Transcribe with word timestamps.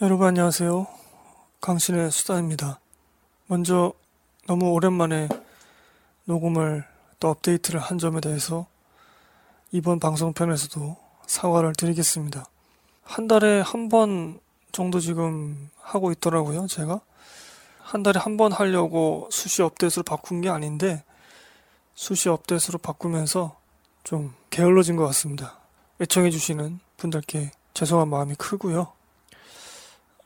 여러분 0.00 0.28
안녕하세요. 0.28 0.86
강신의 1.60 2.12
수다입니다. 2.12 2.78
먼저 3.46 3.92
너무 4.46 4.70
오랜만에 4.70 5.28
녹음을 6.24 6.84
또 7.18 7.28
업데이트를 7.30 7.80
한 7.80 7.98
점에 7.98 8.20
대해서 8.20 8.66
이번 9.72 9.98
방송편에서도 9.98 10.96
사과를 11.26 11.72
드리겠습니다. 11.74 12.44
한 13.02 13.26
달에 13.26 13.60
한 13.60 13.88
번 13.88 14.38
정도 14.70 15.00
지금 15.00 15.68
하고 15.80 16.12
있더라고요, 16.12 16.68
제가. 16.68 17.00
한 17.80 18.02
달에 18.04 18.20
한 18.20 18.36
번 18.36 18.52
하려고 18.52 19.28
수시 19.32 19.62
업데이트로 19.62 20.04
바꾼 20.04 20.40
게 20.42 20.48
아닌데 20.48 21.02
수시 21.94 22.28
업데이트로 22.28 22.78
바꾸면서 22.78 23.58
좀 24.04 24.32
게을러진 24.50 24.94
것 24.94 25.06
같습니다. 25.06 25.58
애청해주시는 26.00 26.78
분들께 26.98 27.50
죄송한 27.74 28.08
마음이 28.08 28.36
크고요. 28.36 28.92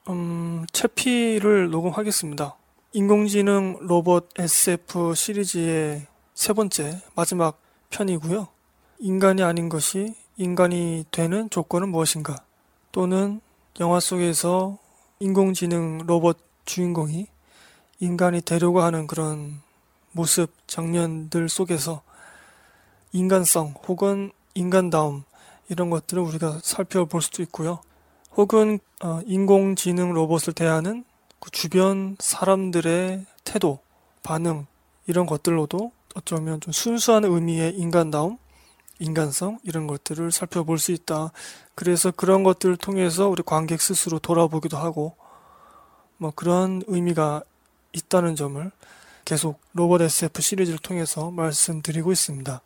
음, 0.08 0.66
채피를 0.72 1.70
녹음하겠습니다. 1.70 2.56
인공지능 2.92 3.78
로봇 3.82 4.28
SF 4.36 5.14
시리즈의 5.14 6.06
세 6.34 6.52
번째 6.52 7.00
마지막 7.14 7.60
편이고요. 7.90 8.48
인간이 8.98 9.44
아닌 9.44 9.68
것이 9.68 10.14
인간이 10.36 11.04
되는 11.12 11.48
조건은 11.50 11.90
무엇인가? 11.90 12.42
또는 12.90 13.40
영화 13.78 14.00
속에서 14.00 14.76
인공지능 15.20 15.98
로봇 16.04 16.38
주인공이 16.64 17.28
인간이 18.00 18.40
되려고 18.40 18.82
하는 18.82 19.06
그런 19.06 19.60
모습, 20.10 20.50
장면들 20.66 21.48
속에서 21.48 22.02
인간성 23.12 23.74
혹은 23.86 24.32
인간다움 24.54 25.22
이런 25.68 25.90
것들을 25.90 26.20
우리가 26.20 26.58
살펴볼 26.62 27.22
수도 27.22 27.42
있고요. 27.44 27.80
혹은 28.36 28.78
어, 29.02 29.20
인공지능 29.26 30.12
로봇을 30.12 30.54
대하는 30.54 31.04
그 31.38 31.50
주변 31.50 32.16
사람들의 32.18 33.26
태도, 33.44 33.80
반응 34.22 34.66
이런 35.06 35.26
것들로도 35.26 35.90
어쩌면 36.14 36.60
좀 36.60 36.72
순수한 36.72 37.24
의미의 37.24 37.74
인간다움, 37.76 38.38
인간성 38.98 39.58
이런 39.64 39.86
것들을 39.86 40.30
살펴볼 40.30 40.78
수 40.78 40.92
있다. 40.92 41.32
그래서 41.74 42.10
그런 42.10 42.44
것들을 42.44 42.76
통해서 42.76 43.28
우리 43.28 43.42
관객 43.42 43.80
스스로 43.80 44.18
돌아보기도 44.18 44.76
하고 44.76 45.16
뭐 46.16 46.30
그런 46.34 46.82
의미가 46.86 47.42
있다는 47.92 48.36
점을 48.36 48.70
계속 49.24 49.60
로봇 49.72 50.00
SF 50.00 50.40
시리즈를 50.40 50.78
통해서 50.78 51.30
말씀드리고 51.30 52.12
있습니다. 52.12 52.60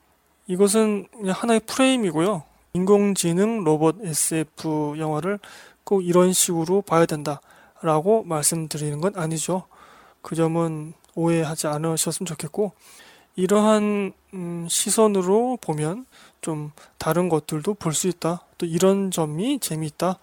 이것은 0.48 1.08
하나의 1.27 1.61
프레임이고요. 1.61 2.45
인공지능 2.77 3.65
로봇 3.65 3.97
SF 4.05 4.97
영화를 4.99 5.39
꼭 5.83 6.03
이런 6.05 6.33
식으로 6.33 6.83
봐야 6.83 7.07
된다라고 7.07 8.23
말씀드리는 8.25 9.01
건 9.01 9.13
아니죠. 9.17 9.65
그 10.21 10.35
점은 10.35 10.93
오해하지 11.15 11.69
않으셨으면 11.69 12.27
좋겠고 12.27 12.73
이러한 13.35 14.13
음, 14.35 14.67
시선으로 14.69 15.59
보면 15.61 16.07
좀 16.43 16.71
다른 16.99 17.29
것들도 17.29 17.75
볼 17.75 17.93
수 17.95 18.09
있다. 18.09 18.43
또 18.59 18.67
이런 18.67 19.11
점이 19.11 19.59
재미있다. 19.59 20.19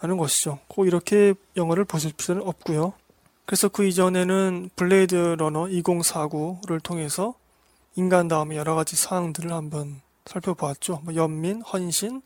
라는 0.00 0.16
것이죠. 0.16 0.58
꼭 0.66 0.86
이렇게 0.86 1.34
영화를 1.56 1.84
보실 1.84 2.12
필요는 2.12 2.44
없고요. 2.44 2.92
그래서 3.46 3.68
그 3.68 3.84
이전에는 3.86 4.70
Blade 4.74 5.14
Runner 5.38 5.66
2049를 5.66 6.82
통해서 6.82 7.34
인간 7.94 8.26
다음에 8.26 8.56
여러 8.56 8.74
가지 8.74 8.96
사항들을 8.96 9.52
한번 9.52 10.00
살펴보았죠. 10.26 11.00
뭐 11.04 11.14
연민, 11.14 11.62
헌신, 11.62 12.22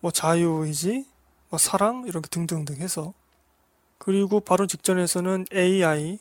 뭐 0.00 0.10
자유의지, 0.10 1.06
뭐 1.48 1.58
사랑 1.58 2.04
이렇게 2.06 2.28
등등등 2.28 2.76
해서 2.76 3.14
그리고 3.98 4.40
바로 4.40 4.66
직전에서는 4.66 5.46
AI 5.54 6.18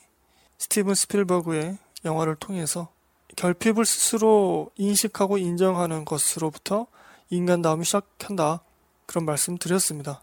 스티븐 0.58 0.96
스필버그의 0.96 1.78
영화를 2.06 2.36
통해서 2.36 2.90
결핍을 3.36 3.86
스스로 3.86 4.72
인식하고 4.78 5.38
인정하는 5.38 6.06
것으로부터 6.06 6.88
인간다움이 7.30 7.84
시작한다 7.84 8.62
그런 9.06 9.26
말씀 9.26 9.58
드렸습니다. 9.58 10.22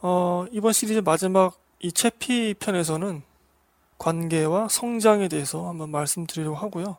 어, 0.00 0.46
이번 0.50 0.72
시리즈 0.72 1.00
마지막 1.00 1.58
이 1.80 1.92
채피 1.92 2.54
편에서는 2.54 3.22
관계와 3.98 4.68
성장에 4.68 5.28
대해서 5.28 5.68
한번 5.68 5.90
말씀드리려고 5.90 6.56
하고요. 6.56 6.96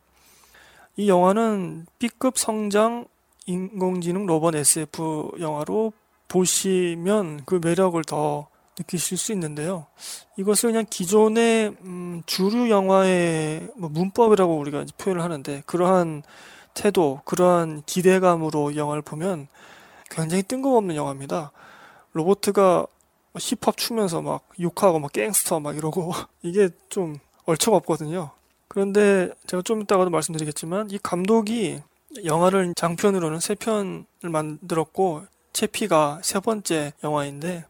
이 0.97 1.09
영화는 1.09 1.87
B급 1.99 2.37
성장 2.37 3.05
인공지능 3.45 4.25
로봇 4.25 4.55
SF 4.55 5.33
영화로 5.39 5.93
보시면 6.27 7.41
그 7.45 7.59
매력을 7.63 8.01
더 8.03 8.47
느끼실 8.77 9.17
수 9.17 9.31
있는데요. 9.31 9.85
이것을 10.37 10.71
그냥 10.71 10.85
기존의 10.89 11.75
음, 11.81 12.23
주류 12.25 12.69
영화의 12.69 13.69
뭐 13.77 13.89
문법이라고 13.89 14.57
우리가 14.57 14.85
표현을 14.97 15.23
하는데 15.23 15.63
그러한 15.65 16.23
태도, 16.73 17.21
그러한 17.23 17.83
기대감으로 17.85 18.75
영화를 18.75 19.01
보면 19.01 19.47
굉장히 20.09 20.43
뜬금없는 20.43 20.95
영화입니다. 20.95 21.51
로보트가 22.13 22.87
힙합 23.39 23.77
추면서 23.77 24.21
막 24.21 24.47
욕하고 24.59 24.99
막 24.99 25.11
갱스터 25.11 25.59
막 25.59 25.75
이러고 25.77 26.11
이게 26.43 26.69
좀 26.89 27.17
얼척 27.45 27.73
없거든요. 27.73 28.31
그런데 28.67 29.29
제가 29.47 29.61
좀 29.63 29.81
이따가도 29.81 30.09
말씀드리겠지만 30.09 30.91
이 30.91 30.97
감독이 30.97 31.81
영화를 32.23 32.73
장편으로는 32.75 33.39
세 33.39 33.55
편을 33.55 34.05
만들었고 34.21 35.25
채피가 35.53 36.21
세 36.23 36.39
번째 36.39 36.93
영화인데 37.03 37.65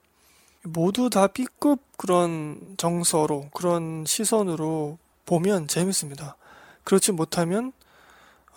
모두 0.63 1.09
다 1.09 1.27
B급 1.27 1.79
그런 1.97 2.75
정서로 2.77 3.49
그런 3.53 4.03
시선으로 4.05 4.97
보면 5.25 5.67
재밌습니다. 5.67 6.35
그렇지 6.83 7.11
못하면 7.11 7.71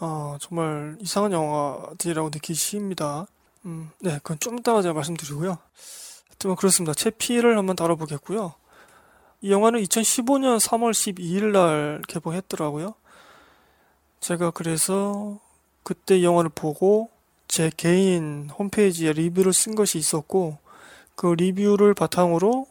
어, 0.00 0.36
정말 0.40 0.96
이상한 1.00 1.32
영화들이라고 1.32 2.30
느끼십니다. 2.32 3.26
음, 3.64 3.90
네, 4.00 4.18
그건 4.22 4.38
좀 4.38 4.58
이따가 4.58 4.80
제가 4.80 4.94
말씀드리고요. 4.94 5.58
하여튼 6.28 6.48
뭐 6.48 6.54
그렇습니다. 6.54 6.94
채피를 6.94 7.58
한번 7.58 7.76
다뤄보겠고요. 7.76 8.54
이 9.40 9.50
영화는 9.50 9.82
2015년 9.82 10.58
3월 10.58 10.92
12일 10.92 11.52
날 11.52 12.02
개봉했더라고요. 12.08 12.94
제가 14.20 14.50
그래서 14.50 15.38
그때 15.88 16.22
영화를 16.22 16.50
보고 16.54 17.08
제 17.48 17.70
개인 17.74 18.50
홈페이지에 18.50 19.14
리뷰를 19.14 19.54
쓴 19.54 19.74
것이 19.74 19.96
있었고 19.96 20.58
그 21.14 21.28
리뷰를 21.28 21.94
바탕으로 21.94 22.66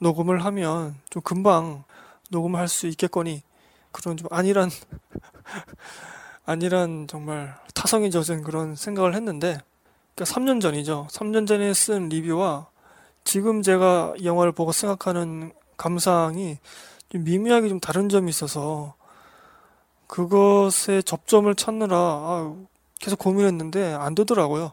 녹음을 0.00 0.42
하면 0.46 0.94
좀 1.10 1.20
금방 1.20 1.84
녹음을 2.30 2.58
할수 2.58 2.86
있겠거니 2.86 3.42
그런 3.92 4.16
좀 4.16 4.28
아니란 4.30 4.70
아니란 6.46 7.04
정말 7.06 7.54
타성이 7.74 8.10
젖은 8.10 8.42
그런 8.42 8.76
생각을 8.76 9.14
했는데 9.14 9.58
그러니까 10.14 10.34
3년 10.34 10.58
전이죠. 10.62 11.08
3년 11.10 11.46
전에 11.46 11.74
쓴 11.74 12.08
리뷰와 12.08 12.68
지금 13.24 13.60
제가 13.60 14.14
이 14.16 14.24
영화를 14.24 14.52
보고 14.52 14.72
생각하는 14.72 15.52
감상이 15.76 16.56
좀 17.10 17.24
미묘하게 17.24 17.68
좀 17.68 17.78
다른 17.78 18.08
점이 18.08 18.30
있어서 18.30 18.94
그것에 20.06 21.02
접점을 21.02 21.52
찾느라 21.54 21.96
아, 21.96 22.56
계속 23.00 23.18
고민했는데 23.18 23.94
안 23.94 24.14
되더라고요. 24.14 24.72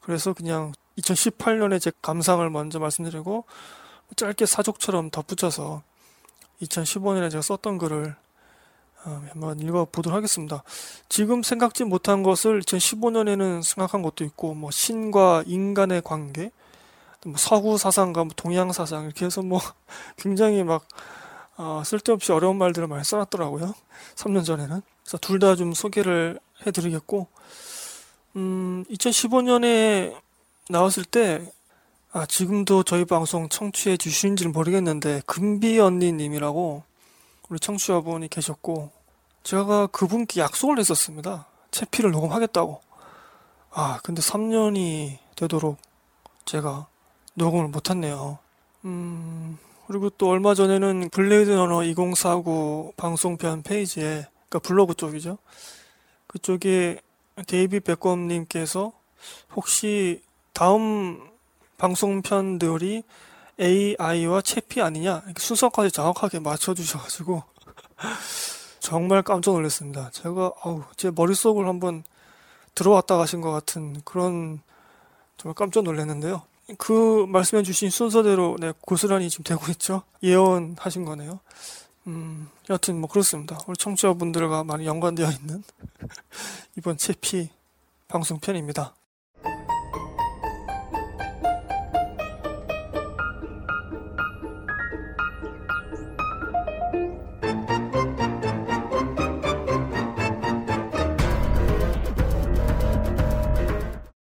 그래서 0.00 0.32
그냥 0.32 0.72
2018년에 0.98 1.80
제 1.80 1.92
감상을 2.02 2.48
먼저 2.50 2.78
말씀드리고 2.78 3.44
짧게 4.16 4.46
사족처럼 4.46 5.10
덧붙여서 5.10 5.82
2015년에 6.62 7.30
제가 7.30 7.42
썼던 7.42 7.78
글을 7.78 8.14
어, 9.04 9.22
한번 9.30 9.58
읽어보도록 9.60 10.14
하겠습니다. 10.14 10.62
지금 11.08 11.42
생각지 11.42 11.84
못한 11.84 12.22
것을 12.22 12.60
2015년에는 12.60 13.62
생각한 13.62 14.02
것도 14.02 14.24
있고, 14.24 14.52
뭐, 14.52 14.70
신과 14.70 15.44
인간의 15.46 16.02
관계, 16.02 16.50
뭐 17.24 17.36
서구 17.38 17.78
사상과 17.78 18.24
뭐 18.24 18.32
동양 18.36 18.72
사상, 18.72 19.04
이렇게 19.04 19.24
해서 19.24 19.40
뭐, 19.40 19.58
굉장히 20.18 20.62
막, 20.64 20.86
어, 21.62 21.82
쓸데없이 21.84 22.32
어려운 22.32 22.56
말들을 22.56 22.88
많이 22.88 23.04
써놨더라고요. 23.04 23.74
3년 24.16 24.44
전에는. 24.46 24.80
그래서 25.04 25.18
둘 25.18 25.38
다 25.38 25.54
좀 25.56 25.74
소개를 25.74 26.40
해드리겠고, 26.66 27.26
음, 28.36 28.84
2015년에 28.90 30.16
나왔을 30.70 31.04
때, 31.04 31.52
아, 32.12 32.24
지금도 32.24 32.84
저희 32.84 33.04
방송 33.04 33.48
청취해 33.50 33.98
주시는지는 33.98 34.52
모르겠는데, 34.52 35.20
금비 35.26 35.78
언니님이라고 35.78 36.82
우리 37.50 37.60
청취자분이 37.60 38.28
계셨고, 38.28 38.90
제가 39.42 39.88
그분께 39.88 40.40
약속을 40.40 40.78
했었습니다. 40.78 41.46
채피를 41.72 42.10
녹음하겠다고. 42.10 42.80
아, 43.72 44.00
근데 44.02 44.22
3년이 44.22 45.18
되도록 45.36 45.76
제가 46.46 46.86
녹음을 47.34 47.68
못했네요. 47.68 48.38
음, 48.86 49.58
그리고 49.90 50.08
또 50.08 50.28
얼마 50.28 50.54
전에는 50.54 51.08
Blade 51.10 51.50
Runner 51.50 51.82
2049 51.82 52.92
방송편 52.96 53.64
페이지에, 53.64 54.24
그러니까 54.48 54.60
블로그 54.60 54.94
쪽이죠. 54.94 55.36
그쪽에 56.28 57.00
데이비 57.48 57.80
백검님께서 57.80 58.92
혹시 59.56 60.22
다음 60.52 61.28
방송편들이 61.76 63.02
AI와 63.60 64.42
채피 64.42 64.80
아니냐 64.80 65.22
이렇게 65.24 65.42
순서까지 65.42 65.90
정확하게 65.90 66.38
맞춰주셔가지고 66.38 67.42
정말 68.78 69.22
깜짝 69.22 69.54
놀랐습니다. 69.54 70.10
제가 70.12 70.52
아우 70.62 70.84
제 70.96 71.10
머릿속을 71.10 71.66
한번 71.66 72.04
들어왔다 72.76 73.16
가신 73.16 73.40
것 73.40 73.50
같은 73.50 74.00
그런 74.04 74.60
정말 75.36 75.56
깜짝 75.56 75.82
놀랐는데요. 75.82 76.42
그 76.78 77.26
말씀해 77.28 77.62
주신 77.62 77.90
순서대로 77.90 78.56
네, 78.60 78.72
고스란히 78.80 79.28
지금 79.30 79.44
되고 79.44 79.70
있죠. 79.72 80.02
예언하신 80.22 81.04
거네요. 81.04 81.40
음, 82.06 82.48
여튼 82.68 83.00
뭐 83.00 83.08
그렇습니다. 83.08 83.58
우리 83.66 83.76
청취자분들과 83.76 84.64
많이 84.64 84.86
연관되어 84.86 85.30
있는 85.30 85.62
이번 86.76 86.96
채피 86.96 87.50
방송편입니다. 88.08 88.94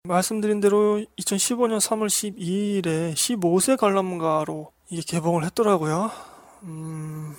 말씀드린 0.10 0.60
대로 0.60 1.04
2015년 1.20 1.80
3월 1.80 2.08
12일에 2.08 3.14
15세 3.14 3.78
관람가로 3.78 4.72
이게 4.90 5.02
개봉을 5.06 5.46
했더라고요. 5.46 6.12
음, 6.64 7.36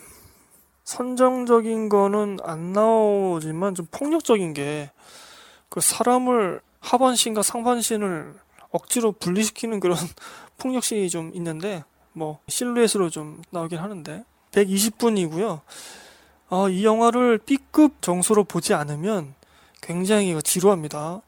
선정적인 0.85 1.89
거는 1.89 2.39
안 2.43 2.73
나오지만 2.73 3.75
좀 3.75 3.87
폭력적인 3.91 4.55
게 4.55 4.91
그 5.71 5.81
사람을 5.81 6.61
하반신과 6.81 7.43
상반신을 7.43 8.35
억지로 8.71 9.13
분리시키는 9.13 9.81
그런 9.81 9.97
폭력씬이 10.59 11.09
좀 11.09 11.31
있는데 11.35 11.85
뭐 12.13 12.41
실루엣으로 12.49 13.09
좀 13.09 13.41
나오긴 13.51 13.79
하는데 13.79 14.25
120분이고요. 14.51 15.61
어, 16.51 16.69
이 16.69 16.85
영화를 16.85 17.39
B급 17.39 18.03
정서로 18.03 18.45
보지 18.45 18.75
않으면 18.75 19.35
굉장히 19.81 20.37
지루합니다. 20.43 21.23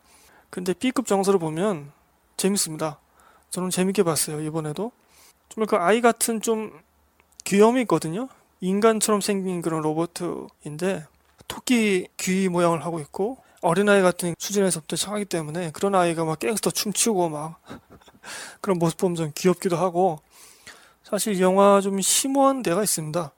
근데 0.52 0.75
B급 0.75 1.06
정서를 1.06 1.40
보면 1.40 1.93
재밌습니다. 2.37 2.99
저는 3.49 3.70
재밌게 3.70 4.02
봤어요, 4.02 4.43
이번에도. 4.43 4.93
정말 5.49 5.66
그 5.66 5.76
아이 5.76 6.02
같은 6.02 6.43
좀 6.43 6.78
귀염이 7.44 7.81
있거든요. 7.82 8.28
인간처럼 8.60 9.22
생긴 9.22 9.62
그런 9.62 9.81
로버트인데 9.81 11.06
토끼 11.49 12.06
귀 12.19 12.50
모양을 12.50 12.84
하고 12.84 13.00
있고 13.00 13.38
어린아이 13.62 14.02
같은 14.02 14.34
수준에서부터 14.38 14.94
시작하기 14.96 15.25
때문에 15.25 15.70
그런 15.70 15.94
아이가 15.94 16.26
막 16.26 16.38
갱스터 16.38 16.70
춤추고 16.70 17.31
막 17.31 17.58
그런 18.60 18.78
모습 18.78 18.98
보면 18.98 19.16
좀 19.16 19.32
귀엽기도 19.34 19.78
하고 19.78 20.20
사실 21.02 21.34
이 21.34 21.40
영화 21.40 21.81
좀 21.81 21.98
심오한 21.98 22.62
데가 22.62 22.82
있습니다. 22.82 23.32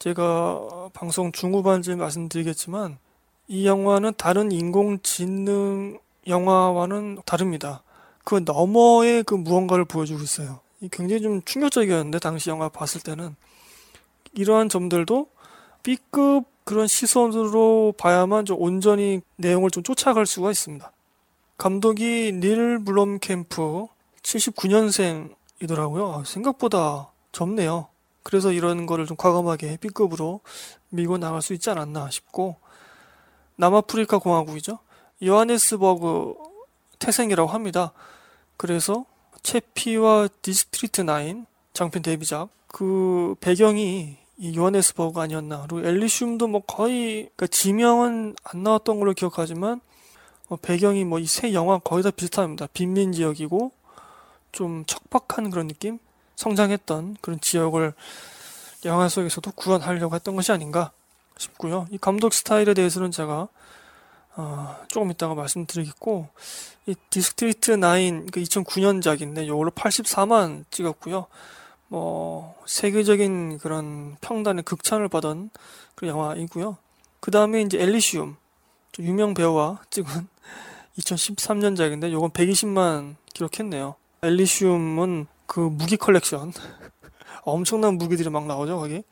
제가 0.00 0.90
방송 0.92 1.30
중후반쯤 1.30 1.98
말씀드리겠지만 1.98 2.98
이 3.46 3.64
영화는 3.64 4.14
다른 4.16 4.50
인공지능 4.50 6.00
영화와는 6.28 7.18
다릅니다. 7.24 7.82
그 8.24 8.42
너머의 8.44 9.22
그 9.24 9.34
무언가를 9.34 9.84
보여주고 9.84 10.22
있어요. 10.22 10.60
굉장히 10.90 11.22
좀 11.22 11.42
충격적이었는데 11.42 12.18
당시 12.18 12.50
영화 12.50 12.68
봤을 12.68 13.00
때는 13.00 13.34
이러한 14.34 14.68
점들도 14.68 15.28
B급 15.82 16.44
그런 16.64 16.86
시선으로 16.86 17.94
봐야만 17.96 18.44
좀 18.44 18.60
온전히 18.60 19.22
내용을 19.36 19.70
좀 19.70 19.82
쫓아갈 19.82 20.26
수가 20.26 20.50
있습니다. 20.50 20.92
감독이 21.56 22.32
닐 22.34 22.78
블럼캠프 22.84 23.86
79년생이더라고요. 24.22 26.20
아, 26.20 26.24
생각보다 26.24 27.10
젊네요. 27.32 27.88
그래서 28.22 28.52
이런 28.52 28.84
거를 28.84 29.06
좀 29.06 29.16
과감하게 29.16 29.78
B급으로 29.78 30.40
밀고 30.90 31.16
나갈 31.16 31.40
수 31.40 31.54
있지 31.54 31.70
않았나 31.70 32.10
싶고 32.10 32.56
남아프리카 33.56 34.18
공화국이죠. 34.18 34.78
요하네스버그 35.22 36.34
태생이라고 36.98 37.48
합니다. 37.50 37.92
그래서 38.56 39.04
채피와 39.42 40.28
District 40.42 41.04
9 41.04 41.44
장편 41.72 42.02
데뷔작 42.02 42.48
그 42.66 43.34
배경이 43.40 44.16
이 44.38 44.56
요하네스버그 44.56 45.20
아니었나. 45.20 45.66
그리고 45.68 45.86
엘리시움도 45.86 46.46
뭐 46.46 46.60
거의 46.66 47.30
그러니까 47.36 47.46
지명은 47.48 48.36
안 48.44 48.62
나왔던 48.62 48.98
걸로 49.00 49.12
기억하지만 49.12 49.80
뭐 50.48 50.58
배경이 50.60 51.04
뭐 51.04 51.18
이 51.18 51.26
세 51.26 51.52
영화 51.52 51.78
거의 51.78 52.02
다 52.02 52.10
비슷합니다. 52.10 52.68
빈민 52.72 53.12
지역이고 53.12 53.72
좀 54.52 54.84
척박한 54.86 55.50
그런 55.50 55.68
느낌, 55.68 55.98
성장했던 56.36 57.18
그런 57.20 57.40
지역을 57.40 57.92
영화 58.84 59.08
속에서도 59.08 59.50
구현하려고 59.52 60.14
했던 60.14 60.36
것이 60.36 60.52
아닌가 60.52 60.92
싶고요. 61.36 61.86
이 61.90 61.98
감독 61.98 62.32
스타일에 62.32 62.74
대해서는 62.74 63.10
제가 63.10 63.48
어, 64.40 64.76
조금 64.86 65.10
이따가 65.10 65.34
말씀드리겠고 65.34 66.28
이 66.86 66.94
District 67.10 67.72
9 67.72 67.88
그 67.88 68.36
2009년작인데 68.36 69.44
이걸로 69.44 69.72
84만 69.72 70.64
찍었고요. 70.70 71.26
뭐 71.88 72.54
세계적인 72.64 73.58
그런 73.58 74.16
평단의 74.20 74.62
극찬을 74.62 75.08
받은 75.08 75.50
그 75.96 76.06
영화이고요. 76.06 76.76
그 77.18 77.32
다음에 77.32 77.62
이제 77.62 77.82
엘리시움 77.82 78.36
좀 78.92 79.04
유명 79.04 79.34
배우와 79.34 79.82
찍은 79.90 80.28
2013년작인데 80.98 82.12
요건 82.12 82.30
120만 82.30 83.16
기록했네요. 83.34 83.96
엘리시움은 84.22 85.26
그 85.46 85.58
무기 85.58 85.96
컬렉션 85.96 86.52
엄청난 87.42 87.94
무기들이 87.94 88.30
막 88.30 88.46
나오죠 88.46 88.78
거기. 88.78 89.02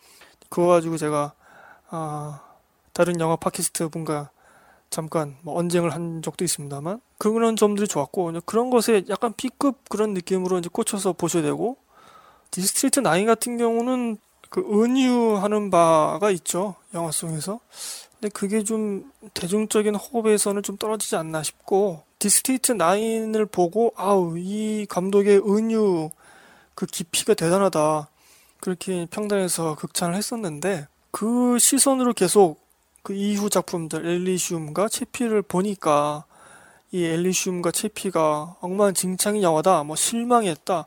그거 0.50 0.69
가지고 0.69 0.96
제가 0.96 1.32
아, 1.90 2.43
다른 2.93 3.19
영화 3.19 3.34
팟캐스트 3.34 3.88
분과 3.88 4.31
잠깐 4.91 5.37
뭐 5.43 5.59
언쟁을 5.59 5.93
한 5.93 6.23
적도 6.23 6.44
있습니다만 6.44 7.00
그런 7.19 7.56
점들이 7.56 7.87
좋았고 7.88 8.41
그런 8.47 8.71
것에 8.71 9.05
약간 9.09 9.33
B급 9.37 9.88
그런 9.88 10.15
느낌으로 10.15 10.59
이제 10.59 10.69
꽂혀서 10.73 11.15
보셔야 11.15 11.43
되고 11.43 11.77
디스트릭트 12.50 13.02
9 13.03 13.27
같은 13.27 13.59
경우는 13.59 14.19
그 14.49 14.61
은유하는 14.61 15.71
바가 15.71 16.31
있죠. 16.31 16.77
영화 16.94 17.11
속에서. 17.11 17.61
근데 18.15 18.31
그게 18.31 18.65
좀 18.65 19.11
대중적인 19.35 19.94
호흡에서는 19.94 20.62
좀 20.62 20.77
떨어지지 20.77 21.17
않나 21.17 21.43
싶고 21.43 22.03
디스트릭트 22.19 22.75
9을 22.75 23.50
보고 23.50 23.93
아우 23.97 24.38
이 24.38 24.87
감독의 24.88 25.38
은유 25.38 26.11
그 26.75 26.87
깊이가 26.87 27.35
대단하다. 27.35 28.09
그렇게 28.61 29.06
평단에서 29.11 29.75
극찬을 29.75 30.14
했었는데 30.14 30.87
그 31.11 31.59
시선으로 31.59 32.14
계속 32.14 32.65
그 33.06 33.14
이후 33.14 33.48
작품들 33.48 34.04
엘리시움과 34.04 34.88
채피를 34.88 35.42
보니까 35.42 36.25
이 36.90 37.04
엘리시움과 37.04 37.70
채피가 37.70 38.56
엉망진창인 38.58 39.44
영화다. 39.44 39.84
뭐 39.84 39.94
실망했다. 39.94 40.86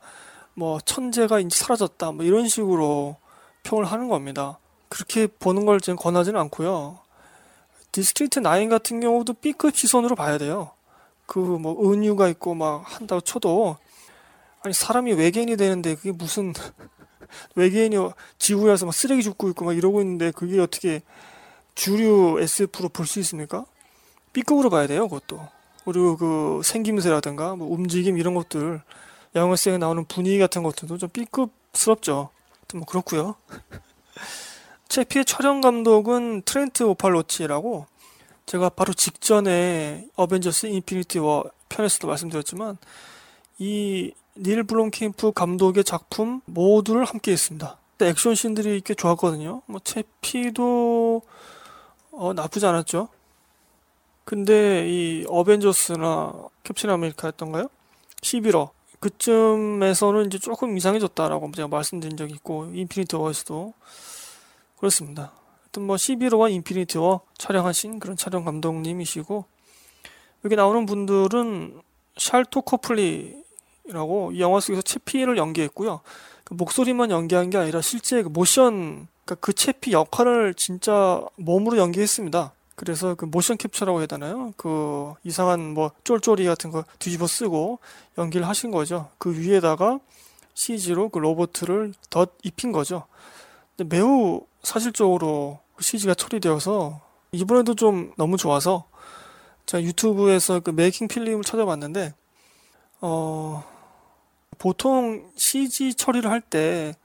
뭐 0.53 0.81
천재가 0.81 1.39
이제 1.39 1.57
사라졌다 1.57 2.11
뭐 2.11 2.25
이런 2.25 2.49
식으로 2.49 3.15
평을 3.63 3.85
하는 3.85 4.09
겁니다. 4.09 4.59
그렇게 4.89 5.27
보는 5.27 5.65
걸 5.65 5.79
지금 5.79 5.95
권하지는 5.95 6.37
않고요. 6.41 6.99
디스트릭트 7.93 8.41
9 8.41 8.67
같은 8.67 8.99
경우도 8.99 9.35
B급 9.35 9.77
시선으로 9.77 10.17
봐야 10.17 10.37
돼요. 10.37 10.71
그 11.25 11.39
뭐 11.39 11.89
은유가 11.89 12.27
있고 12.27 12.53
막 12.53 12.83
한다고 12.85 13.21
쳐도 13.21 13.77
아니 14.61 14.73
사람이 14.73 15.13
외계인이 15.13 15.55
되는데 15.55 15.95
그게 15.95 16.11
무슨 16.11 16.51
외계인이 17.55 17.95
지구에서 18.39 18.87
막 18.87 18.91
쓰레기 18.91 19.23
줍고 19.23 19.47
있고 19.51 19.63
막 19.63 19.77
이러고 19.77 20.01
있는데 20.01 20.31
그게 20.31 20.59
어떻게 20.59 21.01
주류 21.75 22.39
SF로 22.41 22.89
볼 22.89 23.05
수 23.05 23.19
있습니까? 23.19 23.65
B급으로 24.33 24.69
봐야 24.69 24.87
돼요, 24.87 25.07
그것도. 25.07 25.47
그리고 25.85 26.17
그 26.17 26.61
생김새라든가 26.63 27.55
뭐 27.55 27.67
움직임 27.73 28.17
이런 28.17 28.33
것들 28.35 28.81
영화성에 29.35 29.77
나오는 29.77 30.05
분위기 30.05 30.37
같은 30.39 30.61
것들도 30.63 30.97
좀 30.97 31.09
B급스럽죠. 31.09 32.29
뭐 32.75 32.85
그렇고요. 32.85 33.35
채피의 34.89 35.25
촬영 35.25 35.61
감독은 35.61 36.43
트렌트 36.43 36.83
오팔로치라고 36.83 37.85
제가 38.45 38.69
바로 38.69 38.93
직전에 38.93 40.07
어벤져스 40.15 40.67
인피니티 40.67 41.19
워 41.19 41.49
편에서도 41.69 42.07
말씀드렸지만 42.07 42.77
이 43.59 44.11
닐 44.41 44.63
블롬캠프 44.63 45.33
감독의 45.33 45.83
작품 45.83 46.41
모두를 46.45 47.03
함께 47.03 47.33
했습니다. 47.33 47.77
액션 48.01 48.35
씬들이 48.35 48.81
꽤 48.85 48.93
좋았거든요. 48.93 49.61
뭐 49.65 49.81
채피도 49.83 51.21
어, 52.19 52.33
나쁘지 52.33 52.65
않았죠. 52.65 53.07
근데 54.25 54.85
이 54.89 55.25
어벤져스나 55.29 56.33
캡틴 56.63 56.89
아메리카였던가요? 56.89 57.69
11호 58.21 58.71
그쯤에서는 58.99 60.25
이제 60.25 60.37
조금 60.37 60.75
이상해졌다라고 60.75 61.49
제가 61.55 61.69
말씀드린 61.69 62.17
적이 62.17 62.33
있고 62.33 62.65
인피니티 62.73 63.15
워에서도 63.15 63.73
그렇습니다. 64.75 65.31
하여튼 65.61 65.83
뭐 65.83 65.95
11호와 65.95 66.51
인피니티 66.51 66.97
워 66.97 67.21
촬영하신 67.37 67.99
그런 67.99 68.17
촬영 68.17 68.43
감독님이시고 68.43 69.45
여기 70.43 70.55
나오는 70.57 70.85
분들은 70.85 71.81
샬토 72.17 72.63
코플리라고 72.63 74.33
이 74.33 74.41
영화 74.41 74.59
속에서 74.59 74.81
채피를 74.81 75.37
연기했고요. 75.37 76.01
그 76.43 76.53
목소리만 76.53 77.11
연기한 77.11 77.49
게 77.49 77.57
아니라 77.57 77.79
실제 77.79 78.21
그 78.23 78.27
모션, 78.27 79.07
그러니까 79.29 79.35
그 79.41 79.53
채피 79.53 79.91
역할을 79.91 80.55
진짜 80.55 81.21
몸으로 81.35 81.77
연기했습니다. 81.77 82.51
그래서 82.75 83.13
그 83.13 83.25
모션 83.25 83.57
캡처라고 83.57 83.99
해야 83.99 84.07
되나요? 84.07 84.53
그 84.57 85.13
이상한 85.23 85.73
뭐 85.73 85.91
쫄쫄이 86.03 86.45
같은 86.45 86.71
거 86.71 86.83
뒤집어 86.97 87.27
쓰고 87.27 87.79
연기를 88.17 88.47
하신 88.47 88.71
거죠. 88.71 89.09
그 89.19 89.37
위에다가 89.37 89.99
CG로 90.55 91.09
그 91.09 91.19
로봇을 91.19 91.93
덧 92.09 92.31
입힌 92.41 92.71
거죠. 92.71 93.05
근데 93.77 93.95
매우 93.95 94.41
사실적으로 94.63 95.59
CG가 95.79 96.15
처리되어서 96.15 96.99
이번에도 97.31 97.75
좀 97.75 98.11
너무 98.17 98.37
좋아서 98.37 98.85
제가 99.67 99.83
유튜브에서 99.83 100.61
그 100.61 100.71
메이킹 100.71 101.07
필름을 101.07 101.43
찾아봤는데 101.43 102.13
어 103.01 103.63
보통 104.57 105.29
CG 105.35 105.93
처리를 105.93 106.31
할때 106.31 106.95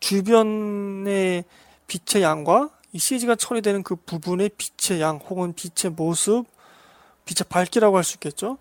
주변의 0.00 1.44
빛의 1.86 2.22
양과 2.22 2.70
이 2.92 2.98
CG가 2.98 3.34
처리되는 3.34 3.82
그 3.82 3.96
부분의 3.96 4.50
빛의 4.56 5.00
양 5.00 5.16
혹은 5.18 5.52
빛의 5.54 5.92
모습, 5.92 6.46
빛의 7.24 7.46
밝기라고 7.48 7.96
할 7.96 8.04
수 8.04 8.16
있겠죠. 8.16 8.58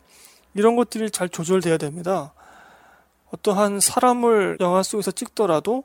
이런 0.53 0.75
것들이 0.75 1.11
잘 1.11 1.29
조절돼야 1.29 1.77
됩니다. 1.77 2.33
어떠한 3.31 3.79
사람을 3.79 4.57
영화 4.59 4.83
속에서 4.83 5.11
찍더라도 5.11 5.83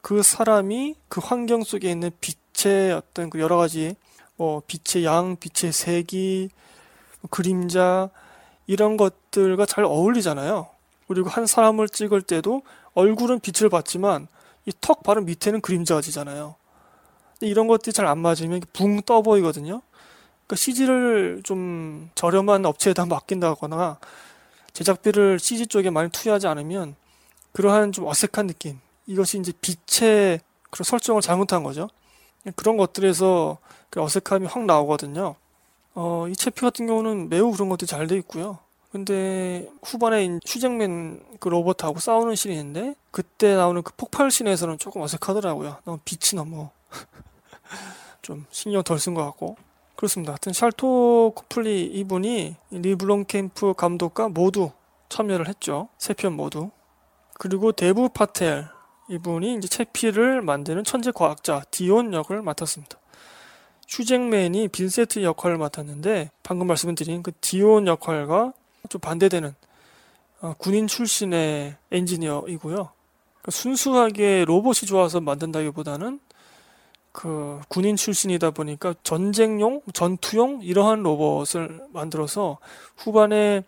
그 0.00 0.22
사람이 0.22 0.94
그 1.08 1.20
환경 1.20 1.64
속에 1.64 1.90
있는 1.90 2.10
빛의 2.20 2.92
어떤 2.92 3.30
그 3.30 3.40
여러 3.40 3.56
가지 3.56 3.96
뭐 4.36 4.62
빛의 4.66 5.04
양, 5.04 5.36
빛의 5.36 5.72
색이, 5.72 6.50
그림자 7.30 8.10
이런 8.66 8.96
것들과 8.96 9.66
잘 9.66 9.84
어울리잖아요. 9.84 10.68
그리고 11.08 11.28
한 11.28 11.46
사람을 11.46 11.88
찍을 11.88 12.22
때도 12.22 12.62
얼굴은 12.94 13.40
빛을 13.40 13.68
받지만 13.70 14.28
이 14.66 14.72
턱 14.80 15.02
바로 15.02 15.22
밑에는 15.22 15.60
그림자가 15.60 16.00
지잖아요. 16.00 16.56
이런 17.40 17.66
것들이 17.68 17.92
잘 17.92 18.06
안 18.06 18.18
맞으면 18.18 18.60
붕 18.72 19.00
떠 19.02 19.22
보이거든요. 19.22 19.82
그러니까 20.46 20.56
CG를 20.56 21.40
좀 21.44 22.10
저렴한 22.14 22.64
업체에다 22.66 23.06
맡긴다거나 23.06 23.98
제작비를 24.72 25.38
CG 25.38 25.66
쪽에 25.68 25.90
많이 25.90 26.10
투여하지 26.10 26.46
않으면 26.46 26.96
그러한 27.52 27.92
좀 27.92 28.06
어색한 28.06 28.46
느낌. 28.48 28.78
이것이 29.06 29.38
이제 29.38 29.52
빛의 29.60 30.40
그런 30.70 30.84
설정을 30.84 31.22
잘못한 31.22 31.62
거죠. 31.62 31.88
그런 32.56 32.76
것들에서 32.76 33.58
그 33.90 34.02
어색함이 34.02 34.46
확 34.46 34.64
나오거든요. 34.64 35.36
어, 35.94 36.26
이 36.28 36.36
채피 36.36 36.60
같은 36.60 36.86
경우는 36.86 37.28
매우 37.28 37.50
그런 37.52 37.68
것들이 37.68 37.86
잘 37.86 38.06
돼 38.06 38.16
있고요. 38.18 38.58
근데 38.92 39.68
후반에 39.82 40.38
휴잭맨 40.46 41.38
그 41.40 41.48
로봇하고 41.48 41.98
싸우는 41.98 42.34
씬이 42.34 42.54
있는데 42.58 42.94
그때 43.10 43.54
나오는 43.54 43.82
그 43.82 43.92
폭발 43.96 44.30
씬에서는 44.30 44.78
조금 44.78 45.02
어색하더라고요. 45.02 45.78
너무 45.84 45.98
빛이 46.04 46.36
너무 46.36 46.70
좀 48.22 48.46
신경 48.50 48.82
덜 48.82 48.98
쓴 48.98 49.14
것 49.14 49.24
같고 49.24 49.56
그렇습니다. 49.96 50.32
하여튼 50.32 50.52
샬토 50.52 51.32
코플리 51.34 51.84
이분이 51.86 52.56
닐 52.70 53.26
블롬캠프 53.26 53.74
감독과 53.74 54.28
모두 54.28 54.70
참여를 55.08 55.48
했죠. 55.48 55.88
세 55.98 56.14
편 56.14 56.34
모두. 56.34 56.70
그리고 57.38 57.72
데브 57.72 58.08
파텔 58.10 58.66
이분이 59.08 59.54
이제 59.56 59.68
채피를 59.68 60.42
만드는 60.42 60.84
천재 60.84 61.10
과학자 61.12 61.62
디온 61.70 62.12
역을 62.12 62.42
맡았습니다. 62.42 62.98
휴 63.88 64.08
잭맨이 64.08 64.68
빈센트 64.68 65.22
역할을 65.22 65.58
맡았는데 65.58 66.30
방금 66.42 66.66
말씀드린 66.66 67.22
그 67.22 67.32
디온 67.40 67.86
역할과 67.86 68.52
좀 68.88 69.00
반대되는 69.00 69.54
어, 70.40 70.54
군인 70.58 70.86
출신의 70.86 71.76
엔지니어이고요. 71.90 72.74
그러니까 72.74 73.50
순수하게 73.50 74.44
로봇이 74.46 74.86
좋아서 74.86 75.20
만든다기보다는 75.20 76.20
그 77.12 77.60
군인 77.68 77.96
출신이다 77.96 78.50
보니까 78.50 78.94
전쟁용, 79.02 79.80
전투용 79.94 80.60
이러한 80.62 81.02
로봇을 81.02 81.80
만들어서 81.92 82.58
후반에 82.98 83.62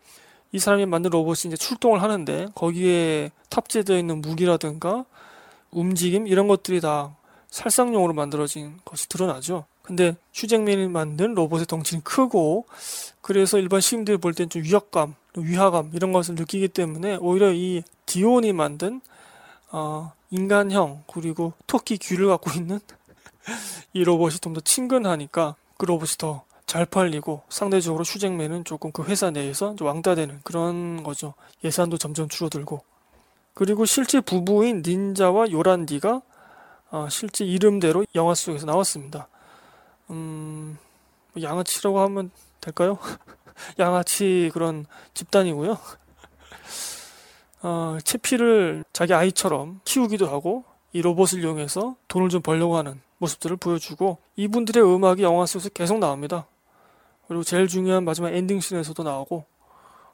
이 0.52 0.58
사람이 0.58 0.84
만든 0.86 1.10
로봇이 1.10 1.46
이제 1.46 1.56
출동을 1.56 2.02
하는데 2.02 2.48
거기에 2.54 3.30
탑재되어 3.48 3.96
있는 3.96 4.20
무기라든가 4.20 5.06
움직임 5.70 6.26
이런 6.26 6.48
것들이 6.48 6.80
다 6.80 7.16
살상용으로 7.48 8.12
만들어진 8.12 8.78
것이 8.84 9.08
드러나죠. 9.08 9.64
근데 9.88 10.16
휴잭맨이 10.34 10.88
만든 10.88 11.34
로봇의 11.34 11.66
덩치는 11.66 12.02
크고 12.02 12.66
그래서 13.20 13.58
일반 13.58 13.80
시민들이 13.80 14.18
볼땐좀 14.18 14.62
위협감, 14.62 15.14
위화감 15.34 15.90
이런 15.94 16.12
것을 16.12 16.34
느끼기 16.34 16.68
때문에 16.68 17.16
오히려 17.16 17.52
이 17.52 17.82
디온이 18.06 18.52
만든 18.52 19.00
어, 19.70 20.12
인간형 20.30 21.02
그리고 21.12 21.54
토끼 21.66 21.96
귀를 21.96 22.28
갖고 22.28 22.50
있는 22.52 22.80
이 23.94 24.04
로봇이 24.04 24.38
좀 24.38 24.52
더 24.52 24.60
친근하니까 24.60 25.56
그 25.76 25.86
로봇이 25.86 26.12
더 26.18 26.48
잘 26.68 26.84
팔리고 26.84 27.40
상대적으로 27.48 28.04
휴잭맨은 28.04 28.64
조금 28.64 28.92
그 28.92 29.02
회사 29.04 29.30
내에서 29.30 29.74
왕따되는 29.80 30.40
그런 30.44 31.02
거죠. 31.02 31.32
예산도 31.64 31.96
점점 31.96 32.28
줄어들고 32.28 32.82
그리고 33.54 33.86
실제 33.86 34.20
부부인 34.20 34.82
닌자와 34.86 35.50
요란디가 35.50 36.20
어, 36.90 37.08
실제 37.10 37.46
이름대로 37.46 38.04
영화 38.14 38.34
속에서 38.34 38.66
나왔습니다. 38.66 39.28
음, 40.10 40.78
뭐 41.32 41.42
양아치라고 41.42 42.00
하면 42.00 42.30
될까요? 42.60 42.98
양아치 43.78 44.50
그런 44.52 44.86
집단이고요. 45.14 45.78
어, 47.62 47.98
채피를 48.04 48.84
자기 48.92 49.14
아이처럼 49.14 49.80
키우기도 49.84 50.28
하고 50.28 50.64
이 50.92 51.02
로봇을 51.02 51.40
이용해서 51.40 51.96
돈을 52.08 52.28
좀 52.28 52.40
벌려고 52.40 52.76
하는 52.76 53.00
모습들을 53.18 53.56
보여주고 53.56 54.18
이분들의 54.36 54.82
음악이 54.82 55.22
영화 55.22 55.44
속에서 55.44 55.68
계속 55.70 55.98
나옵니다. 55.98 56.46
그리고 57.26 57.42
제일 57.42 57.68
중요한 57.68 58.04
마지막 58.04 58.30
엔딩씬에서도 58.32 59.02
나오고 59.02 59.44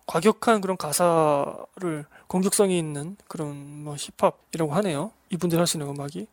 과격한 0.07 0.61
그런 0.61 0.77
가사를 0.77 2.05
공격성이 2.27 2.79
있는 2.79 3.17
그런 3.29 3.85
뭐 3.85 3.97
힙합이라고 3.97 4.75
하네요. 4.75 5.13
이분들 5.31 5.61
하시는 5.61 5.87
음악이. 5.87 6.27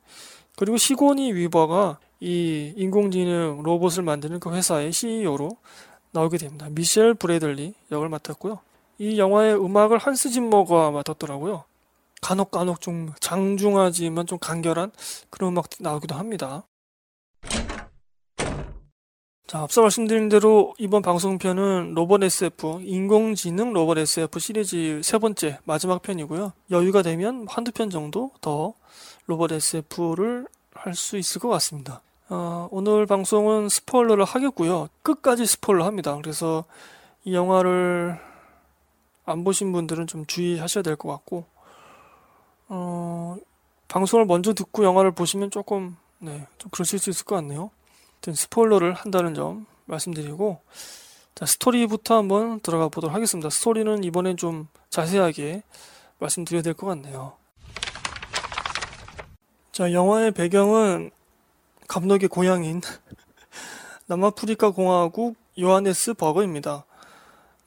그리고 0.58 0.77
시고니 0.77 1.34
위버가 1.34 2.00
이 2.21 2.73
인공지능 2.77 3.61
로봇을 3.63 4.03
만드는 4.03 4.39
그 4.39 4.53
회사의 4.53 4.93
CEO로 4.93 5.57
나오게 6.11 6.37
됩니다. 6.37 6.67
미셸 6.69 7.15
브레들리 7.15 7.73
역을 7.91 8.09
맡았고요. 8.09 8.59
이 8.99 9.17
영화의 9.17 9.55
음악을 9.55 9.97
한스 9.97 10.29
짐머가 10.29 10.91
맡았더라고요. 10.91 11.63
간혹 12.21 12.51
간혹 12.51 12.79
좀 12.79 13.11
장중하지만 13.19 14.27
좀 14.27 14.37
간결한 14.37 14.91
그런 15.31 15.51
음악들이 15.51 15.83
나오기도 15.83 16.15
합니다. 16.15 16.63
자, 19.47 19.59
앞서 19.59 19.81
말씀드린 19.81 20.29
대로 20.29 20.75
이번 20.77 21.01
방송편은 21.01 21.95
로봇 21.95 22.23
SF, 22.23 22.81
인공지능 22.83 23.73
로봇 23.73 23.97
SF 23.97 24.39
시리즈 24.39 25.01
세 25.03 25.17
번째 25.17 25.57
마지막 25.65 26.03
편이고요. 26.03 26.53
여유가 26.69 27.01
되면 27.01 27.47
한두 27.49 27.71
편 27.71 27.89
정도 27.89 28.31
더 28.39 28.73
로봇 29.25 29.51
SF를 29.51 30.45
할 30.73 30.95
수 30.95 31.17
있을 31.17 31.41
것 31.41 31.49
같습니다. 31.49 32.01
어, 32.33 32.69
오늘 32.71 33.05
방송은 33.07 33.67
스포일러를 33.67 34.23
하겠고요. 34.23 34.88
끝까지 35.03 35.45
스포일러 35.45 35.83
합니다. 35.85 36.15
그래서 36.15 36.63
이 37.25 37.35
영화를 37.35 38.17
안 39.25 39.43
보신 39.43 39.73
분들은 39.73 40.07
좀 40.07 40.25
주의하셔야 40.25 40.81
될 40.81 40.95
것 40.95 41.09
같고, 41.09 41.43
어, 42.69 43.35
방송을 43.89 44.25
먼저 44.27 44.53
듣고 44.53 44.85
영화를 44.85 45.11
보시면 45.11 45.51
조금, 45.51 45.97
네, 46.19 46.47
좀 46.57 46.71
그러실 46.71 47.00
수 47.00 47.09
있을 47.09 47.25
것 47.25 47.35
같네요. 47.35 47.69
스포일러를 48.33 48.93
한다는 48.93 49.33
점 49.33 49.65
말씀드리고, 49.83 50.61
자, 51.35 51.45
스토리부터 51.45 52.15
한번 52.15 52.61
들어가 52.61 52.88
보도록 52.88 53.13
하겠습니다. 53.13 53.50
스토리는 53.50 54.05
이번엔 54.05 54.38
좀 54.38 54.69
자세하게 54.89 55.63
말씀드려야 56.19 56.61
될 56.61 56.75
것 56.75 56.88
같네요. 56.88 57.33
자, 59.73 59.91
영화의 59.91 60.31
배경은 60.31 61.11
감독의 61.91 62.29
고향인 62.29 62.79
남아프리카 64.07 64.69
공화국 64.69 65.36
요하네스 65.60 66.13
버거입니다. 66.13 66.86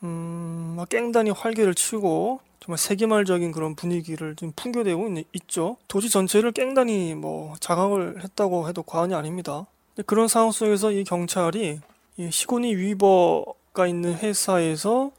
음, 0.03 0.83
깽단이 0.89 1.29
활개를 1.29 1.75
치고 1.75 2.41
정말 2.59 2.79
세계말적인 2.79 3.53
그런 3.53 3.75
분위기를 3.75 4.35
좀 4.35 4.51
풍겨대고 4.57 5.15
있, 5.35 5.47
죠 5.47 5.77
도시 5.89 6.09
전체를 6.09 6.53
깽단이 6.53 7.15
뭐 7.17 7.55
장악을 7.61 8.25
했다고 8.25 8.67
해도 8.67 8.83
과언이 8.83 9.15
아닙니다. 9.15 9.67
그런 10.07 10.27
상황 10.27 10.53
속에서 10.53 10.91
이 10.91 11.05
경찰이 11.05 11.81
이 12.17 12.31
시고니 12.31 12.77
위버가 12.77 13.87
있는 13.87 14.15
회사에서 14.15 15.11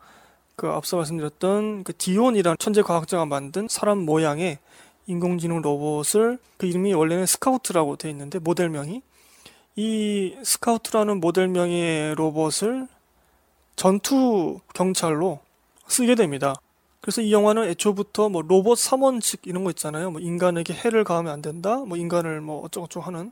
그 0.56 0.66
앞서 0.66 0.98
말씀드렸던 0.98 1.84
그 1.84 1.96
디온이라는 1.96 2.58
천재 2.58 2.82
과학자가 2.82 3.28
만든 3.28 3.68
사람 3.70 4.00
모양의 4.00 4.58
인공지능 5.08 5.62
로봇을 5.62 6.40
그 6.58 6.66
이름이 6.66 6.94
원래는 6.94 7.26
스카우트라고 7.26 7.96
되어 7.96 8.12
있는데 8.12 8.40
모델명이 8.40 9.02
이 9.76 10.36
스카우트라는 10.44 11.20
모델명의 11.20 12.16
로봇을 12.16 12.88
전투 13.76 14.60
경찰로 14.74 15.40
쓰게 15.88 16.16
됩니다. 16.16 16.56
그래서 17.02 17.22
이 17.22 17.32
영화는 17.32 17.66
애초부터 17.66 18.30
뭐 18.30 18.42
로봇 18.42 18.80
3원칙 18.80 19.42
이런 19.44 19.64
거 19.64 19.70
있잖아요. 19.72 20.10
뭐 20.10 20.20
인간에게 20.22 20.74
해를 20.74 21.04
가하면 21.04 21.32
안 21.32 21.42
된다. 21.42 21.78
뭐 21.78 21.98
인간을 21.98 22.42
뭐 22.42 22.64
어쩌고저쩌고 22.64 23.06
하는 23.06 23.32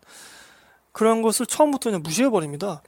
그런 0.91 1.21
것을 1.23 1.47
처음부터 1.47 1.89
그냥 1.89 2.03
무시해 2.03 2.29
버립니다. 2.29 2.83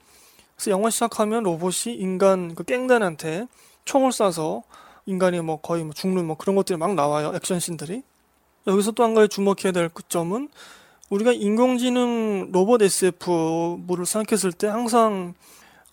그래서 0.56 0.72
영화 0.72 0.90
시작하면 0.90 1.44
로봇이 1.44 1.96
인간 1.96 2.54
그 2.54 2.64
깽단한테 2.64 3.48
총을 3.86 4.12
쏴서 4.12 4.64
인간이 5.06 5.42
뭐 5.42 5.60
거의 5.60 5.84
뭐 5.84 5.94
죽는 5.94 6.26
뭐 6.26 6.38
그런 6.38 6.56
것들이 6.56 6.78
막 6.78 6.94
나와요. 6.94 7.32
액션 7.34 7.60
씬들이. 7.60 8.04
여기서 8.68 8.92
또 8.92 9.04
한 9.04 9.14
가지 9.14 9.30
주목해야 9.30 9.72
될 9.72 9.90
점은 10.10 10.50
우리가 11.10 11.32
인공지능 11.34 12.52
로봇 12.52 12.82
SF를 12.82 14.06
생각했을 14.06 14.52
때 14.52 14.68
항상 14.68 15.36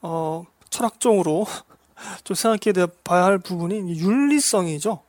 어 0.00 0.44
철학적으로 0.70 1.46
좀 2.24 2.34
생각해 2.34 2.86
봐야 3.04 3.24
할 3.24 3.38
부분이 3.38 3.98
윤리성이죠. 3.98 5.00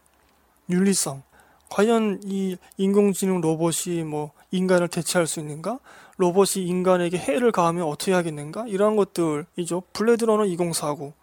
윤리성. 0.69 1.23
과연 1.69 2.21
이 2.25 2.57
인공지능 2.77 3.41
로봇이 3.41 4.03
뭐 4.03 4.31
인간을 4.51 4.89
대체할 4.89 5.25
수 5.25 5.39
있는가? 5.39 5.79
로봇이 6.17 6.65
인간에게 6.65 7.17
해를 7.17 7.51
가하면 7.51 7.85
어떻게 7.85 8.13
하겠는가? 8.13 8.67
이러한 8.67 8.95
것들이죠. 8.95 9.81
블레드러너 9.93 10.45
2049. 10.45 11.13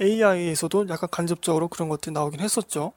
AI에서도 0.00 0.88
약간 0.90 1.08
간접적으로 1.10 1.68
그런 1.68 1.88
것들이 1.88 2.12
나오긴 2.12 2.40
했었죠. 2.40 2.92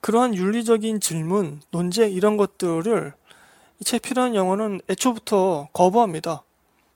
그러한 0.00 0.34
윤리적인 0.34 1.00
질문, 1.00 1.60
논쟁 1.70 2.12
이런 2.12 2.36
것들을 2.36 3.12
이 3.80 3.84
채피라는 3.84 4.34
영화는 4.34 4.80
애초부터 4.88 5.68
거부합니다. 5.72 6.42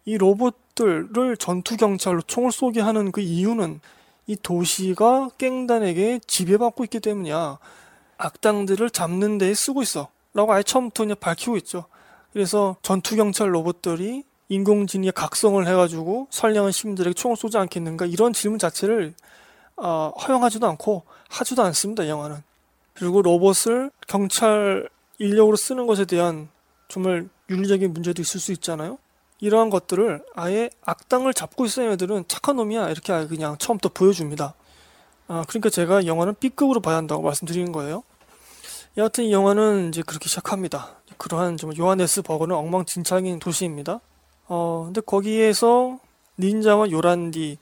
이 0.05 0.19
로봇들을 0.19 1.37
전투 1.39 1.77
경찰로 1.77 2.23
총을 2.23 2.53
쏘게 2.53 2.81
하는 2.81 3.13
그 3.13 3.21
이유는 3.21 3.81
이 4.27 4.37
도시가 4.37 5.31
깽단에게 5.39 6.21
지배받고 6.27 6.85
있기 6.85 7.01
때문이야. 7.01 7.59
악당들을 8.17 8.91
잡는 8.91 9.39
데에 9.39 9.55
쓰고 9.55 9.83
있어. 9.83 10.09
라고 10.33 10.53
아예 10.53 10.63
처음부터 10.63 11.05
그냥 11.05 11.17
밝히고 11.21 11.57
있죠. 11.59 11.85
그래서 12.33 12.77
전투 12.83 13.17
경찰 13.17 13.55
로봇들이 13.55 14.25
인공지능의 14.49 15.13
각성을 15.13 15.65
해가지고 15.67 16.27
선량한 16.31 16.73
시민들에게 16.73 17.15
총을 17.15 17.37
쏘지 17.37 17.57
않겠는가 17.57 18.07
이런 18.07 18.33
질문 18.33 18.59
자체를 18.59 19.15
어, 19.77 20.13
허용하지도 20.21 20.67
않고 20.67 21.05
하지도 21.29 21.63
않습니다. 21.63 22.09
영화는. 22.09 22.43
그리고 22.95 23.23
로봇을 23.23 23.91
경찰 24.07 24.89
인력으로 25.19 25.57
쓰는 25.57 25.87
것에 25.87 26.05
대한 26.05 26.49
정말 26.89 27.29
윤리적인 27.51 27.93
문제도 27.93 28.21
있을 28.23 28.41
수 28.41 28.53
있잖아요. 28.53 28.99
이러한 29.41 29.69
것들을 29.69 30.25
아예 30.35 30.71
악당을 30.85 31.35
잡고 31.35 31.67
있어야 31.67 31.93
애들은 31.93 32.25
착한 32.29 32.57
놈이야 32.57 32.91
이렇게 32.91 33.27
그냥 33.27 33.59
처음부터 33.59 33.91
보여줍니다. 33.93 34.55
아, 35.27 35.45
그러니까 35.49 35.71
제가 35.71 36.07
영화는 36.07 36.35
B급으로 36.39 36.81
봐야 36.81 36.97
한다고 36.97 37.23
말씀드리는 37.23 37.71
거예요. 37.73 38.05
여하튼 38.97 39.25
이 39.25 39.33
영화는 39.33 39.89
이제 39.89 40.03
그렇게 40.03 40.29
시작합니다. 40.29 40.97
그러한 41.19 41.57
좀 41.57 41.77
요하네스 41.77 42.23
버거는 42.23 42.55
엉망진창인 42.55 43.39
도시입니다. 43.39 44.01
어, 44.47 44.83
근데 44.87 45.01
거기에서 45.01 45.99
닌자와 46.39 46.91
요란디 46.91 47.59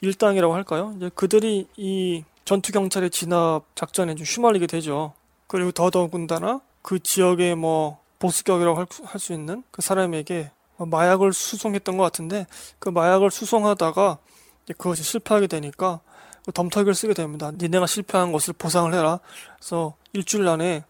일당이라고 0.00 0.54
할까요? 0.54 0.94
이제 0.96 1.10
그들이 1.14 1.66
이 1.76 2.24
전투 2.44 2.72
경찰의 2.72 3.10
진압 3.10 3.62
작전에 3.74 4.14
좀 4.14 4.24
휘말리게 4.24 4.66
되죠. 4.66 5.14
그리고 5.46 5.72
더더군다나 5.72 6.60
그 6.82 6.98
지역의 6.98 7.54
뭐 7.54 8.00
보스격이라고 8.18 8.84
할수 9.04 9.32
있는 9.32 9.62
그 9.70 9.82
사람에게 9.82 10.50
마약을 10.76 11.32
수송했던 11.32 11.96
것 11.96 12.02
같은데 12.02 12.46
그 12.78 12.88
마약을 12.88 13.30
수송하다가 13.30 14.18
그것이 14.76 15.02
실패하게 15.02 15.46
되니까 15.46 16.00
그 16.44 16.52
덤터기를 16.52 16.94
쓰게 16.94 17.14
됩니다. 17.14 17.50
니네가 17.52 17.86
실패한 17.86 18.32
것을 18.32 18.54
보상을 18.54 18.92
해라. 18.92 19.20
그래서 19.56 19.94
일주일 20.12 20.46
안에 20.48 20.84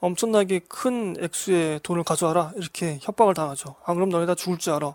엄청나게 0.00 0.60
큰 0.68 1.16
액수의 1.20 1.80
돈을 1.82 2.04
가져와라. 2.04 2.52
이렇게 2.56 2.98
협박을 3.02 3.34
당하죠. 3.34 3.76
안 3.84 3.96
그럼 3.96 4.08
너네 4.08 4.26
다 4.26 4.34
죽을 4.34 4.58
줄 4.58 4.72
알아. 4.74 4.94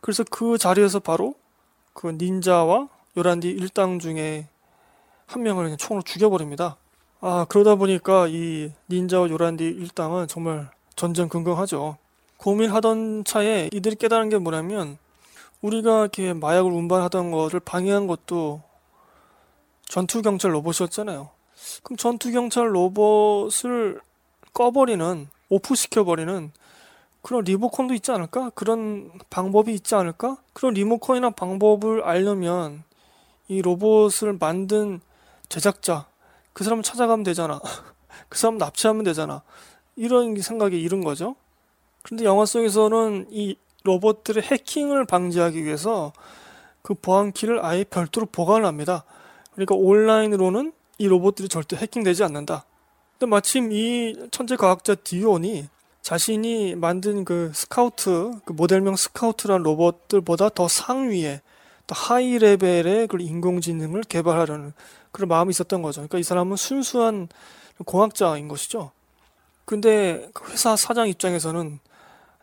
그래서 0.00 0.24
그 0.28 0.58
자리에서 0.58 1.00
바로 1.00 1.34
그 1.92 2.08
닌자와 2.08 2.88
요란디 3.16 3.48
일당 3.48 3.98
중에 3.98 4.48
한 5.26 5.42
명을 5.42 5.64
그냥 5.64 5.76
총으로 5.76 6.02
죽여버립니다. 6.02 6.76
아, 7.20 7.46
그러다 7.48 7.74
보니까 7.74 8.26
이 8.28 8.72
닌자와 8.90 9.28
요란디 9.30 9.64
일당은 9.64 10.28
정말 10.28 10.70
전전긍긍하죠. 10.94 11.96
고민하던 12.36 13.24
차에 13.24 13.70
이들이 13.72 13.96
깨달은 13.96 14.28
게 14.28 14.38
뭐냐면 14.38 14.98
우리가 15.62 16.00
이렇게 16.00 16.32
마약을 16.32 16.70
운반하던 16.70 17.30
것을 17.30 17.60
방해한 17.60 18.06
것도 18.06 18.62
전투 19.88 20.22
경찰 20.22 20.54
로봇이었잖아요. 20.54 21.30
그럼 21.82 21.96
전투 21.96 22.30
경찰 22.30 22.74
로봇을 22.74 24.00
꺼버리는 24.52 25.28
오프 25.48 25.74
시켜버리는 25.74 26.52
그런 27.22 27.44
리모컨도 27.44 27.94
있지 27.94 28.12
않을까? 28.12 28.50
그런 28.54 29.10
방법이 29.30 29.74
있지 29.74 29.94
않을까? 29.94 30.36
그런 30.52 30.74
리모컨이나 30.74 31.30
방법을 31.30 32.04
알려면 32.04 32.84
이 33.48 33.62
로봇을 33.62 34.36
만든 34.38 35.00
제작자 35.48 36.08
그 36.52 36.64
사람 36.64 36.82
찾아가면 36.82 37.22
되잖아. 37.24 37.60
그 38.28 38.38
사람 38.38 38.58
납치하면 38.58 39.04
되잖아. 39.04 39.42
이런 39.94 40.40
생각이 40.40 40.80
이른 40.80 41.02
거죠. 41.02 41.36
그런데 42.02 42.24
영화 42.24 42.46
속에서는 42.46 43.28
이 43.30 43.56
로봇들의 43.84 44.42
해킹을 44.42 45.06
방지하기 45.06 45.64
위해서 45.64 46.12
그 46.82 46.94
보안키를 46.94 47.64
아예 47.64 47.84
별도로 47.84 48.26
보관을 48.26 48.66
합니다. 48.66 49.04
그러니까 49.52 49.74
온라인으로는 49.74 50.72
이 50.98 51.08
로봇들이 51.08 51.48
절대 51.48 51.76
해킹되지 51.76 52.24
않는다. 52.24 52.64
근데 53.18 53.30
마침 53.30 53.72
이 53.72 54.14
천재 54.30 54.56
과학자 54.56 54.94
디온이 54.94 55.68
자신이 56.02 56.76
만든 56.76 57.24
그 57.24 57.50
스카우트, 57.54 58.30
그 58.44 58.52
모델명 58.52 58.94
스카우트란 58.94 59.62
로봇들보다 59.64 60.50
더 60.50 60.68
상위에, 60.68 61.40
더 61.86 61.94
high 61.94 62.38
level의 62.38 63.08
그 63.08 63.16
인공지능을 63.20 64.02
개발하려는 64.02 64.72
그런 65.16 65.28
마음이 65.28 65.48
있었던 65.48 65.80
거죠. 65.80 66.02
그러니까 66.02 66.18
이 66.18 66.22
사람은 66.22 66.56
순수한 66.56 67.28
공학자인 67.86 68.48
것이죠. 68.48 68.90
근데 69.64 70.28
그 70.34 70.52
회사 70.52 70.76
사장 70.76 71.08
입장에서는 71.08 71.80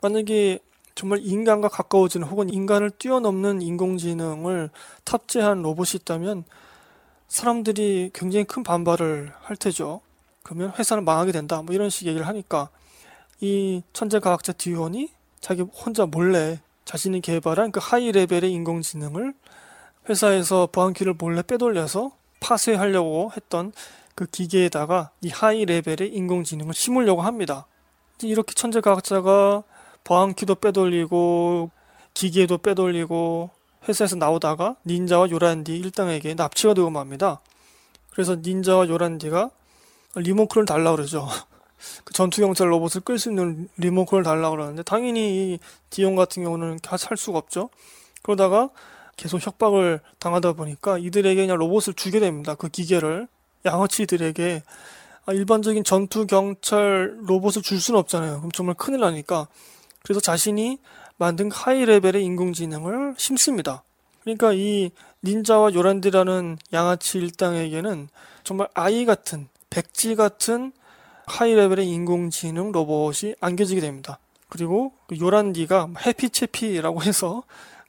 만약에 0.01 0.57
정말 0.95 1.19
인간과 1.21 1.67
가까워지는 1.67 2.27
혹은 2.27 2.49
인간을 2.49 2.89
뛰어넘는 2.89 3.61
인공지능을 3.61 4.71
탑재한 5.03 5.61
로봇이 5.61 5.99
있다면 6.01 6.45
사람들이 7.27 8.09
굉장히 8.11 8.43
큰 8.45 8.63
반발을 8.63 9.31
할 9.39 9.55
테죠. 9.55 10.01
그러면 10.41 10.73
회사는 10.77 11.05
망하게 11.05 11.31
된다. 11.31 11.61
뭐 11.61 11.75
이런 11.75 11.91
식 11.91 12.07
얘기를 12.07 12.27
하니까 12.27 12.69
이 13.39 13.83
천재 13.93 14.17
과학자 14.17 14.51
디온이 14.51 15.11
자기 15.41 15.61
혼자 15.61 16.07
몰래 16.07 16.59
자신이 16.85 17.21
개발한 17.21 17.71
그 17.71 17.79
high 17.83 18.11
level의 18.11 18.51
인공지능을 18.51 19.35
회사에서 20.09 20.67
보안키를 20.71 21.13
몰래 21.13 21.43
빼돌려서 21.43 22.11
파쇄하려고 22.43 23.31
했던 23.35 23.71
그 24.15 24.25
기계에다가 24.25 25.11
이 25.21 25.29
high 25.29 25.65
level의 25.65 26.13
인공지능을 26.13 26.73
심으려고 26.73 27.21
합니다. 27.21 27.65
이렇게 28.21 28.53
천재 28.53 28.81
과학자가 28.81 29.63
보안키도 30.03 30.55
빼돌리고 30.55 31.71
기계도 32.13 32.59
빼돌리고 32.59 33.49
회사에서 33.87 34.15
나오다가 34.17 34.75
닌자와 34.85 35.29
요란디 35.29 35.75
일당에게 35.77 36.35
납치가 36.35 36.73
되고 36.73 36.89
맙니다. 36.89 37.41
그래서 38.11 38.35
닌자와 38.35 38.87
요란디가 38.87 39.49
리모컨을 40.15 40.65
달라 40.65 40.91
그러죠. 40.91 41.27
그 42.03 42.13
전투경찰 42.13 42.71
로봇을 42.71 43.01
끌 43.01 43.17
수 43.17 43.29
있는 43.29 43.67
리모컨을 43.77 44.23
달라 44.23 44.49
그러는데 44.51 44.83
당연히 44.83 45.53
이 45.53 45.59
디온 45.89 46.15
같은 46.15 46.43
경우는 46.43 46.79
할 46.85 47.17
수가 47.17 47.37
없죠. 47.37 47.69
그러다가 48.21 48.69
계속 49.15 49.45
협박을 49.45 49.99
당하다 50.19 50.53
보니까 50.53 50.97
이들에게 50.97 51.41
그냥 51.41 51.57
로봇을 51.57 51.93
주게 51.93 52.19
됩니다. 52.19 52.55
그 52.55 52.69
기계를 52.69 53.27
양아치들에게 53.65 54.63
아, 55.25 55.31
일반적인 55.31 55.83
전투 55.83 56.27
경찰 56.27 57.15
로봇을 57.25 57.61
줄 57.61 57.79
수는 57.79 57.99
없잖아요. 57.99 58.37
그럼 58.37 58.51
정말 58.51 58.75
큰일 58.75 58.99
나니까 58.99 59.47
그래서 60.03 60.19
자신이 60.19 60.79
만든 61.17 61.49
high 61.51 61.85
level의 61.85 62.23
인공지능을 62.25 63.15
심습니다. 63.17 63.83
그러니까 64.21 64.51
이 64.53 64.91
닌자와 65.23 65.73
욜란디라는 65.73 66.57
양아치 66.73 67.17
일당에게는 67.19 68.09
정말 68.43 68.67
아이 68.73 69.05
같은 69.05 69.47
백지 69.69 70.15
같은 70.15 70.73
high 71.25 71.53
level의 71.53 71.87
인공지능 71.87 72.71
로봇이 72.73 73.35
안겨지게 73.39 73.79
됩니다. 73.79 74.19
그리고 74.49 74.93
그 75.07 75.17
욜란디가 75.17 75.89
happy 76.05 76.40
채피라고 76.40 77.03
해서 77.03 77.43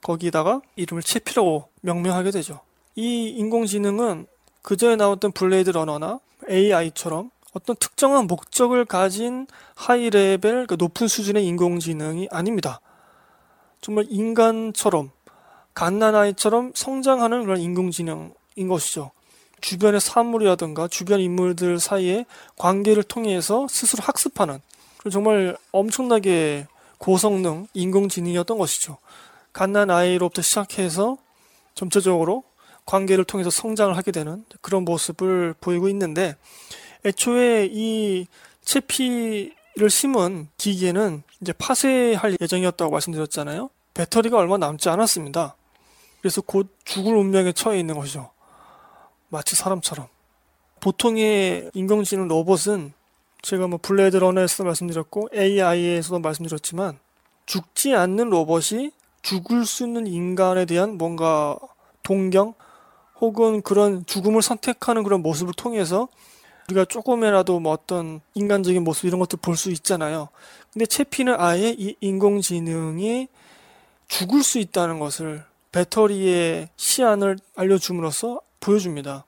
거기다가 0.05 0.61
이름을 0.75 1.01
채피라고 1.01 1.67
명명하게 1.81 2.29
되죠. 2.29 2.59
이 2.95 3.29
인공지능은 3.29 4.27
그전에 4.61 4.95
나왔던 4.95 5.31
블레이드 5.31 5.71
러너나 5.71 6.19
AI처럼 6.47 7.31
어떤 7.53 7.75
특정한 7.77 8.27
목적을 8.27 8.85
가진 8.85 9.47
high 9.75 10.09
level, 10.09 10.67
그 10.67 10.75
높은 10.77 11.07
수준의 11.07 11.45
인공지능이 11.47 12.27
아닙니다. 12.31 12.81
정말 13.81 14.05
인간처럼, 14.09 15.11
갓난아이처럼 15.73 16.73
성장하는 16.75 17.43
그런 17.43 17.59
인공지능인 17.59 18.67
것이죠. 18.67 19.11
주변의 19.61 20.01
사물이라든가 20.01 20.87
주변 20.87 21.19
인물들 21.19 21.79
사이의 21.79 22.25
관계를 22.57 23.03
통해서 23.03 23.67
스스로 23.69 24.03
학습하는 24.03 24.61
정말 25.11 25.57
엄청나게 25.71 26.67
고성능 26.97 27.67
인공지능이었던 27.73 28.57
것이죠. 28.57 28.97
갓난 29.55 29.89
아이로부터 29.89 30.41
시작해서 30.41 31.17
점차적으로 31.75 32.43
관계를 32.85 33.23
통해서 33.23 33.49
성장을 33.49 33.95
하게 33.95 34.11
되는 34.11 34.43
그런 34.59 34.83
모습을 34.83 35.55
보이고 35.61 35.87
있는데 35.87 36.35
애초에 37.05 37.69
이 37.71 38.27
채피를 38.65 39.89
심은 39.89 40.49
기계는 40.57 41.23
이제 41.39 41.53
파쇄할 41.53 42.35
예정이었다고 42.41 42.91
말씀드렸잖아요. 42.91 43.69
배터리가 43.93 44.37
얼마 44.37 44.57
남지 44.57 44.89
않았습니다. 44.89 45.55
그래서 46.19 46.41
곧 46.41 46.75
죽을 46.83 47.15
운명에 47.15 47.53
처해 47.53 47.79
있는 47.79 47.95
것이죠. 47.95 48.31
마치 49.29 49.55
사람처럼. 49.55 50.07
보통의 50.81 51.71
인공지능 51.73 52.27
로봇은 52.27 52.91
제가 53.41 53.67
뭐 53.67 53.79
블레이드 53.81 54.17
러너에서 54.17 54.65
말씀드렸고 54.65 55.29
AI에서도 55.33 56.19
말씀드렸지만 56.19 56.99
죽지 57.45 57.95
않는 57.95 58.29
로봇이 58.29 58.91
죽을 59.25 59.65
수 59.65 59.83
있는 59.83 60.05
인간에 60.05 60.65
대한 60.65 60.99
뭔가 60.99 61.57
동경 62.03 62.53
혹은 63.19 63.63
그런 63.63 64.05
죽음을 64.05 64.43
선택하는 64.43 65.01
그런 65.03 65.23
모습을 65.23 65.51
통해서 65.57 66.09
우리가 66.69 66.85
조금이라도 66.85 67.59
뭐 67.59 67.73
어떤 67.73 68.21
인간적인 68.35 68.83
모습 68.83 69.07
이런 69.07 69.19
것들 69.19 69.39
볼수 69.41 69.71
있잖아요. 69.71 70.29
근데 70.71 70.85
채피는 70.85 71.35
아예 71.39 71.73
이 71.75 71.95
인공지능이 72.01 73.27
죽을 74.07 74.43
수 74.43 74.59
있다는 74.59 74.99
것을 74.99 75.43
배터리의 75.71 76.69
시한을 76.75 77.39
알려줌으로써 77.55 78.41
보여줍니다. 78.59 79.25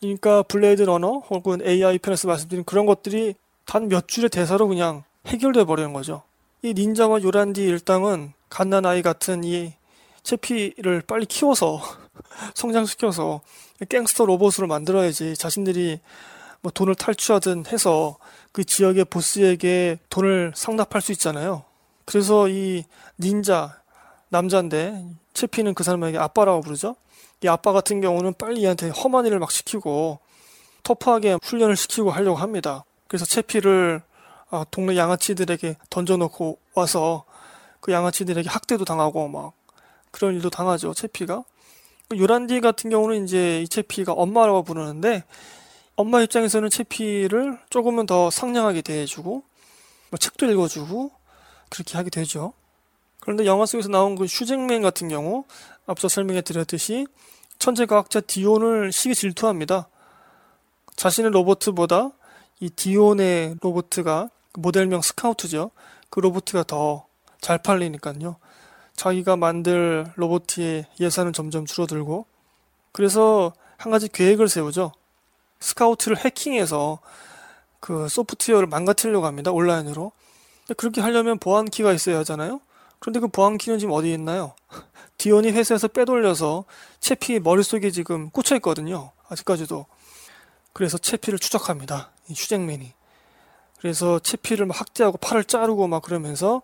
그러니까 0.00 0.42
블레이드 0.42 0.82
러너 0.82 1.18
혹은 1.30 1.64
AI 1.64 1.98
편에서 1.98 2.26
말씀드린 2.26 2.64
그런 2.64 2.84
것들이 2.84 3.34
단 3.64 3.88
몇 3.88 4.08
줄의 4.08 4.30
대사로 4.30 4.66
그냥 4.66 5.04
해결돼 5.26 5.64
버리는 5.64 5.92
거죠. 5.92 6.22
이 6.62 6.74
닌자와 6.74 7.22
욜란디 7.22 7.62
일당은 7.62 8.32
갓난아이 8.48 9.02
같은 9.02 9.44
이 9.44 9.74
채피를 10.22 11.02
빨리 11.06 11.26
키워서 11.26 11.80
성장시켜서 12.54 13.40
갱스터 13.88 14.26
로봇으로 14.26 14.66
만들어야지 14.66 15.36
자신들이 15.36 16.00
뭐 16.62 16.72
돈을 16.72 16.94
탈취하든 16.94 17.66
해서 17.66 18.16
그 18.52 18.64
지역의 18.64 19.04
보스에게 19.06 19.98
돈을 20.10 20.52
상납할 20.54 21.02
수 21.02 21.12
있잖아요. 21.12 21.64
그래서 22.04 22.48
이 22.48 22.84
닌자 23.20 23.80
남자인데 24.28 25.04
채피는 25.34 25.74
그 25.74 25.84
사람에게 25.84 26.18
아빠라고 26.18 26.62
부르죠. 26.62 26.96
이 27.44 27.48
아빠 27.48 27.72
같은 27.72 28.00
경우는 28.00 28.34
빨리 28.38 28.62
얘한테 28.62 28.88
험한 28.88 29.26
일을 29.26 29.38
막 29.38 29.50
시키고 29.50 30.18
터프하게 30.82 31.38
훈련을 31.42 31.76
시키고 31.76 32.10
하려고 32.10 32.38
합니다. 32.38 32.84
그래서 33.08 33.24
채피를 33.26 34.02
아, 34.50 34.64
동네 34.70 34.96
양아치들에게 34.96 35.76
던져놓고 35.90 36.58
와서 36.74 37.24
그 37.80 37.92
양아치들에게 37.92 38.48
학대도 38.48 38.84
당하고 38.84 39.28
막 39.28 39.52
그런 40.10 40.34
일도 40.34 40.50
당하죠. 40.50 40.94
채피가. 40.94 41.44
요란디 42.16 42.60
같은 42.60 42.90
경우는 42.90 43.24
이제 43.24 43.60
이 43.62 43.68
채피가 43.68 44.12
엄마라고 44.12 44.62
부르는데 44.62 45.24
엄마 45.96 46.20
입장에서는 46.22 46.70
채피를 46.70 47.58
조금은 47.70 48.06
더 48.06 48.30
상냥하게 48.30 48.82
대해주고 48.82 49.42
뭐 50.10 50.18
책도 50.18 50.50
읽어주고 50.50 51.10
그렇게 51.68 51.96
하게 51.96 52.10
되죠. 52.10 52.52
그런데 53.20 53.44
영화 53.44 53.66
속에서 53.66 53.88
나온 53.88 54.14
그 54.14 54.26
슈잭맨 54.26 54.82
같은 54.82 55.08
경우 55.08 55.44
앞서 55.86 56.08
설명해 56.08 56.42
드렸듯이 56.42 57.06
천재 57.58 57.86
과학자 57.86 58.20
디온을 58.20 58.92
시기 58.92 59.14
질투합니다. 59.14 59.88
자신의 60.94 61.32
로버트보다 61.32 62.10
이 62.60 62.70
디온의 62.70 63.56
로버트가 63.60 64.30
모델명 64.54 65.02
스카우트죠. 65.02 65.70
그 66.08 66.20
로버트가 66.20 66.64
더 66.64 67.06
잘 67.40 67.58
팔리니까요. 67.58 68.36
자기가 68.94 69.36
만들 69.36 70.06
로버트의 70.16 70.86
예산은 71.00 71.32
점점 71.32 71.66
줄어들고 71.66 72.26
그래서 72.92 73.52
한 73.76 73.92
가지 73.92 74.08
계획을 74.08 74.48
세우죠. 74.48 74.92
스카우트를 75.60 76.18
해킹해서 76.24 76.98
그 77.80 78.08
소프트웨어를 78.08 78.66
망가뜨리려고 78.66 79.26
합니다. 79.26 79.52
온라인으로. 79.52 80.12
그렇게 80.76 81.00
하려면 81.00 81.38
보안키가 81.38 81.92
있어야 81.92 82.18
하잖아요. 82.18 82.60
그런데 82.98 83.20
그 83.20 83.28
보안키는 83.28 83.78
지금 83.78 83.92
어디에 83.92 84.14
있나요? 84.14 84.54
디온이 85.18 85.52
회사에서 85.52 85.88
빼돌려서 85.88 86.64
채피 87.00 87.38
머릿속에 87.38 87.90
지금 87.90 88.30
꽂혀 88.30 88.56
있거든요. 88.56 89.12
아직까지도. 89.28 89.86
그래서 90.72 90.98
채피를 90.98 91.38
추적합니다. 91.38 92.10
이 92.28 92.32
휴잭맨이. 92.32 92.92
그래서 93.78 94.18
채피를 94.18 94.66
막 94.66 94.80
학대하고 94.80 95.18
팔을 95.18 95.44
자르고 95.44 95.86
막 95.86 96.02
그러면서 96.02 96.62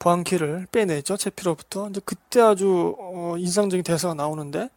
보안키를 0.00 0.66
빼내죠. 0.72 1.16
채피로부터. 1.16 1.84
근데 1.84 2.00
그때 2.04 2.40
아주 2.40 2.96
어, 2.98 3.36
인상적인 3.38 3.84
대사가 3.84 4.14
나오는데 4.14 4.68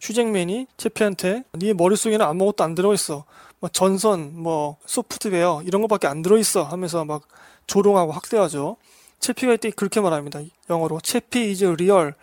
휴잭맨이 0.00 0.66
채피한테 0.76 1.44
네 1.52 1.72
머릿속에는 1.72 2.26
아무것도 2.26 2.64
안 2.64 2.74
들어있어. 2.74 3.24
뭐 3.60 3.70
전선, 3.70 4.32
뭐 4.34 4.78
소프트웨어 4.86 5.62
이런 5.64 5.82
것밖에 5.82 6.08
안 6.08 6.22
들어있어 6.22 6.64
하면서 6.64 7.04
막 7.04 7.22
조롱하고 7.68 8.10
학대하죠. 8.10 8.76
채피가 9.20 9.52
이때 9.52 9.70
그렇게 9.70 10.00
말합니다. 10.00 10.40
영어로 10.68 11.00
채피 11.00 11.50
is 11.50 11.64
real 11.64 12.14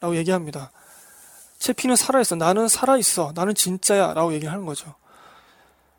라고 0.00 0.16
얘기합니다. 0.16 0.70
채피는 1.58 1.96
살아있어. 1.96 2.36
나는 2.36 2.68
살아있어. 2.68 3.32
나는 3.34 3.54
진짜야. 3.54 4.14
라고 4.14 4.32
얘기를 4.32 4.50
하는 4.50 4.64
거죠. 4.64 4.94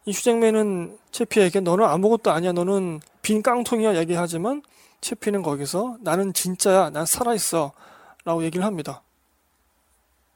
이 0.06 0.12
휴잭맨은 0.12 0.98
채피에게 1.12 1.60
너는 1.60 1.86
아무것도 1.86 2.32
아니야. 2.32 2.54
너는 2.54 3.02
빈 3.22 3.44
깡통이야. 3.44 3.98
얘기하지만 3.98 4.64
채피는 5.02 5.42
거기서 5.44 5.98
나는 6.02 6.34
진짜야. 6.34 6.90
난 6.90 7.06
살아있어. 7.06 7.72
라고 8.26 8.44
얘기를 8.44 8.66
합니다. 8.66 9.02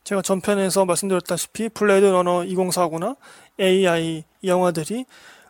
제가 0.03 0.21
전편에서 0.21 0.85
말씀드렸다시피 0.85 1.69
블레이드 1.69 2.05
러너 2.05 2.41
2049나 2.41 3.15
AI 3.59 4.23
영화들이 4.43 5.05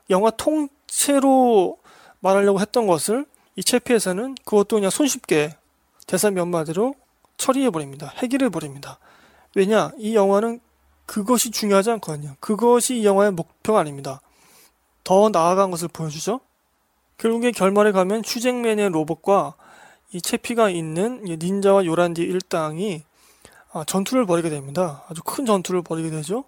영화 0.10 0.30
통째로 0.30 1.80
말하려고 2.20 2.60
했던 2.60 2.86
것을 2.86 3.26
이 3.56 3.64
채피에서는 3.64 4.36
그것도 4.46 4.78
그냥 4.78 4.90
손쉽게 4.90 5.56
대사 6.08 6.30
몇 6.32 6.46
마디로 6.46 6.96
처리해버립니다. 7.38 8.14
해결해버립니다. 8.18 9.00
왜냐? 9.56 9.92
이 9.98 10.16
영화는 10.16 10.60
그것이 11.06 11.52
중요하지 11.52 11.92
않거든요. 11.92 12.36
그것이 12.40 13.00
이 13.00 13.06
영화의 13.06 13.32
목표가 13.32 13.80
아닙니다. 13.80 14.22
더 15.04 15.30
나아간 15.30 15.72
것을 15.72 15.88
보여주죠. 15.88 16.40
결국에 17.24 17.52
결말에 17.52 17.94
가면 17.94 18.22
휴잭맨의 18.26 18.90
로봇과 18.90 19.54
이 20.12 20.22
채피가 20.22 20.70
있는 20.70 21.24
닌자와 21.24 21.86
요란디 21.86 22.22
일당이 22.22 23.04
아, 23.72 23.86
전투를 23.86 24.26
벌이게 24.26 24.50
됩니다. 24.50 25.06
아주 25.08 25.22
큰 25.24 25.46
전투를 25.46 25.84
벌이게 25.84 26.10
되죠. 26.10 26.44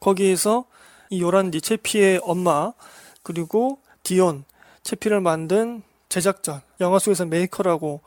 거기에서 0.00 0.64
이 1.08 1.22
요란디 1.22 1.60
채피의 1.60 2.20
엄마 2.24 2.72
그리고 3.22 3.78
디온 4.02 4.44
채피를 4.82 5.20
만든 5.20 5.84
제작자 6.08 6.62
영화 6.80 6.98
속에서 6.98 7.24
메이커라고 7.24 8.00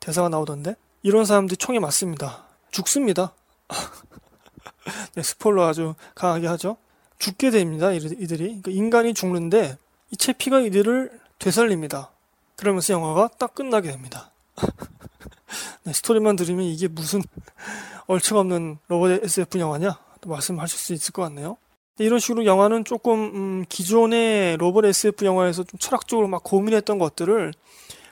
대사가 0.00 0.28
나오던데 0.28 0.74
이런 1.04 1.24
사람들이 1.24 1.58
총에 1.58 1.78
맞습니다. 1.78 2.44
죽습니다. 2.72 3.34
네, 5.14 5.22
스포일러 5.22 5.68
아주 5.68 5.94
강하게 6.16 6.48
하죠. 6.48 6.76
죽게 7.20 7.50
됩니다. 7.50 7.92
이들이 7.92 8.46
그러니까 8.46 8.72
인간이 8.72 9.14
죽는데 9.14 9.78
이 10.10 10.16
채피가 10.16 10.60
이들을 10.60 11.21
되살립니다. 11.42 12.10
그러면서 12.54 12.94
영화가 12.94 13.30
딱 13.36 13.52
끝나게 13.52 13.90
됩니다. 13.90 14.30
네, 15.82 15.92
스토리만 15.92 16.36
들으면 16.36 16.64
이게 16.64 16.86
무슨 16.86 17.20
얼척 18.06 18.38
없는 18.38 18.78
로봇 18.86 19.24
SF 19.24 19.58
영화냐? 19.58 19.98
말씀하실 20.24 20.78
수 20.78 20.92
있을 20.92 21.12
것 21.12 21.22
같네요. 21.22 21.56
이런 21.98 22.20
식으로 22.20 22.46
영화는 22.46 22.84
조금 22.84 23.34
음, 23.34 23.64
기존의 23.68 24.56
로봇 24.58 24.84
SF 24.84 25.24
영화에서 25.24 25.64
좀 25.64 25.78
철학적으로 25.80 26.28
막 26.28 26.44
고민했던 26.44 27.00
것들을 27.00 27.52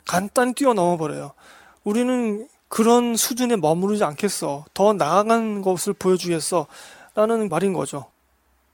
간단히 0.06 0.52
뛰어넘어 0.52 0.96
버려요. 0.96 1.30
우리는 1.84 2.48
그런 2.66 3.14
수준에 3.14 3.54
머무르지 3.54 4.02
않겠어. 4.02 4.64
더 4.74 4.92
나아간 4.92 5.62
것을 5.62 5.92
보여주겠어. 5.92 6.66
라는 7.14 7.48
말인 7.48 7.74
거죠. 7.74 8.06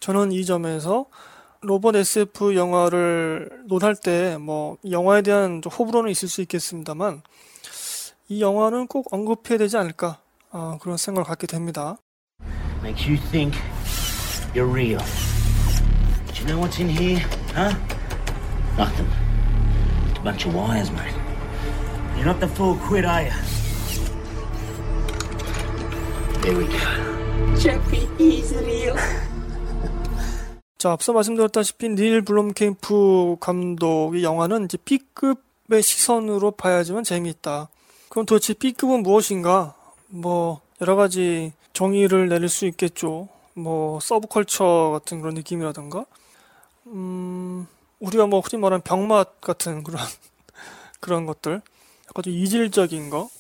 저는 0.00 0.32
이 0.32 0.46
점에서 0.46 1.06
로봇 1.66 1.96
SF 1.96 2.54
영화를 2.54 3.50
논할 3.66 3.94
때 3.96 4.36
뭐 4.38 4.76
영화에 4.88 5.22
대한 5.22 5.60
호불호는 5.64 6.10
있을 6.10 6.28
수 6.28 6.40
있겠습니다만 6.42 7.22
이 8.28 8.40
영화는 8.40 8.86
꼭 8.86 9.12
언급해야 9.12 9.58
되지 9.58 9.76
않을까 9.76 10.18
아, 10.50 10.78
그런 10.80 10.96
생각을 10.96 11.26
갖게 11.26 11.46
됩니다. 11.46 11.96
Makes 12.82 13.08
you 13.08 13.18
think 13.30 13.58
you're 14.54 14.70
real. 14.70 15.00
Do 16.32 16.42
you 16.42 16.46
know 16.46 16.60
what's 16.60 16.78
in 16.80 16.88
here? 16.88 17.20
Huh? 17.54 17.74
Nothing. 18.76 19.08
A 20.16 20.20
bunch 20.22 20.46
of 20.46 20.54
wires, 20.54 20.90
mate. 20.92 21.14
You're 22.16 22.26
not 22.26 22.38
the 22.40 22.48
full 22.48 22.76
quid, 22.86 23.04
are 23.04 23.22
you? 23.22 23.32
There 26.42 26.56
we 26.56 26.66
go. 26.66 27.56
Jeffy 27.58 28.06
is 28.18 28.54
real. 28.54 28.96
자, 30.78 30.92
앞서 30.92 31.14
말씀드렸다시피 31.14 31.88
닐 31.88 32.20
블롬캠프 32.20 33.36
감독의 33.40 34.22
영화는 34.22 34.66
이제 34.66 34.76
B급의 34.76 35.82
시선으로 35.82 36.50
봐야지만 36.50 37.02
재미있다. 37.02 37.70
그럼 38.10 38.26
도대체 38.26 38.52
B급은 38.52 39.02
무엇인가? 39.02 39.74
뭐 40.08 40.60
여러 40.82 40.94
가지 40.94 41.54
정의를 41.72 42.28
내릴 42.28 42.50
수 42.50 42.66
있겠죠. 42.66 43.28
뭐 43.54 43.98
서브컬처 44.00 44.90
같은 44.92 45.22
그런 45.22 45.34
느낌이라던가, 45.34 46.04
음, 46.88 47.66
우리가 47.98 48.26
뭐 48.26 48.40
흔히 48.40 48.60
말하는 48.60 48.82
병맛 48.82 49.40
같은 49.40 49.82
그런 49.82 49.98
그런 51.00 51.24
것들, 51.24 51.62
약간 52.10 52.22
좀 52.22 52.34
이질적인 52.34 53.08
거, 53.08 53.30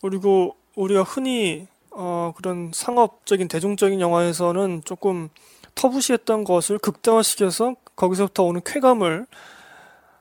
그리고 0.00 0.56
우리가 0.74 1.04
흔히 1.04 1.68
어, 1.92 2.32
그런 2.36 2.72
상업적인 2.74 3.46
대중적인 3.46 4.00
영화에서는 4.00 4.82
조금 4.84 5.28
터부시했던 5.74 6.44
것을 6.44 6.78
극대화시켜서 6.78 7.76
거기서부터 7.96 8.44
오는 8.44 8.60
쾌감을 8.64 9.26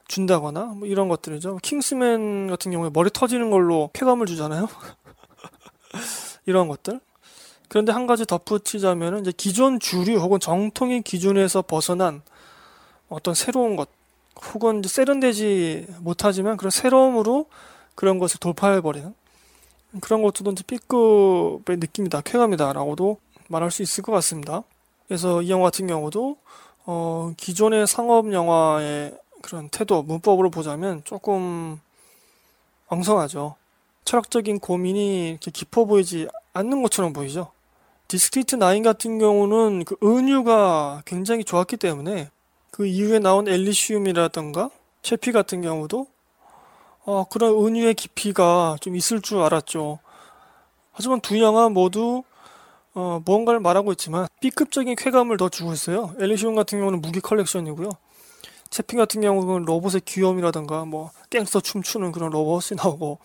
준다거나 0.08 0.66
뭐 0.66 0.88
이런 0.88 1.08
것들이죠. 1.08 1.58
킹스맨 1.62 2.48
같은 2.48 2.72
경우에 2.72 2.90
머리 2.92 3.10
터지는 3.10 3.50
걸로 3.50 3.90
쾌감을 3.94 4.26
주잖아요. 4.26 4.68
이런 6.46 6.68
것들. 6.68 7.00
그런데 7.70 7.94
한 7.94 8.08
가지 8.08 8.26
덧붙이자면 8.26 9.22
이제 9.22 9.32
기존 9.36 9.80
주류 9.80 10.18
혹은 10.18 10.40
정통의 10.40 11.02
기준에서 11.02 11.62
벗어난 11.62 12.22
어떤 13.08 13.34
새로운 13.34 13.78
것 13.78 13.88
혹은 14.54 14.82
세련되지 14.86 15.88
못하지만 16.00 16.58
그런 16.58 16.72
새로움으로 16.72 17.46
그런 17.96 18.20
것을 18.20 18.40
돌파해버리는 18.40 19.14
그런 20.02 20.22
것도 20.22 20.52
이제 20.52 20.64
B급의 20.66 21.78
느낌이다, 21.78 22.22
쾌감이다라고도 22.22 23.18
말할 23.50 23.72
수 23.72 23.82
있을 23.84 24.04
것 24.04 24.12
같습니다. 24.14 24.64
그래서 25.12 25.42
이 25.42 25.50
영화 25.50 25.66
같은 25.66 25.88
경우도 25.88 26.38
어, 26.86 27.34
기존의 27.36 27.86
상업 27.86 28.32
영화의 28.32 29.14
그런 29.42 29.68
태도, 29.68 30.04
문법으로 30.04 30.50
보자면 30.50 31.02
조금 31.04 31.82
엉성하죠. 32.88 33.58
철학적인 34.06 34.60
고민이 34.62 35.32
이렇게 35.32 35.52
깊어 35.52 35.84
보이지 35.84 36.30
않는 36.54 36.82
것처럼 36.82 37.12
보이죠. 37.12 37.52
디스트릭트 38.08 38.58
9 38.58 38.84
같은 38.84 39.20
경우는 39.20 39.84
그 39.84 39.98
은유가 40.02 41.02
굉장히 41.04 41.44
좋았기 41.44 41.76
때문에 41.76 42.30
그 42.72 42.86
이후에 42.86 43.20
나온 43.20 43.50
엘리시움이라던가 43.50 44.70
채피 45.02 45.34
같은 45.34 45.62
경우도 45.62 46.08
어, 47.04 47.26
그런 47.26 47.52
은유의 47.52 47.96
깊이가 47.96 48.78
좀 48.80 48.96
있을 48.96 49.20
줄 49.20 49.40
알았죠. 49.40 50.00
하지만 50.94 51.20
두 51.20 51.38
영화 51.42 51.68
모두 51.68 52.24
어, 52.94 53.22
무언가를 53.26 53.60
말하고 53.60 53.92
있지만 53.94 54.28
B급적인 54.42 54.96
쾌감을 54.96 55.38
더 55.38 55.50
주고 55.50 55.74
있어요. 55.74 56.14
엘리시움 56.20 56.56
같은 56.56 56.80
경우는 56.80 57.02
무기 57.02 57.20
컬렉션이고요. 57.20 57.90
채피 58.70 59.00
같은 59.00 59.22
경우는 59.22 59.66
로봇의 59.66 60.02
귀여움이라던가 60.06 60.86
뭐 60.86 61.12
갱스터 61.30 61.60
춤추는 61.60 62.12
그런 62.12 62.32
로봇이 62.32 62.78
나오고 62.82 63.20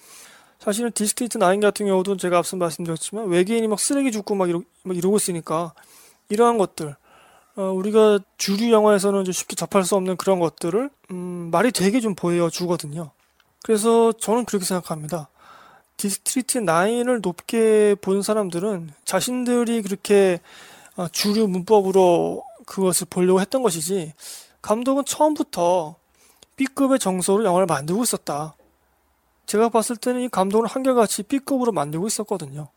사실은 0.59 0.90
디스트릭트 0.92 1.38
9 1.38 1.61
같은 1.61 1.87
경우도 1.87 2.16
제가 2.16 2.38
앞서 2.38 2.57
말씀드렸지만 2.57 3.29
외계인이 3.29 3.68
막 3.68 3.79
쓰레기 3.79 4.11
줍고 4.11 4.35
막, 4.35 4.48
이러, 4.48 4.62
막 4.83 4.96
이러고 4.96 5.16
있으니까 5.16 5.72
이러한 6.29 6.59
것들 6.59 6.96
어, 7.57 7.62
우리가 7.62 8.18
주류 8.37 8.70
영화에서는 8.70 9.24
좀 9.24 9.33
쉽게 9.33 9.57
접할 9.57 9.85
수 9.85 9.96
없는 9.96 10.16
그런 10.16 10.40
것들을 10.40 10.90
음, 11.11 11.48
말이 11.50 11.72
되게 11.72 12.00
좀 12.00 12.14
보여주거든요. 12.14 13.11
그래서 13.62 14.12
저는 14.12 14.44
그렇게 14.44 14.64
생각합니다. 14.64 15.29
디스트릭트 15.96 16.61
9을 16.61 17.22
높게 17.22 17.94
본 18.00 18.22
사람들은 18.22 18.92
자신들이 19.04 19.82
그렇게 19.82 20.40
어, 20.96 21.09
주류 21.09 21.48
문법으로 21.48 22.44
그것을 22.66 23.06
보려고 23.09 23.40
했던 23.40 23.62
것이지 23.62 24.12
감독은 24.62 25.04
처음부터 25.04 25.96
B급의 26.56 26.98
정서로 26.98 27.44
영화를 27.44 27.66
만들고 27.66 28.02
있었다. 28.02 28.56
제가 29.46 29.68
봤을 29.68 29.96
때는 29.96 30.22
이 30.22 30.28
감독은 30.28 30.66
한결같이 30.68 31.22
B급으로 31.22 31.72
만들고 31.72 32.06
있었거든요. 32.06 32.68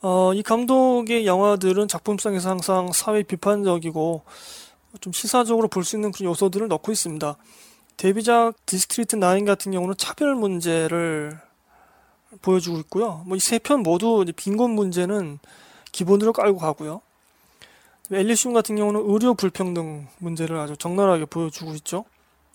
어, 0.00 0.32
이 0.32 0.42
감독의 0.42 1.26
영화들은 1.26 1.88
작품성에서 1.88 2.50
항상 2.50 2.92
사회 2.92 3.22
비판적이고 3.22 4.22
좀 5.00 5.12
시사적으로 5.12 5.68
볼 5.68 5.82
수 5.82 5.96
있는 5.96 6.12
그런 6.12 6.30
요소들을 6.30 6.68
넣고 6.68 6.92
있습니다. 6.92 7.36
데뷔작 7.96 8.54
디스트릭트 8.64 9.18
9 9.18 9.44
같은 9.44 9.72
경우는 9.72 9.96
차별 9.98 10.36
문제를 10.36 11.40
보여주고 12.42 12.78
있고요. 12.80 13.22
뭐 13.26 13.36
이 13.36 13.40
세 13.40 13.58
편 13.58 13.82
모두 13.82 14.24
빈곤 14.36 14.72
문제는 14.72 15.38
기본으로 15.92 16.32
깔고 16.32 16.58
가고요. 16.58 17.00
엘리슘 18.10 18.52
같은 18.54 18.76
경우는 18.76 19.02
의료 19.04 19.34
불평등 19.34 20.06
문제를 20.18 20.58
아주 20.58 20.76
적나라하게 20.76 21.26
보여주고 21.26 21.74
있죠. 21.76 22.04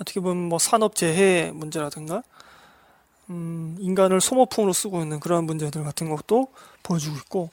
어떻게 0.02 0.20
보면 0.20 0.50
뭐 0.50 0.58
산업 0.60 0.96
재해 0.96 1.52
문제라든가 1.54 2.24
음, 3.30 3.78
인간을 3.80 4.20
소모품으로 4.20 4.74
쓰고 4.74 5.02
있는 5.02 5.20
그러한 5.20 5.46
문제들 5.46 5.84
같은 5.84 6.10
것도 6.10 6.48
보여주고 6.82 7.16
있고 7.18 7.50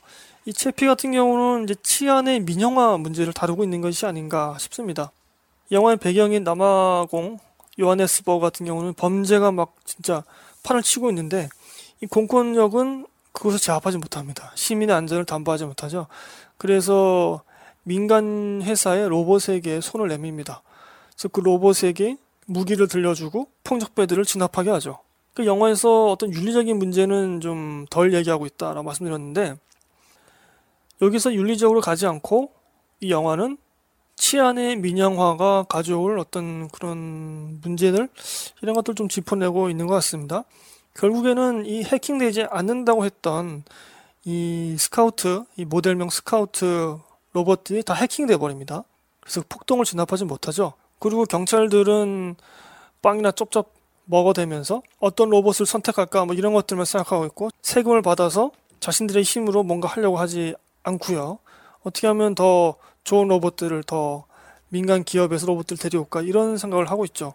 이 0.46 0.52
채피 0.52 0.86
같은 0.86 1.12
경우는 1.12 1.64
이제 1.64 1.74
치안의 1.82 2.40
민영화 2.40 2.96
문제를 2.96 3.32
다루고 3.32 3.62
있는 3.64 3.80
것이 3.82 4.06
아닌가 4.06 4.56
싶습니다. 4.58 5.12
영화의 5.70 5.98
배경인 5.98 6.42
남아공 6.42 7.38
요하네스버그 7.78 8.40
같은 8.40 8.66
경우는 8.66 8.94
범죄가 8.94 9.52
막 9.52 9.74
진짜 9.84 10.24
판을 10.62 10.82
치고 10.82 11.10
있는데 11.10 11.48
이 12.02 12.06
공권력은 12.06 13.06
그것을 13.32 13.58
제압하지 13.58 13.98
못합니다. 13.98 14.52
시민의 14.54 14.94
안전을 14.96 15.24
담보하지 15.24 15.66
못하죠. 15.66 16.06
그래서 16.56 17.42
민간 17.82 18.60
회사의 18.62 19.08
로봇에게 19.08 19.80
손을 19.80 20.08
내밉니다. 20.08 20.62
그래서 21.12 21.28
그 21.28 21.40
로봇에게 21.40 22.16
무기를 22.46 22.88
들려주고 22.88 23.48
폭력배들을 23.64 24.24
진압하게 24.24 24.70
하죠. 24.70 24.98
그 25.34 25.46
영화에서 25.46 26.06
어떤 26.10 26.32
윤리적인 26.32 26.76
문제는 26.76 27.40
좀 27.40 27.86
덜 27.90 28.12
얘기하고 28.14 28.46
있다라고 28.46 28.82
말씀드렸는데 28.82 29.54
여기서 31.02 31.32
윤리적으로 31.32 31.80
가지 31.80 32.06
않고 32.06 32.52
이 33.00 33.10
영화는 33.10 33.56
치안의 34.16 34.76
민영화가 34.76 35.64
가져올 35.68 36.18
어떤 36.18 36.68
그런 36.68 37.60
문제들 37.62 38.08
이런 38.60 38.74
것들 38.74 38.94
좀 38.94 39.08
짚어내고 39.08 39.70
있는 39.70 39.86
것 39.86 39.94
같습니다. 39.94 40.44
결국에는 40.94 41.66
이 41.66 41.82
해킹되지 41.84 42.44
않는다고 42.50 43.04
했던 43.04 43.64
이 44.24 44.76
스카우트, 44.78 45.44
이 45.56 45.64
모델명 45.64 46.10
스카우트 46.10 46.98
로봇들이 47.32 47.82
다 47.84 47.94
해킹돼 47.94 48.36
버립니다. 48.36 48.84
그래서 49.20 49.42
폭동을 49.48 49.84
진압하지 49.84 50.24
못하죠. 50.24 50.74
그리고 50.98 51.24
경찰들은 51.24 52.36
빵이나 53.02 53.30
쩝쩝 53.32 53.72
먹어대면서 54.04 54.82
어떤 54.98 55.30
로봇을 55.30 55.66
선택할까 55.66 56.24
뭐 56.24 56.34
이런 56.34 56.52
것들만 56.52 56.84
생각하고 56.84 57.24
있고 57.26 57.50
세금을 57.62 58.02
받아서 58.02 58.50
자신들의 58.80 59.22
힘으로 59.22 59.62
뭔가 59.62 59.88
하려고 59.88 60.18
하지 60.18 60.54
않고요. 60.82 61.38
어떻게 61.82 62.06
하면 62.08 62.34
더 62.34 62.74
좋은 63.04 63.28
로봇들을 63.28 63.84
더 63.84 64.24
민간 64.68 65.04
기업에서 65.04 65.46
로봇들 65.46 65.76
데려올까 65.76 66.22
이런 66.22 66.58
생각을 66.58 66.90
하고 66.90 67.04
있죠. 67.06 67.34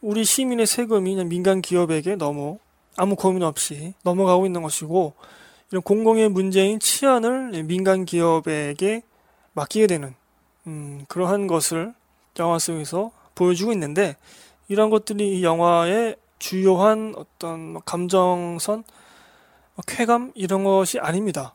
우리 0.00 0.24
시민의 0.24 0.66
세금이 0.66 1.24
민간 1.24 1.60
기업에게 1.60 2.16
너무 2.16 2.58
아무 2.96 3.16
고민 3.16 3.42
없이 3.42 3.94
넘어가고 4.02 4.46
있는 4.46 4.62
것이고 4.62 5.14
이런 5.70 5.82
공공의 5.82 6.28
문제인 6.28 6.78
치안을 6.78 7.62
민간 7.64 8.04
기업에게 8.04 9.02
맡기게 9.54 9.86
되는 9.86 10.14
음, 10.66 11.04
그러한 11.08 11.46
것을 11.46 11.94
영화 12.38 12.58
속에서 12.58 13.10
보여주고 13.34 13.72
있는데 13.72 14.16
이런 14.68 14.90
것들이 14.90 15.38
이 15.38 15.44
영화의 15.44 16.16
주요한 16.38 17.14
어떤 17.16 17.80
감정선, 17.84 18.84
쾌감 19.86 20.32
이런 20.34 20.64
것이 20.64 20.98
아닙니다. 20.98 21.54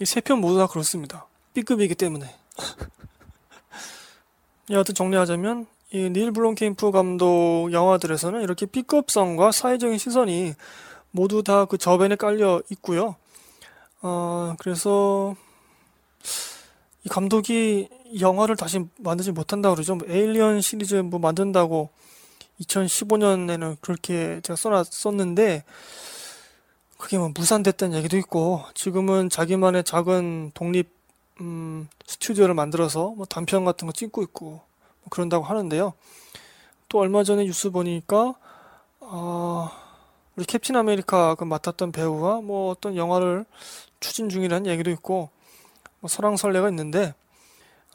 이 0.00 0.04
세 0.04 0.20
편 0.20 0.40
모두 0.40 0.58
다 0.58 0.66
그렇습니다. 0.66 1.26
B급이기 1.54 1.94
때문에. 1.94 2.34
여하튼 4.70 4.94
정리하자면 4.94 5.66
이 5.94 6.10
닐 6.10 6.32
블롬캠프 6.32 6.90
감독 6.90 7.68
영화들에서는 7.70 8.42
이렇게 8.42 8.66
B급성과 8.66 9.52
사회적인 9.52 9.96
시선이 9.96 10.54
모두 11.12 11.44
다 11.44 11.66
그 11.66 11.78
저변에 11.78 12.16
깔려 12.16 12.60
있고요. 12.70 13.14
어, 14.02 14.56
그래서 14.58 15.36
이 17.04 17.08
감독이 17.08 17.88
영화를 18.18 18.56
다시 18.56 18.84
만들지 18.98 19.30
못한다 19.30 19.70
그러죠. 19.70 19.94
뭐 19.94 20.04
에일리언 20.10 20.62
시리즈 20.62 20.96
뭐 20.96 21.20
만든다고 21.20 21.90
2015년에는 22.60 23.76
그렇게 23.80 24.40
제가 24.42 24.56
써놨었는데 24.56 25.62
그게 26.98 27.18
뭐 27.18 27.30
무산됐다는 27.32 27.96
얘기도 27.98 28.16
있고 28.16 28.64
지금은 28.74 29.30
자기만의 29.30 29.84
작은 29.84 30.50
독립 30.54 30.88
음, 31.40 31.88
스튜디오를 32.04 32.54
만들어서 32.54 33.10
뭐 33.10 33.26
단편 33.26 33.64
같은 33.64 33.86
거 33.86 33.92
찍고 33.92 34.22
있고 34.24 34.46
뭐 34.46 34.64
그런다고 35.10 35.44
하는데요. 35.44 35.92
또 36.88 36.98
얼마 36.98 37.24
전에 37.24 37.44
뉴스 37.44 37.70
보니까 37.70 38.34
어, 39.00 39.70
우리 40.36 40.44
캡틴 40.44 40.76
아메리카 40.76 41.34
그 41.34 41.44
맡았던 41.44 41.92
배우가 41.92 42.40
뭐 42.40 42.70
어떤 42.70 42.96
영화를 42.96 43.44
추진 44.00 44.28
중이라는 44.28 44.70
얘기도 44.70 44.90
있고 44.90 45.30
뭐 46.00 46.08
설왕설래가 46.08 46.68
있는데 46.70 47.14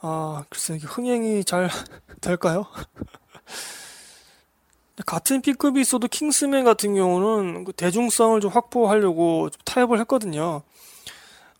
아, 0.01 0.45
글쎄, 0.49 0.75
이게 0.75 0.87
흥행이 0.87 1.43
잘 1.43 1.69
될까요? 2.21 2.65
같은 5.05 5.41
B급이 5.41 5.81
있어도 5.81 6.07
킹스맨 6.07 6.63
같은 6.63 6.95
경우는 6.95 7.65
그 7.65 7.73
대중성을 7.73 8.39
좀 8.41 8.51
확보하려고 8.51 9.49
좀 9.49 9.59
타협을 9.65 9.99
했거든요. 10.01 10.61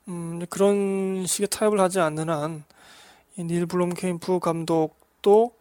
음, 0.08 0.46
그런 0.50 1.26
식의 1.26 1.48
타협을 1.50 1.80
하지 1.80 2.00
않는 2.00 2.30
한, 2.30 2.64
이닐 3.38 3.66
블롬케임프 3.66 4.40
감독 4.40 4.98
도 5.22 5.52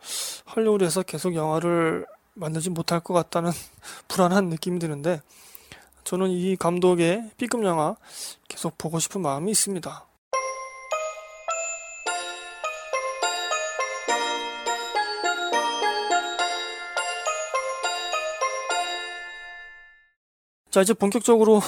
헐리우드에서 0.54 1.02
계속 1.02 1.34
영화를 1.34 2.06
만들지 2.34 2.70
못할 2.70 3.00
것 3.00 3.14
같다는 3.14 3.50
불안한 4.08 4.48
느낌이 4.48 4.78
드는데, 4.78 5.20
저는 6.04 6.30
이 6.30 6.56
감독의 6.56 7.32
B급 7.36 7.64
영화 7.64 7.96
계속 8.48 8.78
보고 8.78 8.98
싶은 8.98 9.20
마음이 9.20 9.50
있습니다. 9.50 10.06
자, 20.70 20.82
이제 20.82 20.92
본격적으로, 20.94 21.60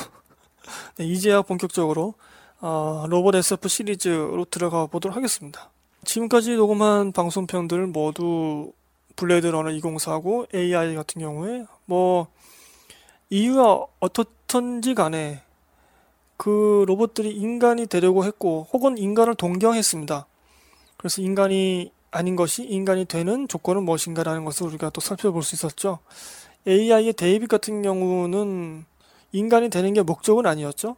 네, 0.96 1.06
이제야 1.06 1.42
본격적으로, 1.42 2.14
어, 2.60 3.06
로봇 3.08 3.34
SF 3.34 3.68
시리즈로 3.68 4.44
들어가 4.44 4.86
보도록 4.86 5.16
하겠습니다. 5.16 5.70
지금까지 6.04 6.56
녹음한 6.56 7.12
방송편들 7.12 7.86
모두 7.86 8.72
블레이드 9.16 9.46
러너 9.46 9.70
2049, 9.70 10.46
AI 10.54 10.94
같은 10.94 11.20
경우에, 11.20 11.66
뭐, 11.84 12.28
이유가 13.28 13.86
어떻든지 14.00 14.94
간에 14.94 15.42
그 16.36 16.84
로봇들이 16.88 17.30
인간이 17.30 17.86
되려고 17.86 18.24
했고, 18.24 18.66
혹은 18.72 18.96
인간을 18.96 19.34
동경했습니다. 19.34 20.26
그래서 20.96 21.22
인간이 21.22 21.92
아닌 22.10 22.34
것이 22.34 22.64
인간이 22.64 23.04
되는 23.04 23.46
조건은 23.46 23.84
무엇인가라는 23.84 24.44
것을 24.44 24.66
우리가 24.66 24.90
또 24.90 25.00
살펴볼 25.00 25.42
수 25.42 25.54
있었죠. 25.54 25.98
AI의 26.66 27.12
데이빗 27.12 27.48
같은 27.48 27.82
경우는 27.82 28.84
인간이 29.32 29.70
되는 29.70 29.92
게 29.92 30.02
목적은 30.02 30.46
아니었죠. 30.46 30.96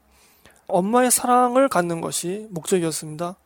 엄마의 0.69 1.11
사랑을 1.11 1.69
갖는 1.69 2.01
것이 2.01 2.47
목적이었습니다. 2.51 3.37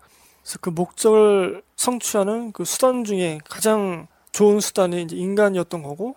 그래서 0.46 0.59
그 0.61 0.70
목적을 0.70 1.64
성취하는 1.74 2.52
그 2.52 2.64
수단 2.64 3.02
중에 3.02 3.40
가장 3.48 4.06
좋은 4.30 4.61
수단이 4.61 5.02
이제 5.02 5.16
인간이었던 5.16 5.82
거고, 5.82 6.14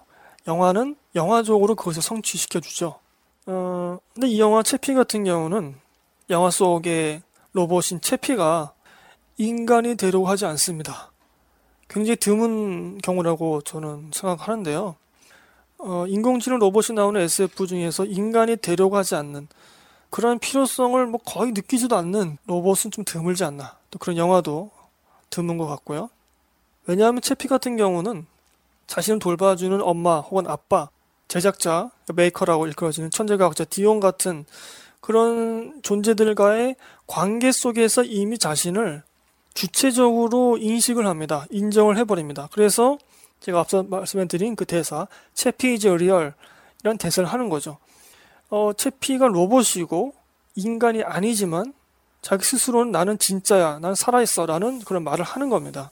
영화는 0.47 0.95
영화적으로 1.15 1.73
그것을 1.73 2.03
성취시켜 2.03 2.59
주죠. 2.59 2.99
어, 3.47 3.97
근데 4.13 4.27
이 4.27 4.39
영화 4.39 4.61
채피 4.61 4.93
같은 4.93 5.23
경우는 5.23 5.73
영화 6.29 6.51
속의 6.51 7.23
로봇인 7.53 8.01
채피가 8.01 8.73
인간이 9.39 9.95
되려고 9.95 10.27
하지 10.27 10.45
않습니다. 10.45 11.11
굉장히 11.87 12.17
드문 12.17 12.99
경우라고 12.99 13.61
저는 13.61 14.11
생각하는데요. 14.13 14.95
어, 15.79 16.05
인공지능 16.07 16.59
로봇이 16.59 16.93
나오는 16.93 17.19
SF 17.19 17.65
중에서 17.65 18.05
인간이 18.05 18.57
되려고 18.57 18.95
하지 18.95 19.15
않는 19.15 19.47
그런 20.09 20.39
필요성을 20.39 21.05
뭐 21.07 21.19
거의 21.23 21.51
느끼지도 21.51 21.95
않는 21.95 22.37
로봇은 22.45 22.91
좀 22.91 23.03
드물지 23.05 23.43
않나. 23.43 23.77
또 23.91 23.99
그런 23.99 24.17
영화도 24.17 24.71
드문 25.29 25.57
것 25.57 25.67
같고요. 25.67 26.09
왜냐하면 26.87 27.21
채피 27.21 27.47
같은 27.47 27.77
경우는 27.77 28.25
자신을 28.87 29.19
돌봐주는 29.19 29.81
엄마 29.81 30.19
혹은 30.19 30.47
아빠, 30.47 30.89
제작자, 31.27 31.91
메이커라고 32.15 32.65
일컬어지는 32.67 33.11
천재과학자 33.11 33.65
디온 33.65 33.99
같은 33.99 34.45
그런 34.99 35.79
존재들과의 35.83 36.75
관계 37.05 37.51
속에서 37.51 38.03
이미 38.03 38.37
자신을 38.37 39.03
주체적으로 39.53 40.57
인식을 40.57 41.05
합니다. 41.05 41.45
인정을 41.51 41.97
해버립니다. 41.97 42.49
그래서 42.51 42.97
제가 43.39 43.59
앞서 43.59 43.83
말씀드린 43.83 44.55
그 44.55 44.65
대사, 44.65 45.07
Chappie 45.33 45.75
is 45.75 45.87
real 45.87 46.33
이런 46.83 46.97
대사를 46.97 47.27
하는 47.27 47.49
거죠. 47.49 47.77
어, 48.49 48.73
채피가 48.73 49.27
로봇이고 49.27 50.13
인간이 50.55 51.03
아니지만 51.03 51.73
자기 52.21 52.43
스스로는 52.43 52.91
나는 52.91 53.17
진짜야, 53.17 53.79
난 53.79 53.95
살아있어 53.95 54.45
라는 54.45 54.79
그런 54.79 55.03
말을 55.03 55.23
하는 55.23 55.49
겁니다. 55.49 55.91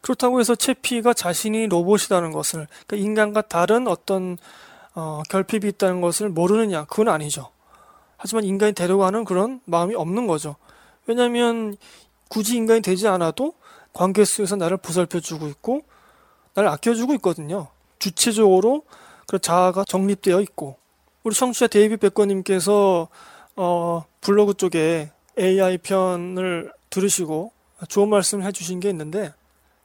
그렇다고 0.00 0.40
해서 0.40 0.54
채피가 0.54 1.14
자신이 1.14 1.68
로봇이라는 1.68 2.32
것을, 2.32 2.66
그러니까 2.86 2.96
인간과 2.96 3.42
다른 3.42 3.86
어떤 3.88 4.38
어, 4.94 5.22
결핍이 5.28 5.68
있다는 5.68 6.00
것을 6.00 6.30
모르느냐, 6.30 6.84
그건 6.84 7.08
아니죠. 7.08 7.50
하지만 8.16 8.44
인간이 8.44 8.72
하는 8.78 9.24
그런 9.24 9.60
마음이 9.66 9.94
없는 9.94 10.26
거죠. 10.26 10.56
왜냐하면 11.06 11.76
굳이 12.28 12.56
인간이 12.56 12.80
되지 12.80 13.06
않아도 13.08 13.52
관계 13.92 14.24
속에서 14.24 14.56
나를 14.56 14.78
보살펴주고 14.78 15.48
있고 15.48 15.82
나를 16.54 16.70
아껴주고 16.70 17.14
있거든요. 17.14 17.68
주체적으로 17.98 18.84
그 19.26 19.38
자아가 19.38 19.84
정립되어 19.84 20.40
있고 20.40 20.78
우리 21.26 21.34
청취자 21.34 21.66
데이비 21.66 21.96
백거님께서 21.96 23.08
어, 23.56 24.04
블로그 24.20 24.54
쪽에 24.54 25.10
AI 25.36 25.78
편을 25.78 26.72
들으시고 26.88 27.50
좋은 27.88 28.08
말씀을 28.10 28.44
해주신 28.44 28.78
게 28.78 28.88
있는데 28.90 29.34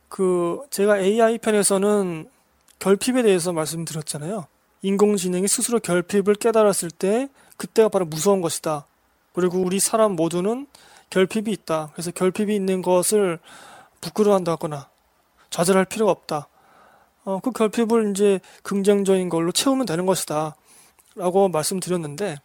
그 0.08 0.62
제가 0.70 1.00
AI 1.00 1.40
편에서는 1.40 2.30
결핍에 2.78 3.24
대해서 3.24 3.54
말씀드렸잖아요. 3.54 4.46
인공지능이 4.84 5.48
스스로 5.48 5.80
결핍을 5.80 6.36
깨달았을 6.36 6.92
때 6.92 7.28
그때가 7.58 7.90
바로 7.90 8.06
무서운 8.06 8.42
것이다. 8.42 8.86
그리고 9.34 9.58
우리 9.58 9.80
사람 9.80 10.16
모두는 10.16 10.68
결핍이 11.10 11.52
있다. 11.52 11.90
그래서 11.94 12.12
결핍이 12.12 12.54
있는 12.54 12.84
것을 12.84 13.40
부끄러워한다거나 14.00 14.90
좌절할 15.50 15.86
필요가 15.86 16.12
없다. 16.12 16.48
어, 17.24 17.40
그 17.40 17.50
결핍을 17.50 18.12
이제 18.12 18.40
긍정적인 18.62 19.30
걸로 19.30 19.52
채우면 19.52 19.88
되는 19.88 20.06
것이다. 20.06 20.56
라고 21.16 21.50
말씀드렸는데, 21.50 22.38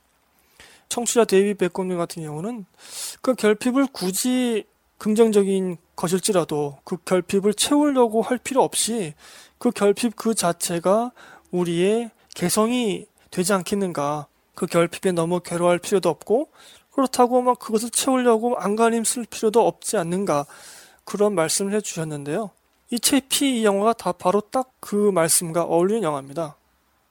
청취자 0.89 1.25
데이비 1.25 1.55
백곰님 1.55 1.99
같은 1.99 2.23
경우는 2.23 2.65
그 3.21 3.35
결핍을 3.35 3.89
굳이 3.93 4.65
긍정적인 4.99 5.77
것일지라도 5.97 6.79
그 6.85 6.97
결핍을 6.99 7.55
채우려고 7.55 8.23
할 8.23 8.39
필요 8.39 8.63
없이 8.63 9.15
그 9.59 9.71
결핍 9.71 10.17
그 10.17 10.35
자체가 10.35 11.13
우리의 11.51 12.11
개성이 12.35 13.07
되지 13.31 13.53
않겠는가. 13.53 14.27
그 14.55 14.67
결핍에 14.67 15.13
너무 15.13 15.41
괴로워할 15.41 15.79
필요도 15.79 16.09
없고, 16.09 16.49
그렇다고 16.93 17.43
막 17.43 17.59
그것을 17.59 17.91
채우려고 17.91 18.57
안간힘 18.57 19.05
쓸 19.05 19.25
필요도 19.25 19.67
없지 19.67 19.97
않는가. 19.99 20.47
그런 21.05 21.35
말씀을 21.35 21.75
해주셨는데요. 21.75 22.51
이 22.91 22.99
채피 23.01 23.61
이 23.61 23.65
영화가 23.65 23.93
다 23.95 24.13
바로 24.13 24.41
딱 24.41 24.71
그 24.87 25.11
말씀과 25.11 25.65
어울리는 25.65 26.05
영화입니다. 26.05 26.55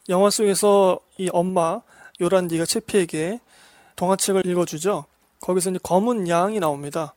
영화 0.08 0.30
속에서 0.30 0.98
이 1.18 1.30
엄마 1.32 1.82
요란디가 2.20 2.66
채피에게 2.66 3.40
동화책을 3.96 4.46
읽어주죠. 4.46 5.06
거기서 5.42 5.72
이제 5.72 5.80
검은 5.84 6.28
양이 6.28 6.60
나옵니다. 6.60 7.14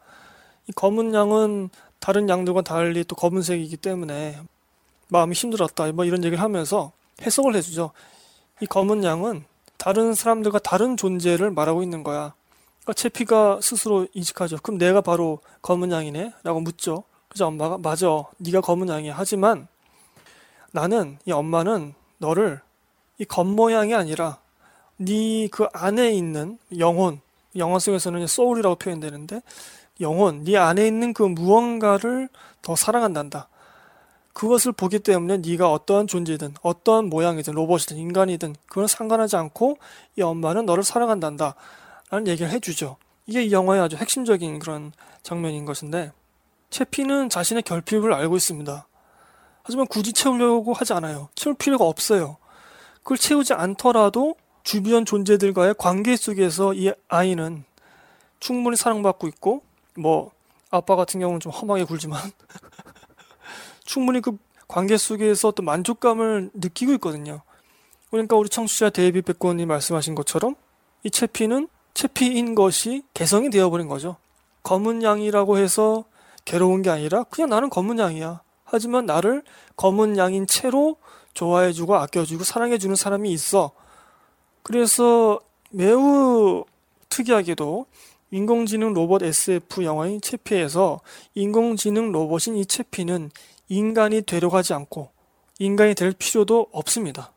이 0.68 0.72
검은 0.72 1.14
양은 1.14 1.70
다른 1.98 2.28
양들과 2.28 2.62
달리 2.62 3.04
또 3.04 3.16
검은색이기 3.16 3.76
때문에 3.78 4.38
마음이 5.08 5.34
힘들었다. 5.34 5.90
뭐 5.92 6.04
이런 6.04 6.22
얘기를 6.22 6.42
하면서 6.42 6.92
해석을 7.22 7.54
해주죠. 7.56 7.90
이 8.60 8.66
검은 8.66 9.04
양은 9.04 9.44
다른 9.76 10.14
사람들과 10.14 10.58
다른 10.58 10.96
존재를 10.96 11.50
말하고 11.50 11.82
있는 11.82 12.02
거야. 12.02 12.34
그러니까 12.82 12.92
채피가 12.94 13.60
스스로 13.62 14.06
인식하죠. 14.12 14.58
그럼 14.62 14.78
내가 14.78 15.00
바로 15.00 15.40
검은 15.62 15.90
양이네? 15.92 16.32
라고 16.42 16.60
묻죠. 16.60 17.04
그래서 17.28 17.46
엄마가 17.46 17.78
맞아 17.78 18.24
네가 18.38 18.60
검은 18.60 18.88
양이야 18.88 19.14
하지만 19.16 19.68
나는 20.72 21.18
이 21.24 21.32
엄마는 21.32 21.94
너를 22.18 22.60
이 23.18 23.24
겉모양이 23.24 23.94
아니라 23.94 24.38
네 24.96 25.48
그 25.50 25.66
안에 25.72 26.12
있는 26.12 26.58
영혼 26.78 27.20
영화 27.56 27.78
속에서는 27.78 28.26
소울이라고 28.26 28.76
표현되는데 28.76 29.42
영혼 30.00 30.44
네 30.44 30.56
안에 30.56 30.86
있는 30.86 31.12
그 31.12 31.22
무언가를 31.22 32.28
더 32.62 32.76
사랑한단다 32.76 33.48
그것을 34.32 34.72
보기 34.72 35.00
때문에 35.00 35.38
네가 35.38 35.70
어떠한 35.70 36.06
존재든 36.06 36.54
어떠한 36.62 37.06
모양이든 37.06 37.54
로봇이든 37.54 37.96
인간이든 37.96 38.54
그건 38.66 38.86
상관하지 38.86 39.36
않고 39.36 39.78
이 40.16 40.22
엄마는 40.22 40.66
너를 40.66 40.84
사랑한단다 40.84 41.54
라는 42.10 42.26
얘기를 42.28 42.50
해주죠 42.50 42.96
이게 43.26 43.44
이 43.44 43.52
영화의 43.52 43.82
아주 43.82 43.96
핵심적인 43.96 44.58
그런 44.58 44.92
장면인 45.22 45.64
것인데 45.64 46.12
채피는 46.70 47.28
자신의 47.28 47.62
결핍을 47.62 48.12
알고 48.12 48.36
있습니다. 48.36 48.86
하지만 49.62 49.86
굳이 49.86 50.12
채우려고 50.12 50.72
하지 50.72 50.92
않아요. 50.94 51.28
채울 51.34 51.54
필요가 51.54 51.84
없어요. 51.84 52.36
그걸 53.08 53.16
채우지 53.16 53.54
않더라도 53.54 54.36
주변 54.64 55.06
존재들과의 55.06 55.76
관계 55.78 56.14
속에서 56.14 56.74
이 56.74 56.92
아이는 57.08 57.64
충분히 58.38 58.76
사랑받고 58.76 59.28
있고, 59.28 59.62
뭐, 59.96 60.30
아빠 60.70 60.94
같은 60.94 61.18
경우는 61.18 61.40
좀 61.40 61.50
험하게 61.50 61.84
굴지만, 61.84 62.20
충분히 63.86 64.20
그 64.20 64.36
관계 64.68 64.98
속에서 64.98 65.52
또 65.52 65.62
만족감을 65.62 66.50
느끼고 66.52 66.92
있거든요. 66.94 67.40
그러니까 68.10 68.36
우리 68.36 68.50
청취자 68.50 68.90
데이비 68.90 69.22
백건이 69.22 69.64
말씀하신 69.64 70.14
것처럼 70.14 70.54
이 71.02 71.10
채피는 71.10 71.68
채피인 71.94 72.54
것이 72.54 73.04
개성이 73.14 73.48
되어버린 73.48 73.88
거죠. 73.88 74.16
검은 74.64 75.02
양이라고 75.02 75.56
해서 75.56 76.04
괴로운 76.44 76.82
게 76.82 76.90
아니라 76.90 77.24
그냥 77.24 77.48
나는 77.48 77.70
검은 77.70 77.98
양이야. 77.98 78.42
하지만 78.64 79.06
나를 79.06 79.44
검은 79.76 80.18
양인 80.18 80.46
채로 80.46 80.98
좋아해주고 81.38 81.94
아껴주고 81.94 82.42
사랑해주는 82.42 82.96
사람이 82.96 83.30
있어. 83.32 83.70
그래서 84.64 85.38
매우 85.70 86.64
특이하게도 87.08 87.86
인공지능 88.32 88.92
로봇 88.92 89.22
SF 89.22 89.84
영화인 89.84 90.20
채피에서 90.20 91.00
인공지능 91.34 92.10
로봇인 92.12 92.56
이 92.56 92.66
채피는 92.66 93.30
인간이 93.68 94.22
되려고 94.22 94.56
하지 94.56 94.74
않고 94.74 95.10
인간이 95.60 95.94
될 95.94 96.12
필요도 96.12 96.68
없습니다. 96.72 97.32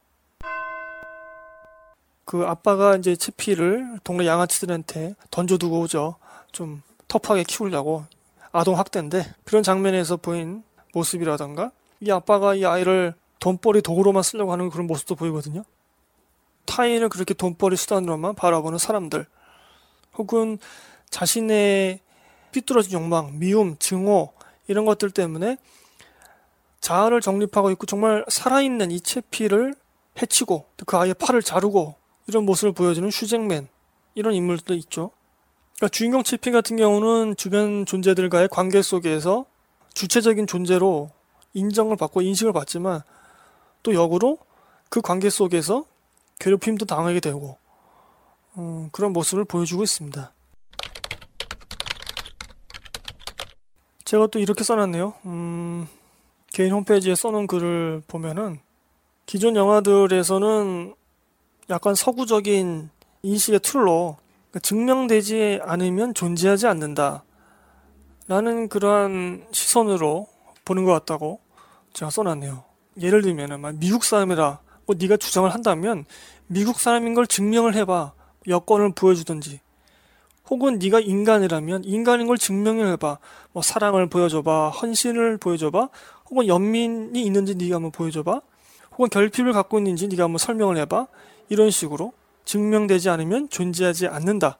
그 2.25 2.45
아빠가 2.45 2.95
이제 2.95 3.15
채피를 3.15 3.99
동네 4.03 4.25
양아치들한테 4.25 5.15
던져두고 5.29 5.79
오죠. 5.81 6.15
좀 6.51 6.81
터프하게 7.07 7.43
키우려고 7.43 8.05
아동 8.51 8.77
학대인데 8.77 9.35
그런 9.43 9.63
장면에서 9.63 10.17
보인 10.17 10.63
모습이라던가 10.93 11.71
이 12.01 12.11
아빠가 12.11 12.55
이 12.55 12.65
아이를 12.65 13.13
돈벌이 13.41 13.81
도구로만 13.81 14.23
쓰려고 14.23 14.53
하는 14.53 14.69
그런 14.69 14.87
모습도 14.87 15.15
보이거든요. 15.15 15.65
타인을 16.65 17.09
그렇게 17.09 17.33
돈벌이 17.33 17.75
수단으로만 17.75 18.35
바라보는 18.35 18.77
사람들 18.77 19.25
혹은 20.17 20.57
자신의 21.09 21.99
삐뚤어진 22.51 22.93
욕망, 22.93 23.39
미움, 23.39 23.77
증오 23.77 24.31
이런 24.67 24.85
것들 24.85 25.11
때문에 25.11 25.57
자아를 26.79 27.19
정립하고 27.19 27.71
있고 27.71 27.85
정말 27.85 28.23
살아있는 28.29 28.91
이 28.91 29.01
채피를 29.01 29.75
해치고 30.21 30.67
그 30.85 30.97
아이의 30.97 31.15
팔을 31.15 31.41
자르고 31.41 31.95
이런 32.27 32.45
모습을 32.45 32.73
보여주는 32.73 33.09
슈잭맨 33.09 33.67
이런 34.13 34.33
인물도 34.35 34.75
있죠. 34.75 35.11
그러니까 35.77 35.89
주인공 35.89 36.21
채피 36.21 36.51
같은 36.51 36.77
경우는 36.77 37.35
주변 37.37 37.87
존재들과의 37.87 38.49
관계 38.49 38.83
속에서 38.83 39.45
주체적인 39.95 40.45
존재로 40.45 41.09
인정을 41.53 41.97
받고 41.97 42.21
인식을 42.21 42.53
받지만 42.53 43.01
또 43.83 43.93
역으로 43.93 44.37
그 44.89 45.01
관계 45.01 45.29
속에서 45.29 45.85
괴롭힘도 46.39 46.85
당하게 46.85 47.19
되고 47.19 47.57
음, 48.57 48.89
그런 48.91 49.13
모습을 49.13 49.45
보여주고 49.45 49.83
있습니다. 49.83 50.31
제가 54.03 54.27
또 54.27 54.39
이렇게 54.39 54.63
써놨네요. 54.63 55.13
음, 55.25 55.87
개인 56.51 56.73
홈페이지에 56.73 57.15
써놓은 57.15 57.47
글을 57.47 58.03
보면은 58.07 58.59
기존 59.25 59.55
영화들에서는 59.55 60.93
약간 61.69 61.95
서구적인 61.95 62.89
인식의 63.23 63.61
틀로 63.61 64.17
그러니까 64.49 64.59
증명되지 64.59 65.59
않으면 65.63 66.13
존재하지 66.13 66.67
않는다. 66.67 67.23
라는 68.27 68.67
그러한 68.67 69.47
시선으로 69.51 70.27
보는 70.65 70.83
것 70.83 70.91
같다고 70.91 71.39
제가 71.93 72.11
써놨네요. 72.11 72.70
예를 72.99 73.21
들면은 73.21 73.79
미국 73.79 74.03
사람이라 74.03 74.59
뭐 74.85 74.95
네가 74.99 75.17
주장을 75.17 75.49
한다면 75.49 76.05
미국 76.47 76.79
사람인 76.79 77.13
걸 77.13 77.27
증명을 77.27 77.75
해봐. 77.75 78.13
여권을 78.47 78.93
보여주든지 78.93 79.59
혹은 80.49 80.79
네가 80.79 80.99
인간이라면 80.99 81.85
인간인 81.85 82.27
걸 82.27 82.37
증명을 82.37 82.87
해봐. 82.93 83.19
뭐 83.53 83.63
사랑을 83.63 84.07
보여줘봐. 84.07 84.69
헌신을 84.69 85.37
보여줘봐. 85.37 85.89
혹은 86.29 86.47
연민이 86.47 87.23
있는지 87.23 87.55
네가 87.55 87.75
한번 87.75 87.91
보여줘봐. 87.91 88.41
혹은 88.91 89.09
결핍을 89.09 89.53
갖고 89.53 89.77
있는지 89.77 90.07
네가 90.09 90.23
한번 90.23 90.39
설명을 90.39 90.77
해봐. 90.77 91.07
이런 91.47 91.69
식으로 91.69 92.11
증명되지 92.43 93.09
않으면 93.09 93.49
존재하지 93.49 94.07
않는다. 94.07 94.57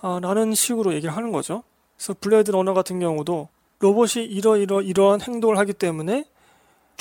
아, 0.00 0.18
라는 0.20 0.54
식으로 0.54 0.94
얘기를 0.94 1.14
하는 1.16 1.30
거죠. 1.30 1.62
그래서 1.96 2.14
블레이드 2.20 2.50
러너 2.50 2.74
같은 2.74 2.98
경우도 2.98 3.48
로봇이 3.78 4.24
이러이러 4.24 4.82
이러한 4.82 5.20
행동을 5.20 5.58
하기 5.58 5.72
때문에 5.72 6.24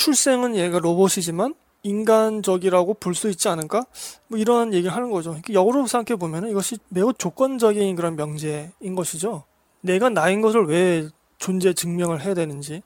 출생은 0.01 0.55
얘가 0.55 0.79
로봇이지만 0.79 1.53
인간적이라고 1.83 2.95
볼 2.95 3.13
수 3.13 3.29
있지 3.29 3.49
않을까? 3.49 3.85
뭐 4.27 4.39
이런 4.39 4.73
얘기를 4.73 4.95
하는 4.95 5.11
거죠. 5.11 5.39
역으로 5.51 5.85
생각해 5.85 6.17
보면 6.17 6.49
이것이 6.49 6.77
매우 6.89 7.13
조건적인 7.13 7.95
그런 7.95 8.15
명제인 8.15 8.95
것이죠. 8.95 9.43
내가 9.81 10.09
나인 10.09 10.41
것을 10.41 10.65
왜 10.65 11.07
존재 11.37 11.73
증명을 11.73 12.21
해야 12.21 12.33
되는지 12.33 12.81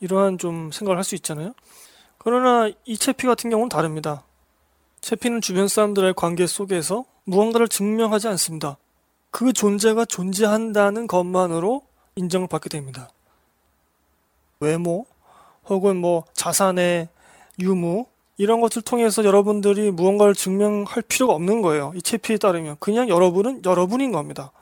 이러한 0.00 0.38
좀 0.38 0.70
생각을 0.70 0.96
할 0.96 1.04
수 1.04 1.16
있잖아요. 1.16 1.54
그러나 2.18 2.70
이 2.84 2.96
채피 2.96 3.26
같은 3.26 3.50
경우는 3.50 3.68
다릅니다. 3.68 4.22
채피는 5.00 5.40
주변 5.40 5.66
사람들의 5.66 6.14
관계 6.14 6.46
속에서 6.46 7.04
무언가를 7.24 7.66
증명하지 7.66 8.28
않습니다. 8.28 8.76
그 9.30 9.52
존재가 9.52 10.04
존재한다는 10.04 11.08
것만으로 11.08 11.82
인정을 12.14 12.46
받게 12.46 12.68
됩니다. 12.68 13.08
외모 14.60 15.06
혹은 15.68 15.96
뭐 15.96 16.24
자산의 16.34 17.08
유무 17.58 18.06
이런 18.36 18.60
것을 18.60 18.82
통해서 18.82 19.24
여러분들이 19.24 19.90
무언가를 19.90 20.34
증명할 20.34 21.02
필요가 21.08 21.34
없는 21.34 21.60
거예요. 21.62 21.92
이 21.94 22.02
채피에 22.02 22.38
따르면 22.38 22.76
그냥 22.80 23.08
여러분은 23.08 23.62
여러분인 23.64 24.12
겁니다. 24.12 24.52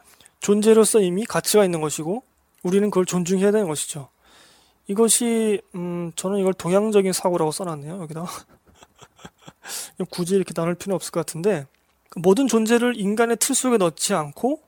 존재로서 0.40 1.00
이미 1.00 1.24
가치가 1.24 1.64
있는 1.64 1.80
것이고 1.80 2.22
우리는 2.62 2.90
그걸 2.90 3.06
존중해야 3.06 3.52
되는 3.52 3.68
것이죠. 3.68 4.08
이것이 4.88 5.60
음 5.74 6.12
저는 6.16 6.38
이걸 6.38 6.54
동양적인 6.54 7.12
사고라고 7.12 7.52
써놨네요 7.52 8.00
여기다 8.02 8.24
굳이 10.10 10.34
이렇게 10.34 10.54
나눌 10.54 10.74
필요는 10.74 10.94
없을 10.96 11.12
것 11.12 11.24
같은데 11.24 11.66
모든 12.16 12.48
존재를 12.48 12.98
인간의 12.98 13.36
틀 13.38 13.54
속에 13.54 13.76
넣지 13.76 14.14
않고 14.14 14.60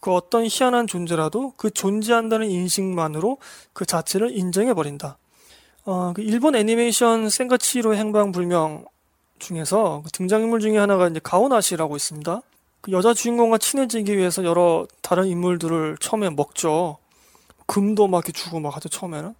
그 0.00 0.12
어떤 0.12 0.44
희한한 0.44 0.86
존재라도 0.86 1.54
그 1.56 1.70
존재한다는 1.70 2.50
인식만으로 2.50 3.38
그 3.72 3.84
자체를 3.84 4.36
인정해 4.36 4.74
버린다. 4.74 5.18
어, 5.84 6.12
그 6.14 6.22
일본 6.22 6.54
애니메이션 6.56 7.30
센가치로 7.30 7.94
행방불명 7.94 8.84
중에서 9.38 10.02
그 10.04 10.10
등장인물 10.10 10.60
중에 10.60 10.76
하나가 10.76 11.08
이제 11.08 11.20
가오나시라고 11.22 11.96
있습니다. 11.96 12.42
그 12.82 12.92
여자 12.92 13.14
주인공과 13.14 13.58
친해지기 13.58 14.16
위해서 14.16 14.44
여러 14.44 14.86
다른 15.02 15.26
인물들을 15.26 15.96
처음에 15.98 16.30
먹죠. 16.30 16.98
금도 17.66 18.08
막 18.08 18.18
이렇게 18.18 18.32
주고 18.32 18.60
막 18.60 18.76
하죠, 18.76 18.88
처음에는. 18.88 19.34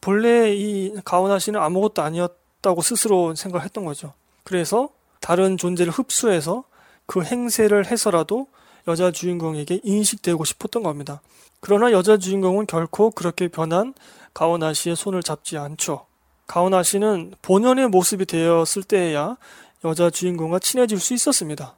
본래 0.00 0.52
이 0.52 0.92
가오나시는 1.04 1.60
아무것도 1.60 2.02
아니었다고 2.02 2.82
스스로 2.82 3.34
생각을 3.34 3.64
했던 3.64 3.84
거죠. 3.84 4.14
그래서 4.42 4.88
다른 5.20 5.56
존재를 5.56 5.92
흡수해서 5.92 6.64
그 7.06 7.22
행세를 7.22 7.86
해서라도 7.86 8.48
여자 8.88 9.12
주인공에게 9.12 9.80
인식되고 9.84 10.44
싶었던 10.44 10.82
겁니다. 10.82 11.20
그러나 11.62 11.92
여자 11.92 12.16
주인공은 12.16 12.66
결코 12.66 13.12
그렇게 13.12 13.46
변한 13.46 13.94
가오나 14.34 14.72
시의 14.72 14.96
손을 14.96 15.22
잡지 15.22 15.56
않죠. 15.56 16.06
가오나 16.48 16.82
시는 16.82 17.34
본연의 17.40 17.86
모습이 17.88 18.26
되었을 18.26 18.82
때에야 18.82 19.36
여자 19.84 20.10
주인공과 20.10 20.58
친해질 20.58 20.98
수 20.98 21.14
있었습니다. 21.14 21.76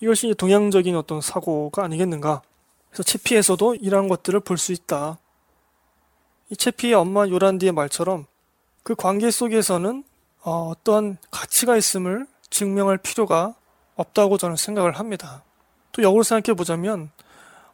이것이 0.00 0.32
동양적인 0.38 0.94
어떤 0.94 1.20
사고가 1.20 1.82
아니겠는가. 1.82 2.42
그래서 2.88 3.02
채피에서도 3.02 3.74
이러한 3.74 4.06
것들을 4.06 4.38
볼 4.40 4.58
수 4.58 4.72
있다. 4.72 5.18
이 6.50 6.56
채피의 6.56 6.94
엄마 6.94 7.26
요란디의 7.26 7.72
말처럼 7.72 8.26
그 8.84 8.94
관계 8.94 9.32
속에서는 9.32 10.04
어, 10.42 10.68
어떠한 10.68 11.18
가치가 11.32 11.76
있음을 11.76 12.28
증명할 12.48 12.98
필요가 12.98 13.56
없다고 13.96 14.38
저는 14.38 14.54
생각을 14.54 14.92
합니다. 14.92 15.42
또 15.90 16.02
역으로 16.04 16.22
생각해 16.22 16.54
보자면 16.54 17.10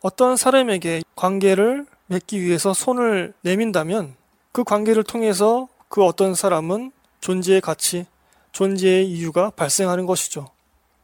어떠한 0.03 0.36
사람에게 0.36 1.03
관계를 1.14 1.86
맺기 2.07 2.42
위해서 2.42 2.74
손을 2.74 3.32
내민다면 3.42 4.16
그 4.50 4.64
관계를 4.64 5.05
통해서 5.05 5.68
그 5.88 6.05
어떤 6.05 6.34
사람은 6.34 6.92
존재의 7.20 7.61
가치, 7.61 8.07
존재의 8.50 9.09
이유가 9.09 9.50
발생하는 9.50 10.07
것이죠. 10.07 10.48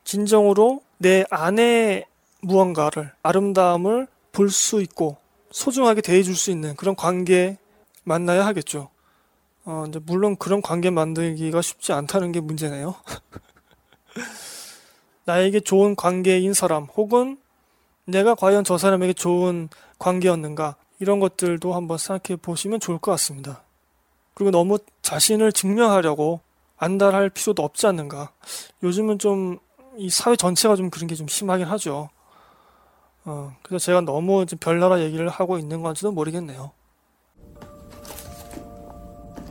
진정으로 0.05 0.83
내 0.99 1.25
안에 1.31 2.07
무언가를, 2.41 3.13
아름다움을 3.23 4.09
볼 4.33 4.51
수 4.51 4.83
있고 4.83 5.17
소중하게 5.51 6.01
대해줄 6.01 6.37
수 6.37 6.51
있는 6.51 6.77
그런 6.77 6.95
관계 6.95 7.57
만나야 8.05 8.45
하겠죠. 8.47 8.91
어, 9.65 9.85
이제 9.89 10.01
물론 10.05 10.37
그런 10.37 10.61
관계 10.63 10.91
만들기가 10.91 11.63
쉽지 11.63 11.93
않다는 11.93 12.33
게 12.33 12.41
문제네요. 12.41 12.95
나에게 15.25 15.61
좋은 15.61 15.95
관계인 15.95 16.55
사람 16.55 16.85
혹은 16.85 17.39
내가 18.09 18.35
과연 18.35 18.65
저 18.65 18.79
사람에게 18.79 19.13
좋은 19.13 19.69
관계였는가 19.99 20.77
이런 20.99 21.21
것들도 21.21 21.75
한번 21.75 21.99
생각해 21.99 22.37
보시면 22.41 22.81
좋을 22.81 22.99
것 22.99 23.11
같습니다. 23.13 23.63
그리고 24.35 24.51
너무 24.51 24.79
자신을 25.03 25.53
증명하려고 25.53 26.41
안달할 26.77 27.29
필요도 27.31 27.63
없지 27.63 27.87
않는가. 27.87 28.31
요즘은 28.83 29.19
좀 29.19 29.59
이 29.99 30.09
사회 30.11 30.37
전체가 30.37 30.77
좀 30.77 30.91
그런 30.91 31.09
게 31.09 31.17
좀 31.17 31.27
심하긴 31.27 31.67
하죠. 31.67 32.09
어, 33.25 33.53
그래서 33.63 33.87
제가 33.87 34.01
너무 34.03 34.47
좀 34.47 34.57
별나라 34.61 35.01
얘기를 35.01 35.29
하고 35.29 35.59
있는 35.59 35.83
건지도 35.83 36.13
모르겠네요. 36.13 36.71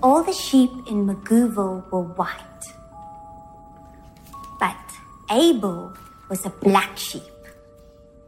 All 0.04 0.24
the 0.24 0.32
sheep 0.32 0.72
in 0.88 1.06
Maguvo 1.06 1.84
were 1.92 2.08
white. 2.18 2.64
But 4.58 4.78
Abel 5.30 5.92
was 6.30 6.48
a 6.48 6.52
black 6.62 6.96
sheep. 6.98 7.24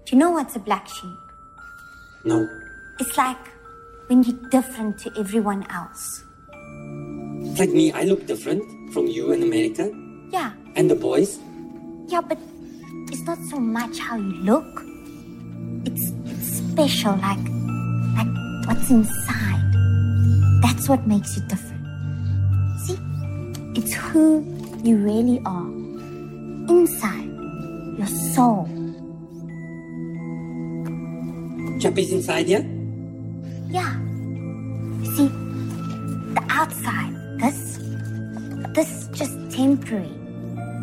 Do 0.10 0.16
you 0.16 0.20
know 0.20 0.32
what's 0.32 0.56
a 0.56 0.60
black 0.60 0.88
sheep? 0.88 1.20
No. 2.26 2.50
It's 3.00 3.16
like 3.16 3.38
when 4.08 4.24
you're 4.24 4.50
different 4.50 4.98
to 5.02 5.12
everyone 5.16 5.68
else. 5.70 6.24
Like 7.60 7.70
me, 7.70 7.92
I 7.92 8.04
look 8.06 8.26
different 8.26 8.64
from 8.92 9.06
you 9.06 9.32
in 9.34 9.44
America. 9.44 9.92
Yeah, 10.32 10.54
And 10.76 10.90
the 10.90 10.96
boys. 10.96 11.38
yeah, 12.08 12.22
but 12.22 12.40
it's 13.12 13.22
not 13.22 13.38
so 13.52 13.60
much 13.60 14.00
how 14.00 14.16
you 14.18 14.34
look. 14.42 14.66
It's 15.86 16.10
it's 16.26 16.58
special, 16.58 17.14
like 17.18 17.46
like 18.18 18.34
what's 18.66 18.90
inside. 18.90 19.62
That's 20.64 20.90
what 20.90 21.06
makes 21.06 21.38
you 21.38 21.44
different. 21.48 21.86
See? 22.86 22.98
It's 23.76 23.94
who 23.94 24.42
you 24.84 24.98
really 24.98 25.40
are. 25.46 25.70
Inside. 26.74 27.30
Your 27.98 28.08
soul. 28.34 28.66
Chappies 31.80 32.12
inside, 32.12 32.48
yeah? 32.48 32.62
Yeah. 33.70 33.94
See, 35.16 35.32
the 36.36 36.44
outside, 36.50 37.16
this, 37.40 37.80
this 38.76 38.90
is 38.92 39.08
just 39.18 39.52
temporary. 39.56 40.12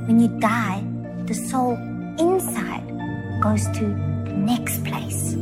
When 0.07 0.21
you 0.21 0.29
die, 0.41 0.83
the 1.27 1.35
soul 1.35 1.77
inside 2.19 2.89
goes 3.43 3.69
to 3.77 3.85
the 4.25 4.33
next 4.33 4.83
place. 4.85 5.33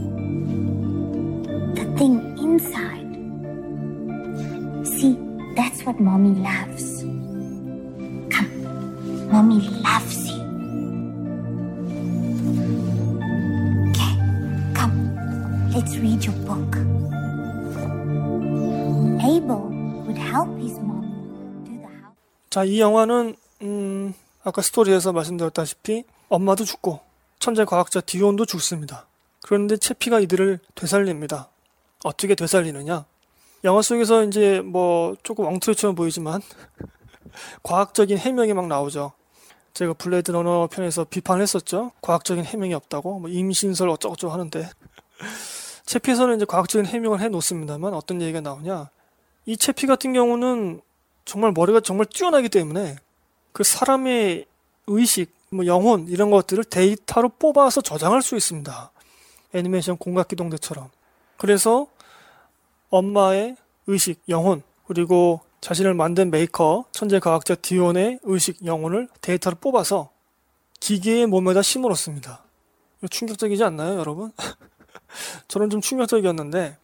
The 1.78 1.86
thing 1.98 2.36
inside. 2.36 3.14
See, 4.84 5.16
that's 5.54 5.82
what 5.86 6.00
mommy 6.00 6.34
loves. 6.40 7.02
Come, 8.34 9.30
mommy 9.30 9.60
자, 22.54 22.62
이 22.62 22.78
영화는 22.78 23.34
음, 23.62 24.14
아까 24.44 24.62
스토리에서 24.62 25.12
말씀드렸다시피 25.12 26.04
엄마도 26.28 26.64
죽고 26.64 27.00
천재 27.40 27.64
과학자 27.64 28.00
디온도 28.00 28.46
죽습니다. 28.46 29.08
그런데 29.42 29.76
채피가 29.76 30.20
이들을 30.20 30.60
되살립니다. 30.76 31.48
어떻게 32.04 32.36
되살리느냐? 32.36 33.06
영화 33.64 33.82
속에서 33.82 34.22
이제 34.22 34.60
뭐 34.60 35.16
조금 35.24 35.46
엉터리처럼 35.46 35.96
보이지만 35.96 36.42
과학적인 37.64 38.18
해명이 38.18 38.52
막 38.52 38.68
나오죠. 38.68 39.10
제가 39.72 39.94
블레이드 39.94 40.30
러너 40.30 40.68
편에서 40.70 41.02
비판했었죠. 41.02 41.90
과학적인 42.02 42.44
해명이 42.44 42.72
없다고 42.72 43.18
뭐 43.18 43.30
임신설 43.30 43.88
어쩌고저쩌고 43.88 44.32
하는데 44.32 44.70
채피에서는 45.86 46.36
이제 46.36 46.44
과학적인 46.44 46.86
해명을 46.86 47.20
해 47.20 47.28
놓습니다만 47.30 47.94
어떤 47.94 48.22
얘기가 48.22 48.40
나오냐? 48.40 48.90
이 49.46 49.56
채피 49.56 49.88
같은 49.88 50.12
경우는 50.12 50.82
정말 51.24 51.52
머리가 51.52 51.80
정말 51.80 52.06
뛰어나기 52.06 52.48
때문에 52.48 52.96
그 53.52 53.64
사람의 53.64 54.46
의식, 54.86 55.34
뭐 55.50 55.66
영혼 55.66 56.08
이런 56.08 56.30
것들을 56.30 56.64
데이터로 56.64 57.30
뽑아서 57.30 57.80
저장할 57.80 58.22
수 58.22 58.36
있습니다. 58.36 58.90
애니메이션 59.54 59.96
공각기동대처럼. 59.96 60.90
그래서 61.36 61.86
엄마의 62.90 63.56
의식, 63.86 64.20
영혼 64.28 64.62
그리고 64.86 65.40
자신을 65.60 65.94
만든 65.94 66.30
메이커, 66.30 66.84
천재 66.92 67.18
과학자 67.18 67.54
디온의 67.54 68.20
의식, 68.22 68.64
영혼을 68.66 69.08
데이터로 69.20 69.56
뽑아서 69.56 70.10
기계의 70.80 71.26
몸에다 71.26 71.62
심어놓습니다. 71.62 72.44
충격적이지 73.08 73.64
않나요, 73.64 73.98
여러분? 73.98 74.32
저는 75.48 75.70
좀 75.70 75.80
충격적이었는데 75.80 76.76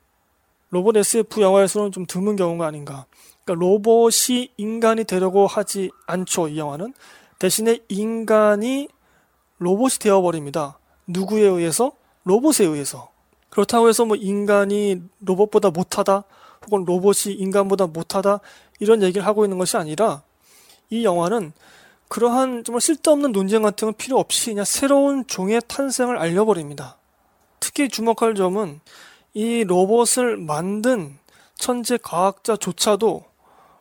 로봇 0.70 0.97
SF 0.97 1.41
영화에서는 1.41 1.93
좀 1.93 2.07
드문 2.07 2.36
경우가 2.36 2.66
아닌가. 2.66 3.07
그러니까 3.51 3.55
로봇이 3.55 4.51
인간이 4.57 5.05
되려고 5.05 5.46
하지 5.46 5.90
않죠, 6.07 6.48
이 6.48 6.59
영화는. 6.59 6.94
대신에 7.38 7.80
인간이 7.88 8.88
로봇이 9.59 9.98
되어버립니다. 10.01 10.78
누구에 11.07 11.42
의해서? 11.42 11.92
로봇에 12.24 12.64
의해서. 12.64 13.11
그렇다고 13.51 13.88
해서 13.88 14.05
뭐 14.05 14.16
인간이 14.16 15.03
로봇보다 15.20 15.70
못하다, 15.70 16.24
혹은 16.64 16.84
로봇이 16.84 17.34
인간보다 17.34 17.88
못하다, 17.88 18.38
이런 18.78 19.03
얘기를 19.03 19.26
하고 19.26 19.44
있는 19.44 19.59
것이 19.59 19.76
아니라, 19.76 20.22
이 20.88 21.05
영화는 21.05 21.53
그러한 22.09 22.64
정말 22.64 22.80
쓸데없는 22.80 23.32
논쟁 23.32 23.62
같은 23.62 23.86
건 23.86 23.94
필요 23.94 24.18
없이 24.18 24.51
그냥 24.51 24.64
새로운 24.64 25.26
종의 25.26 25.62
탄생을 25.66 26.18
알려버립니다. 26.18 26.98
특히 27.59 27.88
주목할 27.88 28.34
점은 28.34 28.80
이 29.34 29.64
로봇을 29.64 30.36
만든 30.36 31.18
천재 31.55 31.98
과학자조차도 32.03 33.30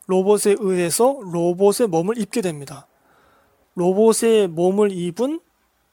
로봇에 0.09 0.55
의해서 0.57 1.19
로봇의 1.21 1.87
몸을 1.87 2.17
입게 2.17 2.41
됩니다. 2.41 2.87
로봇의 3.75 4.47
몸을 4.47 4.91
입은 4.91 5.39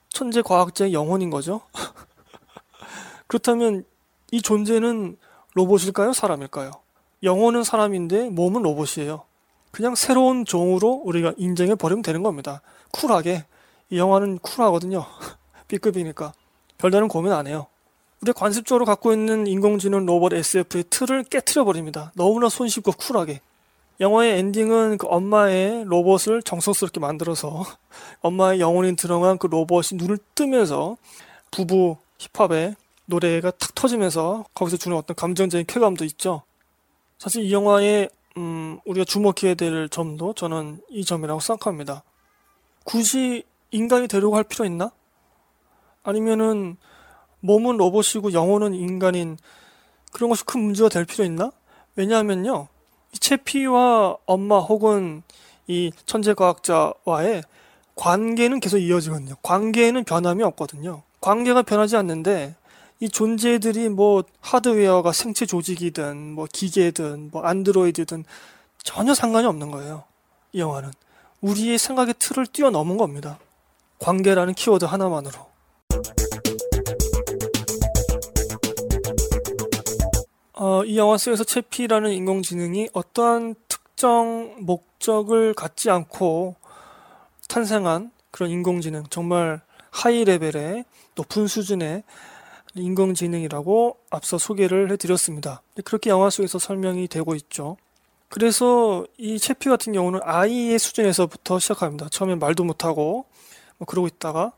천재 0.09 0.41
과학자의 0.41 0.95
영혼인 0.95 1.29
거죠. 1.29 1.61
그렇다면 3.29 3.85
이 4.31 4.41
존재는 4.41 5.19
로봇일까요? 5.53 6.15
사람일까요? 6.15 6.71
영혼은 7.23 7.63
사람인데 7.63 8.31
몸은 8.31 8.63
로봇이에요. 8.63 9.25
그냥 9.71 9.95
새로운 9.95 10.47
종으로 10.47 11.03
우리가 11.05 11.35
인정해 11.37 11.75
버리면 11.75 12.01
되는 12.03 12.23
겁니다. 12.23 12.63
쿨하게. 12.93 13.45
이 13.91 13.99
영화는 13.99 14.39
쿨하거든요. 14.39 15.05
B급이니까. 15.69 16.33
별다른 16.79 17.09
고민 17.09 17.33
안 17.33 17.47
해요. 17.47 17.67
우리 18.23 18.33
관습적으로 18.33 18.87
갖고 18.87 19.13
있는 19.13 19.47
인공지능 19.47 20.07
로봇 20.07 20.33
SF의 20.33 20.85
틀을 20.89 21.25
깨트려 21.25 21.65
버립니다. 21.65 22.13
너무나 22.15 22.49
손쉽고 22.49 22.93
쿨하게. 22.93 23.43
영화의 23.99 24.39
엔딩은 24.39 24.99
그 24.99 25.07
엄마의 25.09 25.85
로봇을 25.85 26.43
정성스럽게 26.43 27.01
만들어서 27.01 27.65
엄마의 28.21 28.61
영혼이 28.61 28.97
들어간 28.97 29.39
그 29.39 29.47
로봇이 29.47 29.95
눈을 29.95 30.19
뜨면서 30.35 30.97
부부 31.51 31.97
힙합의 32.19 32.77
노래가 33.07 33.51
탁 33.53 33.75
터지면서 33.75 34.45
거기서 34.53 34.77
주는 34.77 34.97
어떤 34.97 35.15
감정적인 35.15 35.67
쾌감도 35.67 36.05
있죠. 36.05 36.43
사실 37.19 37.45
이 37.45 37.53
영화에 37.53 38.09
음, 38.37 38.79
우리가 38.85 39.05
주목해야 39.05 39.55
될 39.55 39.89
점도 39.89 40.35
저는 40.35 40.83
이 40.91 41.05
점이라고 41.05 41.41
생각합니다. 41.41 42.03
굳이 42.85 43.45
인간이 43.71 44.09
되려고 44.09 44.37
할 44.37 44.45
필요 44.45 44.67
있나? 44.67 44.91
아니면은 46.03 46.77
몸은 47.41 47.79
로봇이고 47.79 48.33
영혼은 48.33 48.75
인간인 48.75 49.39
그런 50.13 50.29
것이 50.29 50.45
큰 50.45 50.61
문제가 50.61 50.89
될 50.89 51.05
필요 51.05 51.25
있나? 51.25 51.51
왜냐하면요. 51.95 52.69
이 53.17 53.19
채피와 53.19 54.19
엄마 54.27 54.59
혹은 54.59 55.23
이 55.67 55.91
천재 56.05 56.35
과학자와의 56.35 57.43
관계는 57.95 58.61
계속 58.61 58.77
이어지거든요. 58.77 59.37
관계에는 59.43 60.05
변함이 60.05 60.43
없거든요. 60.43 61.03
관계가 61.23 61.63
변하지 61.63 61.97
않는데 61.97 62.55
이 63.01 63.09
존재들이 63.09 63.89
뭐 63.89 64.23
하드웨어가 64.41 65.13
생체 65.13 65.47
조직이든 65.47 66.33
뭐 66.33 66.47
기계든 66.53 67.31
뭐 67.33 67.43
안드로이드든 67.43 68.25
전혀 68.83 69.15
상관이 69.15 69.47
없는 69.47 69.71
거예요. 69.71 70.05
이 70.53 70.61
영화는 70.61 70.93
우리의 71.41 71.79
생각의 71.79 72.15
틀을 72.19 72.47
뛰어넘은 72.47 72.99
겁니다. 72.99 73.39
관계라는 73.99 74.53
키워드 74.53 74.85
하나만으로. 74.85 75.39
어, 80.59 80.83
이 80.85 80.97
영화 80.97 81.19
속에서 81.19 81.45
채피라는 81.45 82.13
인공지능이 82.13 82.89
어떠한 82.95 83.57
특정 83.69 84.57
목적을 84.61 85.53
갖지 85.53 85.91
않고 85.91 86.57
탄생한 87.49 88.11
그런 88.31 88.51
인공지능, 88.51 89.05
정말 89.11 89.61
high 89.91 90.25
level의 90.25 90.87
높은 91.15 91.47
수준의 91.47 92.05
인공지능이라고 92.75 93.99
앞서 94.11 94.39
소개를 94.39 94.91
해드렸습니다. 94.93 95.61
그렇게 95.85 96.09
영화 96.09 96.31
속에서 96.31 96.59
설명이 96.59 97.09
되고 97.09 97.35
있죠. 97.35 97.77
그래서 98.29 99.07
이 99.19 99.39
채피 99.39 99.69
같은 99.69 99.93
경우는 99.93 100.21
아이의 100.23 100.79
수준에서부터 100.79 101.59
시작합니다. 101.59 102.09
처음엔 102.09 102.39
말도 102.39 102.65
못하고 102.65 103.27
뭐 103.77 103.87
그러고 103.87 104.07
있다가 104.07 104.53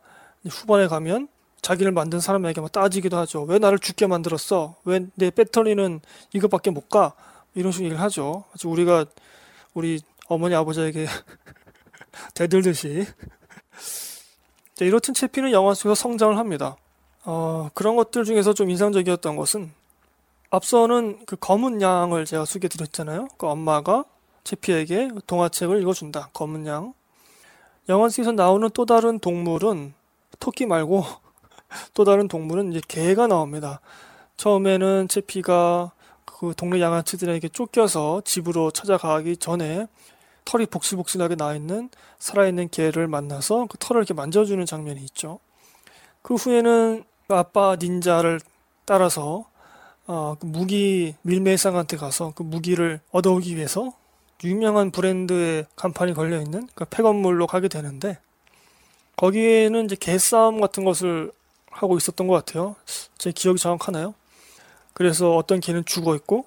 후반에 0.49 0.87
가면 0.87 1.29
자기를 1.63 1.93
만든 1.93 2.21
사람에게 2.21 2.61
막 2.61 2.71
따지기도 2.73 3.17
하죠. 3.19 3.43
왜 3.43 3.59
나를 3.59 3.79
죽게 3.79 4.07
만들었어? 4.07 4.77
왜 4.85 5.07
내 5.15 5.31
배터리는 5.31 6.01
이것밖에 6.33 6.71
못 6.71 6.89
가? 6.89 7.13
이런 7.55 7.73
식으로 7.73 7.87
얘기를 7.87 8.03
하죠. 8.03 8.45
우리가 8.65 9.07
우리 9.75 10.01
어머니 10.29 10.55
아버지에게 10.55 11.07
대들듯이. 12.35 13.07
자, 14.75 14.85
이렇듯 14.85 15.15
채피는 15.15 15.53
영화 15.53 15.75
속에서 15.75 15.95
성장을 15.95 16.37
합니다. 16.37 16.77
어, 17.25 17.69
그런 17.75 17.97
것들 17.97 18.25
중에서 18.25 18.55
좀 18.55 18.71
인상적이었던 18.71 19.37
것은 19.37 19.73
앞서는 20.51 21.27
그 21.27 21.37
검은 21.37 21.83
양을 21.83 22.25
제가 22.25 22.45
소개드렸잖아요. 22.45 23.29
그 23.37 23.47
엄마가 23.47 24.05
채피에게 24.45 25.11
동화책을 25.27 25.81
읽어준다. 25.83 26.31
검은 26.33 26.67
양. 26.67 26.95
영화 27.89 28.09
속에서 28.09 28.33
나오는 28.33 28.69
또 28.73 28.87
다른 28.87 29.19
동물은 29.19 29.95
토끼 30.39 30.65
말고 30.67 31.05
또 31.95 32.05
다른 32.05 32.29
동물은 32.29 32.73
이제 32.73 32.81
개가 32.87 33.27
나옵니다. 33.27 33.81
처음에는 34.37 35.09
채피가 35.09 35.93
그그 36.25 36.55
동네 36.57 36.81
양아치들에게 36.81 37.49
쫓겨서 37.49 38.23
집으로 38.25 38.71
찾아가기 38.71 39.37
전에 39.39 39.87
털이 40.45 40.66
복실복실하게 40.66 41.37
나 41.37 41.55
있는 41.55 41.91
살아있는 42.19 42.71
개를 42.71 43.07
만나서 43.09 43.66
그 43.69 43.77
털을 43.79 44.01
이렇게 44.01 44.14
만져주는 44.14 44.64
장면이 44.64 45.01
있죠. 45.03 45.41
그 46.23 46.35
후에는 46.35 47.05
그 47.27 47.35
아빠 47.35 47.77
닌자를 47.77 48.41
따라서 48.85 49.47
어, 50.07 50.37
그 50.41 50.47
무기 50.47 51.14
밀매상한테 51.23 51.99
가서 51.99 52.33
그 52.35 52.43
무기를 52.43 53.01
얻어오기 53.11 53.57
위해서 53.57 53.93
유명한 54.43 54.91
브랜드의 54.91 55.66
간판이 55.77 56.14
걸려 56.14 56.41
있는 56.41 56.66
그 56.75 56.87
폐건물로 56.87 57.47
가게 57.47 57.69
되는데 57.69 58.19
거기에는 59.16 59.85
이제 59.85 59.97
개싸움 59.97 60.61
같은 60.61 60.85
것을 60.85 61.33
하고 61.81 61.97
있었던 61.97 62.26
것 62.26 62.35
같아요. 62.35 62.76
제 63.18 63.31
기억이 63.33 63.59
정확하나요? 63.61 64.14
그래서 64.93 65.37
어떤 65.37 65.61
개는 65.61 65.85
죽어 65.85 66.14
있고 66.16 66.47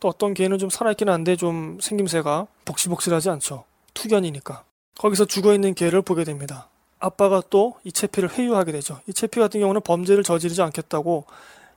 또 0.00 0.08
어떤 0.08 0.34
개는 0.34 0.58
좀 0.58 0.70
살아있긴 0.70 1.08
한데 1.08 1.36
좀 1.36 1.78
생김새가 1.80 2.46
복실복실하지 2.64 3.30
않죠. 3.30 3.64
투견이니까. 3.94 4.64
거기서 4.98 5.24
죽어 5.26 5.54
있는 5.54 5.74
개를 5.74 6.02
보게 6.02 6.24
됩니다. 6.24 6.68
아빠가 6.98 7.42
또 7.50 7.74
이 7.84 7.92
채피를 7.92 8.30
회유하게 8.32 8.72
되죠. 8.72 9.00
이 9.06 9.12
채피 9.12 9.38
같은 9.40 9.60
경우는 9.60 9.80
범죄를 9.82 10.22
저지르지 10.24 10.62
않겠다고 10.62 11.24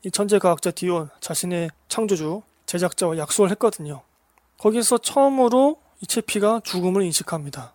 이 0.04 0.12
천재 0.12 0.40
과학자 0.40 0.72
디온 0.72 1.10
자신의 1.20 1.70
창조주 1.88 2.42
제작자와 2.66 3.18
약속을 3.18 3.52
했거든요. 3.52 4.02
거기서 4.58 5.00
처음으로 5.00 5.78
이 6.02 6.08
채피가 6.08 6.62
죽음을 6.64 7.04
인식합니다. 7.04 7.74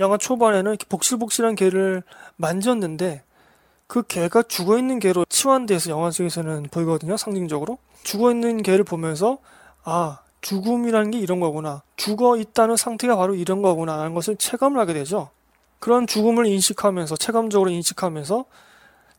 영화 0.00 0.16
초반에는 0.16 0.76
복실복실한 0.88 1.54
개를 1.54 2.02
만졌는데 2.36 3.22
그 3.94 4.02
개가 4.02 4.42
죽어 4.42 4.76
있는 4.76 4.98
개로 4.98 5.24
치환돼서 5.28 5.88
영화 5.88 6.10
속에서는 6.10 6.64
보이거든요. 6.72 7.16
상징적으로 7.16 7.78
죽어 8.02 8.32
있는 8.32 8.60
개를 8.60 8.82
보면서 8.82 9.38
아 9.84 10.18
죽음이라는 10.40 11.12
게 11.12 11.20
이런 11.20 11.38
거구나. 11.38 11.84
죽어 11.94 12.36
있다는 12.36 12.74
상태가 12.74 13.14
바로 13.14 13.36
이런 13.36 13.62
거구나. 13.62 13.98
라는 13.98 14.12
것을 14.12 14.34
체감을 14.34 14.80
하게 14.80 14.94
되죠. 14.94 15.30
그런 15.78 16.08
죽음을 16.08 16.44
인식하면서 16.44 17.14
체감적으로 17.18 17.70
인식하면서 17.70 18.46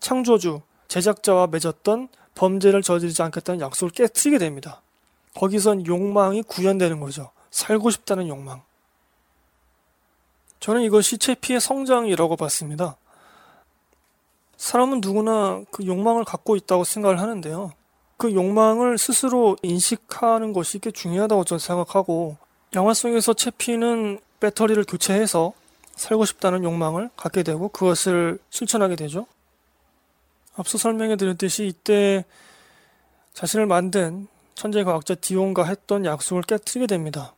창조주 0.02 0.60
제작자와 0.90 1.48
맺었던 1.48 2.10
범죄를 2.36 2.82
저지르지 2.82 3.22
않겠다는 3.22 3.62
약속을 3.62 3.92
깨뜨리게 3.92 4.40
됩니다. 4.40 4.82
거기선 5.36 5.88
욕망이 5.88 6.44
구현되는 6.44 7.00
거죠. 7.00 7.32
살고 7.50 7.92
싶다는 7.92 8.28
욕망. 8.28 8.62
저는 10.60 10.82
이것이 10.82 11.18
채피의 11.18 11.62
성장이라고 11.62 12.36
봤습니다. 12.36 12.98
사람은 14.58 15.02
누구나 15.02 15.64
그 15.72 15.86
욕망을 15.86 16.24
갖고 16.24 16.56
있다고 16.56 16.84
생각을 16.84 17.20
하는데요. 17.20 17.74
그 18.18 18.34
욕망을 18.34 18.98
스스로 18.98 19.58
인식하는 19.62 20.54
것이 20.54 20.80
꽤 20.80 20.92
중요하다고 20.92 21.44
저는 21.44 21.60
생각하고, 21.60 22.38
영화 22.74 22.94
속에서 22.94 23.34
채피는 23.34 24.20
배터리를 24.40 24.84
교체해서 24.86 25.54
살고 25.96 26.26
싶다는 26.26 26.64
욕망을 26.64 27.10
갖게 27.18 27.44
되고, 27.44 27.70
그것을 27.70 28.40
실천하게 28.50 28.96
되죠. 28.96 29.28
앞서 30.56 30.78
설명해 30.78 31.18
드렸듯이 31.18 31.68
이때 31.68 32.24
자신을 33.34 33.66
만든 33.66 34.28
천재 34.56 34.86
과학자 34.86 35.16
디온과 35.16 35.66
했던 35.66 36.06
약속을 36.06 36.44
깨뜨리게 36.44 36.88
됩니다. 36.88 37.34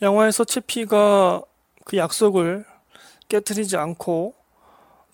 영화에서 0.00 0.42
채피가 0.44 1.42
그 1.84 1.96
약속을 1.96 2.64
깨뜨리지 3.28 3.76
않고 3.76 4.34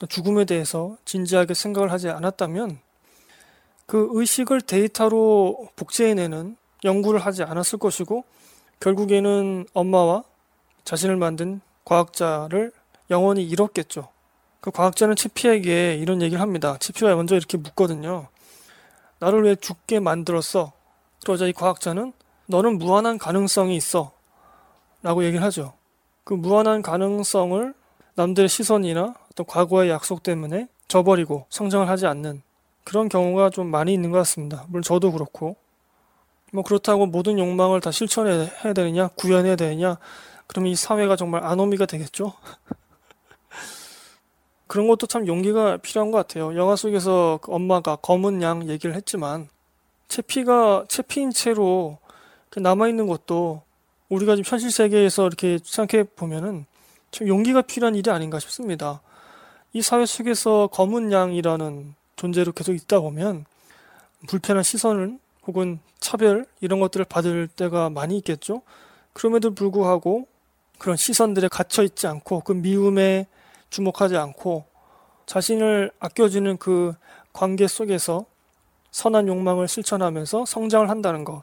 죽음에 0.06 0.44
대해서 0.44 0.96
진지하게 1.04 1.54
생각을 1.54 1.90
하지 1.90 2.08
않았다면 2.08 2.78
그 3.86 4.08
의식을 4.12 4.60
데이터로 4.60 5.68
복제해내는 5.76 6.56
연구를 6.84 7.20
하지 7.20 7.42
않았을 7.42 7.78
것이고 7.78 8.24
결국에는 8.80 9.66
엄마와 9.72 10.24
자신을 10.84 11.16
만든 11.16 11.60
과학자를 11.84 12.70
영원히 13.10 13.44
잃었겠죠. 13.44 14.08
그 14.60 14.70
과학자는 14.70 15.16
치피에게 15.16 15.94
이런 15.96 16.20
얘기를 16.22 16.40
합니다. 16.40 16.76
치피가 16.78 17.14
먼저 17.16 17.36
이렇게 17.36 17.56
묻거든요. 17.56 18.28
나를 19.18 19.44
왜 19.44 19.56
죽게 19.56 20.00
만들었어? 20.00 20.72
그러자 21.24 21.46
이 21.46 21.52
과학자는 21.52 22.12
너는 22.46 22.78
무한한 22.78 23.18
가능성이 23.18 23.76
있어. 23.76 24.12
라고 25.02 25.24
얘기를 25.24 25.44
하죠. 25.44 25.74
그 26.24 26.34
무한한 26.34 26.82
가능성을 26.82 27.74
남들의 28.14 28.48
시선이나 28.48 29.14
어떤 29.38 29.46
과거의 29.46 29.90
약속 29.90 30.24
때문에 30.24 30.66
저버리고 30.88 31.46
성장을 31.48 31.88
하지 31.88 32.06
않는 32.06 32.42
그런 32.82 33.08
경우가 33.08 33.50
좀 33.50 33.68
많이 33.68 33.94
있는 33.94 34.10
것 34.10 34.18
같습니다. 34.18 34.64
물론 34.68 34.82
저도 34.82 35.12
그렇고. 35.12 35.56
뭐 36.52 36.64
그렇다고 36.64 37.06
모든 37.06 37.38
욕망을 37.38 37.80
다 37.80 37.90
실천해야 37.90 38.72
되느냐, 38.74 39.08
구현해야 39.08 39.54
되느냐, 39.54 39.98
그러면 40.46 40.72
이 40.72 40.74
사회가 40.74 41.14
정말 41.14 41.44
아노미가 41.44 41.84
되겠죠? 41.86 42.32
그런 44.66 44.88
것도 44.88 45.06
참 45.06 45.26
용기가 45.26 45.76
필요한 45.76 46.10
것 46.10 46.16
같아요. 46.16 46.56
영화 46.56 46.74
속에서 46.74 47.38
그 47.42 47.52
엄마가 47.52 47.96
검은 47.96 48.40
양 48.40 48.66
얘기를 48.68 48.96
했지만, 48.96 49.48
채피가 50.08 50.86
채피인 50.88 51.30
채로 51.32 51.98
남아 52.56 52.88
있는 52.88 53.06
것도 53.06 53.62
우리가 54.08 54.36
지금 54.36 54.50
현실 54.50 54.70
세계에서 54.70 55.26
이렇게 55.26 55.58
생각해 55.62 56.04
보면은 56.16 56.64
참 57.10 57.28
용기가 57.28 57.60
필요한 57.60 57.94
일이 57.94 58.10
아닌가 58.10 58.38
싶습니다. 58.38 59.02
이 59.72 59.82
사회 59.82 60.06
속에서 60.06 60.68
검은 60.68 61.12
양이라는 61.12 61.94
존재로 62.16 62.52
계속 62.52 62.72
있다 62.72 63.00
보면 63.00 63.44
불편한 64.26 64.62
시선을 64.62 65.18
혹은 65.46 65.78
차별 66.00 66.46
이런 66.60 66.80
것들을 66.80 67.04
받을 67.04 67.48
때가 67.48 67.90
많이 67.90 68.16
있겠죠. 68.18 68.62
그럼에도 69.12 69.54
불구하고 69.54 70.26
그런 70.78 70.96
시선들에 70.96 71.48
갇혀 71.48 71.82
있지 71.82 72.06
않고 72.06 72.40
그 72.40 72.52
미움에 72.52 73.26
주목하지 73.70 74.16
않고 74.16 74.64
자신을 75.26 75.90
아껴주는 75.98 76.56
그 76.56 76.94
관계 77.32 77.66
속에서 77.66 78.24
선한 78.90 79.28
욕망을 79.28 79.68
실천하면서 79.68 80.46
성장을 80.46 80.88
한다는 80.88 81.24
것. 81.24 81.42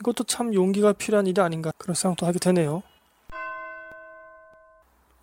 이것도 0.00 0.24
참 0.24 0.54
용기가 0.54 0.92
필요한 0.92 1.26
일이 1.26 1.40
아닌가 1.40 1.72
그런 1.76 1.94
생각도 1.94 2.26
하게 2.26 2.38
되네요. 2.38 2.82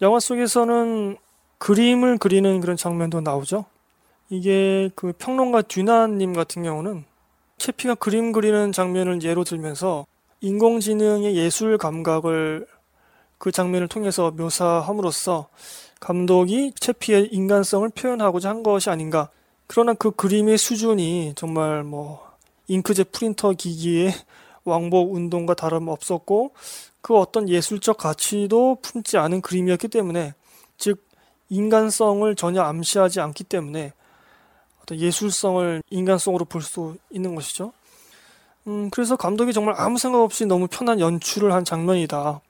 영화 0.02 0.20
속에서는 0.20 1.18
그림을 1.58 2.18
그리는 2.18 2.60
그런 2.62 2.78
장면도 2.78 3.22
나오죠. 3.22 3.66
이게 4.30 4.90
그 4.96 5.14
평론가 5.18 5.64
듀나님 5.64 6.34
같은 6.34 6.64
경우는 6.64 7.06
채피가 7.58 7.96
그림 7.96 8.32
그리는 8.32 8.72
장면을 8.72 9.22
예로 9.24 9.44
들면서 9.44 10.06
인공지능의 10.42 11.36
예술 11.36 11.78
감각을 11.78 12.68
그 13.38 13.52
장면을 13.52 13.88
통해서 13.88 14.32
묘사함으로써 14.32 15.48
감독이 16.00 16.74
채피의 16.80 17.30
인간성을 17.32 17.88
표현하고자 17.90 18.50
한 18.50 18.64
것이 18.64 18.90
아닌가. 18.90 19.30
그러나 19.68 19.94
그 19.94 20.12
그림의 20.12 20.58
수준이 20.58 21.34
정말 21.36 21.84
뭐 21.84 22.26
잉크젯 22.68 23.12
프린터 23.12 23.54
기기의 23.54 24.14
왕복 24.66 25.14
운동과 25.14 25.54
다름없었고 25.54 26.52
그 27.02 27.16
어떤 27.18 27.48
예술적 27.50 27.98
가치도 27.98 28.80
품지 28.82 29.18
않은 29.18 29.42
그림이었기 29.42 29.88
때문에 29.88 30.34
즉 30.78 31.05
인간성을 31.50 32.36
전혀 32.36 32.62
암시하지 32.62 33.20
않기 33.22 33.44
때문에 33.46 33.94
어떤 34.82 35.00
예술성을 35.00 35.82
인간성으로 35.90 36.46
볼 36.46 36.62
수 36.62 36.98
있는 37.10 37.36
것이죠. 37.36 37.74
음, 38.68 38.90
그래서 38.90 39.16
감독이 39.16 39.54
정말 39.54 39.76
아무 39.78 39.98
생각 39.98 40.22
없이 40.22 40.46
너무 40.46 40.68
편한 40.68 41.00
연출을 41.00 41.54
한 41.54 41.64
장면이다. 41.66 42.42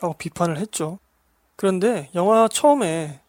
라고 0.00 0.14
비판을 0.18 0.58
했죠. 0.58 0.98
그런데 1.56 2.10
영화 2.14 2.48
처음에, 2.48 3.20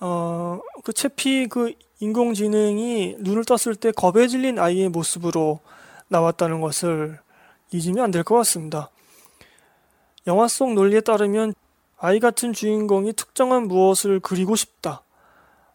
어, 0.00 0.58
그 0.84 0.92
채피 0.94 1.48
그 1.48 1.74
인공지능이 2.00 3.16
눈을 3.20 3.44
떴을 3.44 3.76
때 3.76 3.92
겁에 3.92 4.26
질린 4.26 4.58
아이의 4.58 4.88
모습으로 4.88 5.60
나왔다는 6.08 6.60
것을 6.62 7.20
잊으면 7.72 8.04
안 8.04 8.10
될 8.10 8.22
것 8.24 8.36
같습니다. 8.36 8.90
영화 10.26 10.48
속 10.48 10.72
논리에 10.72 11.00
따르면 11.00 11.54
아이 12.04 12.18
같은 12.18 12.52
주인공이 12.52 13.12
특정한 13.12 13.68
무엇을 13.68 14.18
그리고 14.18 14.56
싶다. 14.56 15.02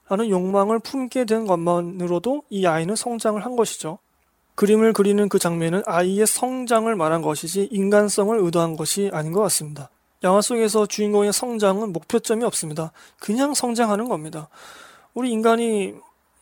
라는 0.09 0.29
욕망을 0.29 0.77
품게 0.79 1.23
된 1.23 1.47
것만으로도 1.47 2.43
이 2.49 2.65
아이는 2.65 2.97
성장을 2.97 3.43
한 3.43 3.55
것이죠. 3.55 3.97
그림을 4.55 4.91
그리는 4.91 5.29
그 5.29 5.39
장면은 5.39 5.83
아이의 5.85 6.27
성장을 6.27 6.93
말한 6.93 7.21
것이지 7.21 7.69
인간성을 7.71 8.37
의도한 8.39 8.75
것이 8.75 9.09
아닌 9.13 9.31
것 9.31 9.39
같습니다. 9.43 9.89
영화 10.23 10.41
속에서 10.41 10.85
주인공의 10.85 11.31
성장은 11.31 11.93
목표점이 11.93 12.43
없습니다. 12.43 12.91
그냥 13.21 13.53
성장하는 13.53 14.09
겁니다. 14.09 14.49
우리 15.13 15.31
인간이 15.31 15.93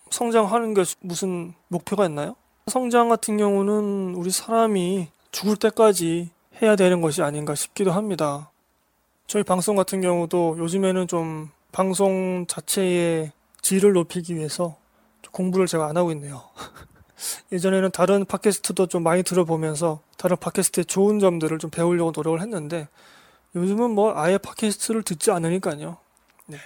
성장하는 0.10 0.74
게 0.74 0.84
무슨 1.02 1.54
목표가 1.68 2.08
있나요? 2.08 2.36
성장 2.66 3.08
같은 3.08 3.38
경우는 3.38 4.16
우리 4.16 4.32
사람이 4.32 5.10
죽을 5.32 5.58
때까지 5.58 6.32
해야 6.60 6.76
되는 6.76 7.02
것이 7.02 7.22
아닌가 7.22 7.54
싶기도 7.54 7.92
합니다. 7.92 8.50
저희 9.28 9.44
방송 9.44 9.76
같은 9.76 10.02
경우도 10.02 10.58
요즘에는 10.60 11.08
좀 11.08 11.50
방송 11.72 12.46
자체의 12.48 13.32
질을 13.62 13.94
높이기 13.94 14.36
위해서 14.36 14.78
공부를 15.32 15.68
제가 15.68 15.88
안 15.88 15.98
하고 15.98 16.12
있네요. 16.12 16.44
예전에는 17.52 17.92
다른 17.92 18.26
팟캐스트도 18.26 18.88
좀 18.88 19.04
많이 19.04 19.24
들어보면서 19.24 20.02
다른 20.18 20.38
팟캐스트의 20.38 20.86
좋은 20.86 21.20
점들을 21.20 21.58
좀 21.60 21.70
배우려고 21.70 22.12
노력을 22.16 22.40
했는데 22.40 22.88
요즘은 23.56 23.92
뭐 23.92 24.14
아예 24.16 24.38
팟캐스트를 24.38 25.04
듣지 25.04 25.32
않으니까요. 25.32 25.98
네. 26.46 26.58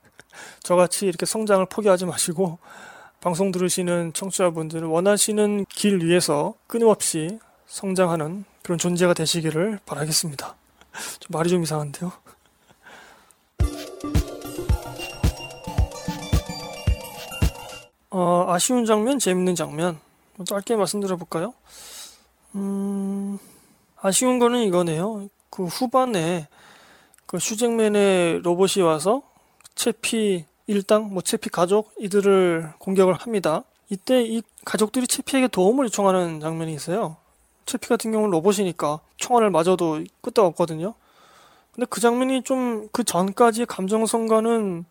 저같이 0.62 1.06
이렇게 1.06 1.26
성장을 1.26 1.66
포기하지 1.66 2.06
마시고 2.06 2.58
방송 3.20 3.50
들으시는 3.50 4.12
청취자분들은 4.12 4.86
원하시는 4.88 5.66
길 5.68 6.04
위에서 6.04 6.54
끊임없이 6.66 7.38
성장하는 7.66 8.44
그런 8.62 8.78
존재가 8.78 9.14
되시기를 9.14 9.80
바라겠습니다. 9.84 10.54
좀 11.20 11.28
말이 11.30 11.48
좀 11.48 11.62
이상한데요. 11.62 12.12
어, 18.10 18.46
아쉬운 18.48 18.84
장면, 18.86 19.18
재밌는 19.18 19.54
장면. 19.54 19.98
좀 20.36 20.46
짧게 20.46 20.76
말씀드려 20.76 21.16
볼까요? 21.16 21.54
음, 22.54 23.38
아쉬운 24.00 24.38
거는 24.38 24.62
이거네요. 24.62 25.28
그 25.50 25.66
후반에 25.66 26.48
그 27.26 27.38
슈잭맨의 27.38 28.40
로봇이 28.42 28.82
와서 28.82 29.22
채피 29.74 30.44
일당, 30.66 31.12
뭐 31.12 31.22
채피 31.22 31.50
가족 31.50 31.92
이들을 31.98 32.72
공격을 32.78 33.14
합니다. 33.14 33.64
이때 33.88 34.22
이 34.22 34.42
가족들이 34.64 35.06
채피에게 35.06 35.48
도움을 35.48 35.86
요청하는 35.86 36.40
장면이 36.40 36.74
있어요. 36.74 37.16
채피 37.66 37.88
같은 37.88 38.12
경우는 38.12 38.30
로봇이니까 38.30 39.00
총알을 39.16 39.50
맞아도 39.50 40.02
끄떡없거든요. 40.22 40.94
근데 41.72 41.86
그 41.90 42.00
장면이 42.00 42.42
좀 42.42 42.88
그 42.92 43.04
전까지의 43.04 43.66
감정선과는 43.66 44.86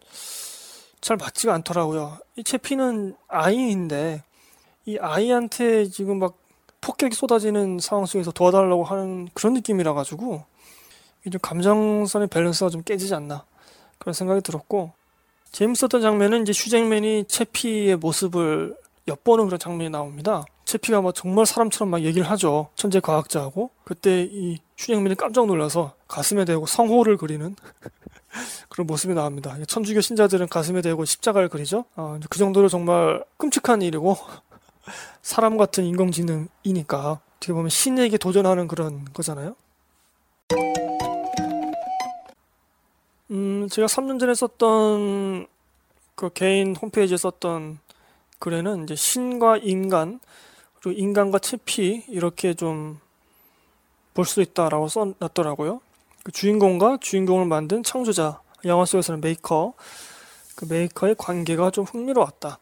잘 1.01 1.17
맞지가 1.17 1.53
않더라고요. 1.55 2.17
이 2.35 2.43
채피는 2.43 3.15
아이인데 3.27 4.23
이 4.85 4.97
아이한테 4.99 5.85
지금 5.85 6.19
막 6.19 6.37
폭격이 6.81 7.15
쏟아지는 7.15 7.79
상황 7.79 8.05
속에서 8.05 8.31
도와달라고 8.31 8.83
하는 8.83 9.27
그런 9.33 9.53
느낌이라 9.53 9.93
가지고 9.93 10.43
이좀 11.25 11.39
감정선의 11.41 12.27
밸런스가 12.27 12.69
좀 12.69 12.83
깨지지 12.83 13.15
않나 13.15 13.45
그런 13.97 14.13
생각이 14.13 14.41
들었고 14.41 14.91
재밌었던 15.51 16.01
장면은 16.01 16.43
이제 16.43 16.53
슈잭맨이 16.53 17.25
채피의 17.27 17.95
모습을 17.95 18.75
엿보는 19.07 19.45
그런 19.45 19.57
장면이 19.57 19.89
나옵니다. 19.89 20.45
채피가 20.65 21.01
막 21.01 21.13
정말 21.13 21.45
사람처럼 21.45 21.91
막 21.91 22.01
얘기를 22.01 22.29
하죠. 22.31 22.69
천재 22.75 22.99
과학자하고 22.99 23.69
그때 23.83 24.27
이 24.29 24.57
슈잭맨이 24.77 25.15
깜짝 25.15 25.45
놀라서 25.45 25.93
가슴에 26.07 26.43
대고 26.43 26.65
성호를 26.65 27.17
그리는 27.17 27.55
그런 28.67 28.87
모습이 28.87 29.13
나옵니다. 29.13 29.55
천주교 29.67 30.01
신자들은 30.01 30.47
가슴에 30.47 30.81
대고 30.81 31.05
십자가를 31.05 31.49
그리죠. 31.49 31.85
어, 31.95 32.19
그 32.29 32.39
정도로 32.39 32.67
정말 32.67 33.23
끔찍한 33.37 33.83
일이고 33.83 34.17
사람 35.21 35.57
같은 35.57 35.85
인공지능이니까 35.85 37.19
어떻게 37.37 37.53
보면 37.53 37.69
신에게 37.69 38.17
도전하는 38.17 38.67
그런 38.67 39.05
거잖아요. 39.13 39.55
음, 43.31 43.67
제가 43.69 43.87
3년 43.87 44.19
전에 44.19 44.33
썼던 44.33 45.47
그 46.15 46.29
개인 46.33 46.75
홈페이지에 46.75 47.17
썼던 47.17 47.79
글에는 48.39 48.83
이제 48.83 48.95
신과 48.95 49.57
인간 49.57 50.19
그리고 50.85 50.99
인간과 50.99 51.39
채피 51.39 52.05
이렇게 52.09 52.53
좀 52.53 53.05
볼 54.15 54.25
수 54.25 54.41
있다라고 54.41 54.87
써놨더라고요. 54.87 55.81
그 56.23 56.31
주인공과 56.31 56.99
주인공을 57.01 57.45
만든 57.45 57.83
창조자 57.83 58.39
영화 58.63 58.85
속에서는 58.85 59.19
메이커 59.19 59.73
그 60.55 60.65
메이커의 60.69 61.15
관계가 61.17 61.69
좀 61.71 61.83
흥미로웠다. 61.83 62.57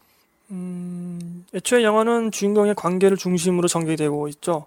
음, 0.50 1.46
애초에 1.54 1.84
영화는 1.84 2.32
주인공의 2.32 2.74
관계를 2.74 3.18
중심으로 3.18 3.68
전개되고 3.68 4.28
있죠. 4.30 4.66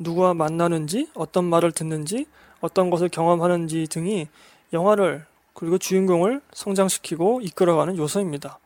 누구와 0.00 0.34
만나는지, 0.34 1.08
어떤 1.14 1.44
말을 1.44 1.70
듣는지, 1.70 2.26
어떤 2.60 2.90
것을 2.90 3.08
경험하는지 3.08 3.86
등이 3.88 4.26
영화를 4.72 5.24
그리고 5.54 5.78
주인공을 5.78 6.40
성장시키고 6.52 7.42
이끌어가는 7.42 7.96
요소입니다. 7.96 8.58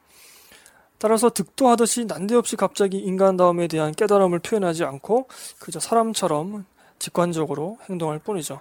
따라서 0.98 1.30
득도하듯이 1.30 2.06
난데없이 2.06 2.56
갑자기 2.56 2.98
인간다움에 2.98 3.68
대한 3.68 3.94
깨달음을 3.94 4.40
표현하지 4.40 4.84
않고 4.84 5.28
그저 5.60 5.78
사람처럼 5.80 6.64
직관적으로 6.98 7.78
행동할 7.88 8.18
뿐이죠. 8.18 8.60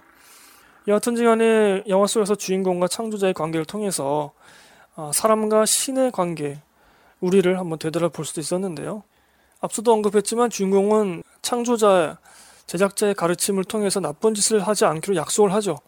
여하튼간에 0.86 1.84
영화 1.88 2.06
속에서 2.06 2.34
주인공과 2.34 2.88
창조자의 2.88 3.34
관계를 3.34 3.66
통해서 3.66 4.32
어, 4.96 5.10
사람과 5.12 5.66
신의 5.66 6.12
관계, 6.12 6.60
우리를 7.20 7.58
한번 7.58 7.78
되돌아볼 7.78 8.24
수도 8.24 8.40
있었는데요. 8.40 9.02
앞서도 9.60 9.92
언급했지만 9.92 10.50
주인공은 10.50 11.22
창조자, 11.42 12.18
제작자의 12.66 13.14
가르침을 13.14 13.64
통해서 13.64 14.00
나쁜 14.00 14.34
짓을 14.34 14.60
하지 14.60 14.84
않기로 14.84 15.16
약속을 15.16 15.52
하죠. 15.54 15.78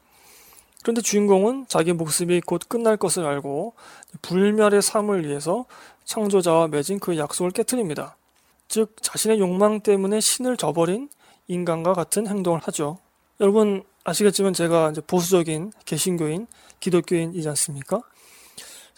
그런데 0.82 1.03
주인공은 1.03 1.66
자기 1.68 1.92
목숨이 1.92 2.40
곧 2.40 2.62
끝날 2.68 2.96
것을 2.96 3.26
알고 3.26 3.74
불멸의 4.22 4.80
삶을 4.80 5.26
위해서 5.26 5.66
창조자와 6.11 6.66
맺은 6.66 6.98
그 6.98 7.16
약속을 7.16 7.52
깨뜨립니다. 7.52 8.16
즉 8.66 8.96
자신의 9.00 9.38
욕망 9.38 9.80
때문에 9.80 10.18
신을 10.18 10.56
저버린 10.56 11.08
인간과 11.46 11.92
같은 11.94 12.26
행동을 12.26 12.58
하죠. 12.64 12.98
여러분 13.38 13.84
아시겠지만 14.02 14.52
제가 14.52 14.90
이제 14.90 15.00
보수적인 15.02 15.72
개신교인, 15.84 16.48
기독교인이지 16.80 17.48
않습니까? 17.50 18.02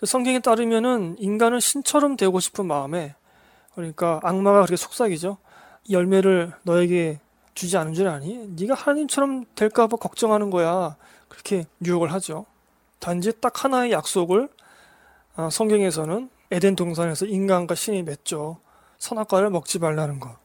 성경에 0.03 0.39
따르면은 0.39 1.17
인간은 1.19 1.61
신처럼 1.61 2.17
되고 2.17 2.41
싶은 2.41 2.65
마음에 2.65 3.15
그러니까 3.75 4.19
악마가 4.23 4.61
그렇게 4.61 4.77
속삭이죠. 4.77 5.37
이 5.85 5.93
열매를 5.93 6.55
너에게 6.63 7.21
주지 7.53 7.77
않은 7.77 7.93
줄 7.93 8.09
아니? 8.09 8.39
네가 8.57 8.73
하나님처럼 8.73 9.45
될까봐 9.55 9.99
걱정하는 9.99 10.49
거야. 10.49 10.97
그렇게 11.29 11.67
유혹을 11.85 12.11
하죠. 12.15 12.47
단지 13.01 13.33
딱 13.39 13.65
하나의 13.65 13.93
약속을 13.93 14.49
어, 15.37 15.51
성경에서는 15.51 16.31
에덴 16.53 16.77
동산에서 16.77 17.25
인간과 17.25 17.75
신이 17.75 18.03
맺죠. 18.03 18.59
선악과를 18.99 19.49
먹지 19.49 19.79
말라는 19.79 20.21
거. 20.21 20.37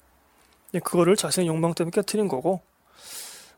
예, 0.73 0.79
그거를 0.79 1.17
자신의 1.17 1.47
욕망 1.47 1.73
때문에 1.73 1.91
깨뜨린 1.91 2.29
거고. 2.29 2.61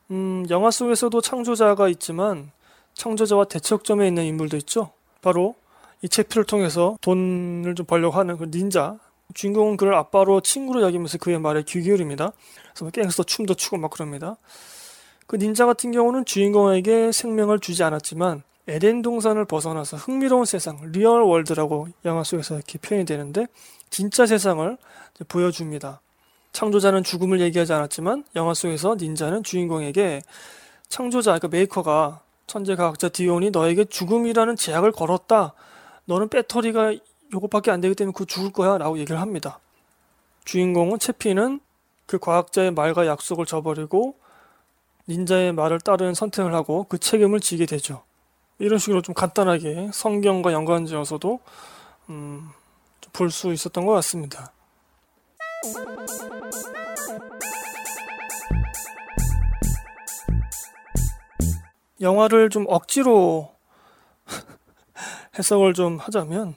음, 0.10 0.47
영화 0.50 0.72
속에서도 0.72 1.22
창조자가 1.22 1.88
있지만 1.89 2.52
창조자와 2.95 3.45
대척점에 3.45 4.08
있는 4.08 4.26
인물도 4.26 4.58
있죠. 4.58 4.91
바로 5.22 5.54
이 6.02 6.10
채피를 6.10 6.45
통해서 6.45 6.97
돈을 7.02 7.76
좀 7.76 7.86
벌려고 7.86 8.18
하는 8.18 8.36
그 8.36 8.45
닌자. 8.45 8.97
주인공은 9.36 9.78
그를 9.78 9.93
아빠로 9.93 10.41
친구로 10.41 10.82
여기면서 10.82 11.20
그의 11.20 11.39
말에 11.39 11.62
귀 11.62 11.84
기울입니다. 11.84 12.32
그래서 12.70 12.86
막 12.86 12.91
갱스터 12.91 13.24
춤도 13.24 13.54
추고 13.54 13.78
막 13.78 13.91
그럽니다. 13.91 14.38
그 15.28 15.36
닌자 15.36 15.68
같은 15.68 15.91
경우는 15.91 16.26
주인공에게 16.26 17.12
생명을 17.12 17.60
주지 17.60 17.84
않았지만 17.84 18.41
에덴 18.70 19.01
동산을 19.01 19.45
벗어나서 19.45 19.97
흥미로운 19.97 20.45
세상, 20.45 20.80
real 20.91 21.22
world라고 21.24 21.88
영화 22.05 22.24
속에서 22.24 22.55
이렇게 22.55 22.78
표현이 22.78 23.05
되는데 23.05 23.47
진짜 23.89 24.26
세상을 24.26 24.78
보여줍니다. 25.28 26.01
창조자는 26.51 27.03
죽음을 27.03 27.39
얘기하지 27.41 27.74
않았지만 27.74 28.26
영화 28.36 28.53
속에서 28.53 28.95
닌자는 28.95 29.43
주인공에게 29.43 30.22
창조자, 30.88 31.32
그러니까 31.32 31.47
메이커가 31.49 32.22
천재 32.47 32.76
과학자 32.76 33.09
디온이 33.09 33.51
너에게 33.51 33.86
죽음이라는 33.86 34.55
제약을 34.55 34.91
걸었다. 34.91 35.53
너는 36.05 36.30
배터리가 36.30 36.93
요것밖에 37.34 37.70
안 37.70 37.82
되기 37.82 37.93
때문에 37.93 38.13
그거 38.13 38.26
죽을 38.26 38.51
거야 38.51 38.78
라고 38.78 38.97
얘기를 38.97 39.22
합니다. 39.22 39.59
주인공은 40.45 40.97
채피는 40.97 41.59
그 42.07 42.17
과학자의 42.17 42.72
말과 42.72 43.05
약속을 43.05 43.45
저버리고 43.45 44.15
닌자의 45.07 45.53
말을 45.53 45.80
따르는 45.80 46.15
선택을 46.15 46.55
하고 46.55 46.86
그 46.89 46.97
책임을 46.97 47.39
지게 47.39 47.67
되죠. 47.67 48.01
이런 48.60 48.78
식으로 48.80 49.01
좀 49.01 49.16
간단하게 49.16 49.89
성경과 49.93 50.51
연관지어서도 50.53 51.39
음, 52.10 52.49
볼 53.14 53.30
수 53.32 53.51
있었던 53.53 53.86
것 53.86 53.93
같습니다. 53.93 54.51
영화를 62.01 62.49
좀 62.49 62.66
억지로 62.68 63.53
해석을 65.38 65.74
좀 65.74 65.97
하자면 65.97 66.55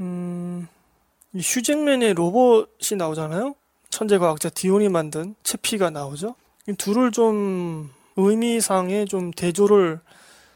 음, 0.00 0.68
이 1.32 1.40
휴잭맨의 1.40 2.14
로봇이 2.14 2.96
나오잖아요. 2.98 3.54
천재 3.88 4.18
과학자 4.18 4.48
디온이 4.50 4.88
만든 4.88 5.34
채피가 5.42 5.90
나오죠. 5.90 6.34
이 6.68 6.74
둘을 6.74 7.12
좀 7.12 7.90
의미상에 8.16 9.04
좀 9.06 9.30
대조를 9.30 10.00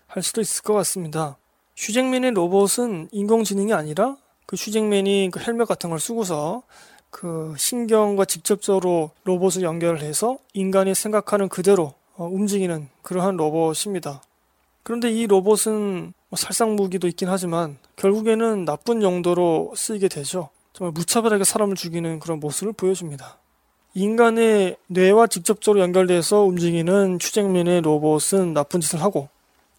할 0.09 0.23
수도 0.23 0.41
있을 0.41 0.63
것 0.63 0.75
같습니다. 0.75 1.37
휴잭맨의 1.77 2.33
로봇은 2.33 3.11
인공지능이 3.13 3.73
아니라 3.73 4.17
그 4.47 4.57
휴잭맨이 4.57 5.31
그 5.33 5.39
헬멧 5.39 5.69
같은 5.69 5.91
걸 5.91 6.01
쓰고서 6.01 6.63
그 7.11 7.55
신경과 7.57 8.25
직접적으로 8.25 9.11
로봇을 9.25 9.63
연결해서 9.63 10.39
인간이 10.55 10.95
생각하는 10.95 11.49
그대로 11.49 11.95
어, 12.17 12.25
움직이는 12.27 12.89
그러한 13.03 13.37
로봇입니다. 13.37 14.23
그런데 14.83 15.11
이 15.11 15.27
로봇은 15.27 16.15
뭐 16.31 16.37
살상 16.37 16.75
무기도 16.75 17.07
있긴 17.07 17.29
하지만 17.29 17.79
결국에는 17.97 18.65
나쁜 18.65 19.03
용도로 19.03 19.75
쓰이게 19.77 20.09
되죠. 20.09 20.49
정말 20.73 20.93
무차별하게 20.93 21.45
사람을 21.45 21.77
죽이는 21.77 22.19
그런 22.19 22.41
모습을 22.41 22.73
보여줍니다. 22.73 23.39
인간의 23.95 24.77
뇌와 24.87 25.27
직접적으로 25.27 25.83
연결돼서 25.83 26.43
움직이는 26.43 27.19
추쟁면의 27.19 27.83
로봇은 27.83 28.55
나쁜 28.55 28.81
짓을 28.81 29.03
하고 29.03 29.29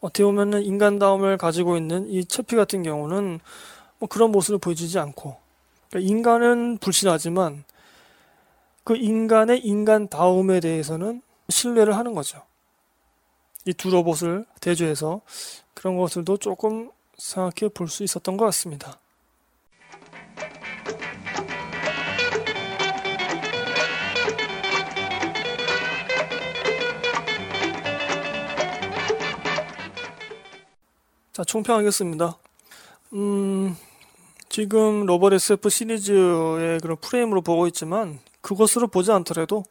어떻게 0.01 0.23
보면은 0.23 0.63
인간다움을 0.63 1.37
가지고 1.37 1.77
있는 1.77 2.07
이 2.09 2.23
채피 2.25 2.55
같은 2.55 2.83
경우는 2.83 3.39
뭐 3.99 4.09
그런 4.09 4.31
모습을 4.31 4.59
보여주지 4.59 4.97
않고 4.99 5.35
그러니까 5.89 6.09
인간은 6.09 6.77
불신하지만 6.77 7.63
그 8.83 8.95
인간의 8.95 9.59
인간다움에 9.65 10.59
대해서는 10.59 11.21
신뢰를 11.49 11.95
하는 11.95 12.13
거죠. 12.13 12.41
이 13.65 13.73
두 13.73 13.89
로봇을 13.89 14.45
대조해서 14.61 15.21
그런 15.73 15.97
것들도 15.97 16.37
조금 16.37 16.89
생각해 17.17 17.69
볼 17.73 17.87
수 17.89 18.03
있었던 18.03 18.37
것 18.37 18.45
같습니다. 18.45 18.99
자, 31.39 31.45
총평하겠습니다. 31.45 32.37
음, 33.13 33.73
지금 34.49 35.05
로봇 35.05 35.31
SF 35.31 35.69
시리즈의 35.69 36.81
그런 36.81 36.97
프레임으로 36.97 37.41
보고 37.41 37.65
있지만 37.67 38.19
그것으로 38.41 38.87
보지 38.87 39.13
않더라도 39.13 39.63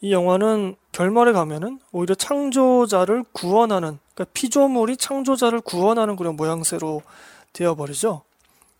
이 0.00 0.10
영화는 0.10 0.74
결말에 0.90 1.30
가면은 1.30 1.78
오히려 1.92 2.16
창조자를 2.16 3.22
구원하는 3.30 4.00
그러니까 4.12 4.32
피조물이 4.34 4.96
창조자를 4.96 5.60
구원하는 5.60 6.16
그런 6.16 6.34
모양새로 6.34 7.02
되어버리죠. 7.52 8.22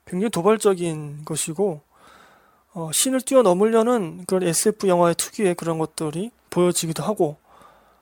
굉장히 0.06 0.28
도발적인 0.30 1.24
것이고 1.24 1.82
어, 2.72 2.90
신을 2.92 3.20
뛰어넘으려는 3.20 4.24
그런 4.26 4.42
SF 4.42 4.88
영화의 4.88 5.14
특유의 5.14 5.54
그런 5.54 5.78
것들이 5.78 6.32
보여지기도 6.50 7.04
하고 7.04 7.36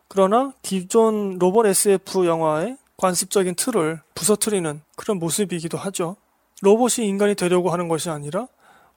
그러나 0.09 0.55
기존 0.63 1.39
로봇 1.39 1.67
SF 1.67 2.25
영화의 2.25 2.79
관습적인 2.99 3.55
틀을 3.55 4.01
부서뜨리는 4.15 4.83
그런 4.97 5.19
모습이기도 5.19 5.79
하죠. 5.79 6.17
로봇이 6.63 7.07
인간이 7.07 7.35
되려고 7.37 7.71
하는 7.71 7.89
것이 7.89 8.11
아니라 8.11 8.49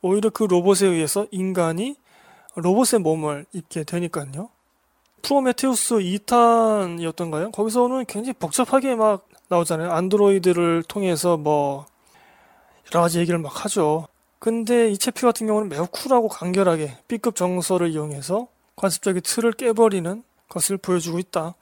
오히려 0.01 0.31
그 0.31 0.43
로봇에 0.43 0.87
의해서 0.87 1.27
인간이 1.31 1.95
로봇의 2.55 2.99
몸을 3.01 3.45
입게 3.53 3.83
되니까요. 3.83 4.49
프로메테우스 5.21 5.95
2탄이었던가요? 5.95 7.51
거기서는 7.51 8.05
굉장히 8.05 8.33
복잡하게 8.33 8.95
막 8.95 9.27
나오잖아요. 9.49 9.91
안드로이드를 9.91 10.83
통해서 10.87 11.37
뭐 11.37 11.85
여러 12.91 13.01
가지 13.01 13.19
얘기를 13.19 13.37
막 13.37 13.63
하죠. 13.63 14.07
근데 14.39 14.89
이 14.89 14.97
채피 14.97 15.21
같은 15.21 15.45
경우는 15.45 15.69
매우 15.69 15.85
쿨하고 15.85 16.27
간결하게 16.27 16.97
B급 17.07 17.35
정서를 17.35 17.91
이용해서 17.91 18.47
관습적인 18.75 19.21
틀을 19.23 19.51
깨버리는 19.53 20.23
것을 20.49 20.77
보여주고 20.77 21.19
있다. 21.19 21.53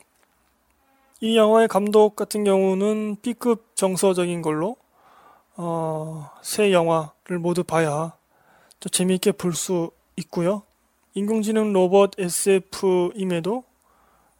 이 1.22 1.36
영화의 1.36 1.67
감독 1.67 2.15
같은 2.15 2.45
경우는 2.45 3.17
B급 3.22 3.76
정서적인 3.76 4.41
걸로 4.41 4.78
어, 5.57 6.30
새 6.41 6.72
영화를 6.72 7.39
모두 7.39 7.63
봐야 7.63 8.13
또 8.80 8.88
재미있게 8.89 9.34
볼 9.34 9.53
수 9.53 9.91
있고요. 10.15 10.63
인공지능 11.13 11.74
로봇 11.74 12.11
SF임에도 12.17 13.63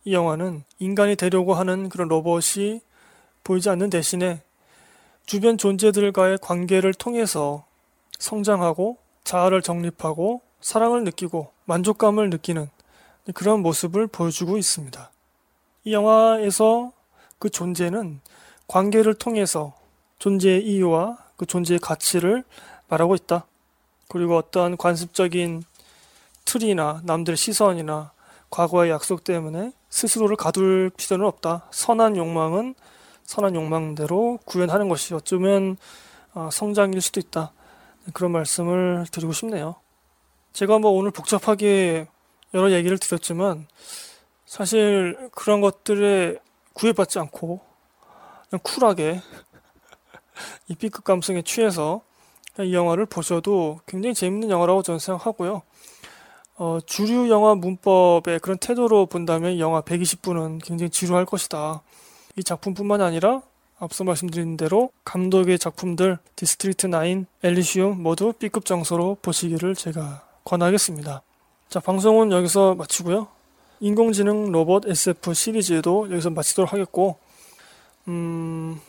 이 0.06 0.14
영화는 0.14 0.64
인간이 0.80 1.16
되려고 1.18 1.54
하는 1.54 1.90
그런 1.90 2.08
로봇이 2.08 2.80
보이지 3.44 3.70
않는 3.70 3.90
대신에 3.90 4.42
주변 5.26 5.58
존재들과의 5.58 6.38
관계를 6.42 6.94
통해서 6.94 7.66
성장하고 8.18 8.98
자아를 9.26 9.62
정립하고 9.62 10.42
사랑을 10.62 11.04
느끼고 11.04 11.52
만족감을 11.66 12.30
느끼는 12.30 12.70
그런 13.34 13.62
모습을 13.62 14.08
보여주고 14.08 14.58
있습니다. 14.58 15.12
이 15.84 15.94
영화에서 15.94 16.92
그 17.40 17.50
존재는 17.50 18.20
관계를 18.68 19.14
통해서 19.14 19.74
존재의 20.20 20.66
이유와 20.66 21.18
그 21.38 21.46
존재의 21.46 21.80
가치를 21.80 22.44
말하고 22.90 23.16
있다. 23.16 23.46
그리고 24.10 24.38
어떠한 24.38 24.78
관습적인 24.78 25.64
틀이나 26.46 27.02
남들의 27.04 27.38
시선이나 27.38 28.12
과거의 28.50 28.92
약속 28.92 29.24
때문에 29.24 29.72
스스로를 29.90 30.36
가둘 30.36 30.92
필요는 30.98 31.26
없다. 31.26 31.68
선한 31.72 32.18
욕망은 32.18 32.76
선한 33.24 33.56
욕망대로 33.56 34.40
구현하는 34.46 34.90
것이 34.90 35.14
어쩌면 35.14 35.78
어, 36.34 36.50
성장일 36.52 37.02
수도 37.02 37.20
있다. 37.20 37.52
그런 38.14 38.32
말씀을 38.32 39.06
드리고 39.12 39.34
싶네요. 39.34 39.76
제가 40.54 40.80
뭐 40.80 40.92
오늘 40.92 41.12
복잡하게 41.12 42.08
여러 42.54 42.72
얘기를 42.72 42.98
드렸지만 42.98 43.68
사실 44.50 45.30
그런 45.36 45.62
것들에 45.62 46.40
구애받지 46.74 47.20
않고 47.20 47.60
그냥 48.50 48.60
쿨하게 48.64 49.22
이 50.68 50.74
B급 50.74 51.04
감성에 51.04 51.44
취해서 51.44 52.02
이 52.60 52.74
영화를 52.74 53.06
보셔도 53.06 53.80
굉장히 53.86 54.16
재밌는 54.16 54.50
영화라고 54.50 54.82
저는 54.82 54.98
생각하고요. 54.98 55.62
어, 56.58 56.80
주류 56.84 57.30
영화 57.30 57.54
문법의 57.54 58.40
그런 58.40 58.58
태도로 58.58 59.06
본다면 59.06 59.52
이 59.52 59.60
영화 59.60 59.82
120분은 59.82 60.64
굉장히 60.64 60.90
지루할 60.90 61.26
것이다. 61.26 61.84
이 62.36 62.44
작품뿐만 62.44 63.02
아니라 63.02 63.44
앞서 63.78 64.04
말씀드린 64.04 64.58
대로 64.58 64.90
감독의 65.06 65.60
작품들 65.60 66.18
디스트릭트 66.36 66.90
9, 66.90 67.26
엘리시움 67.44 68.02
모두 68.02 68.34
B급 68.34 68.66
정서로 68.66 69.18
보시기를 69.22 69.76
제가 69.76 70.24
권하겠습니다. 70.44 71.22
자, 71.70 71.80
방송은 71.80 72.32
여기서 72.32 72.74
마치고요. 72.74 73.39
인공지능 73.82 74.52
로봇 74.52 74.88
SF 74.88 75.34
시리즈도 75.34 76.12
여기서 76.12 76.32
마치도록 76.32 76.74
하겠고, 76.74 77.18
음, 78.08 78.80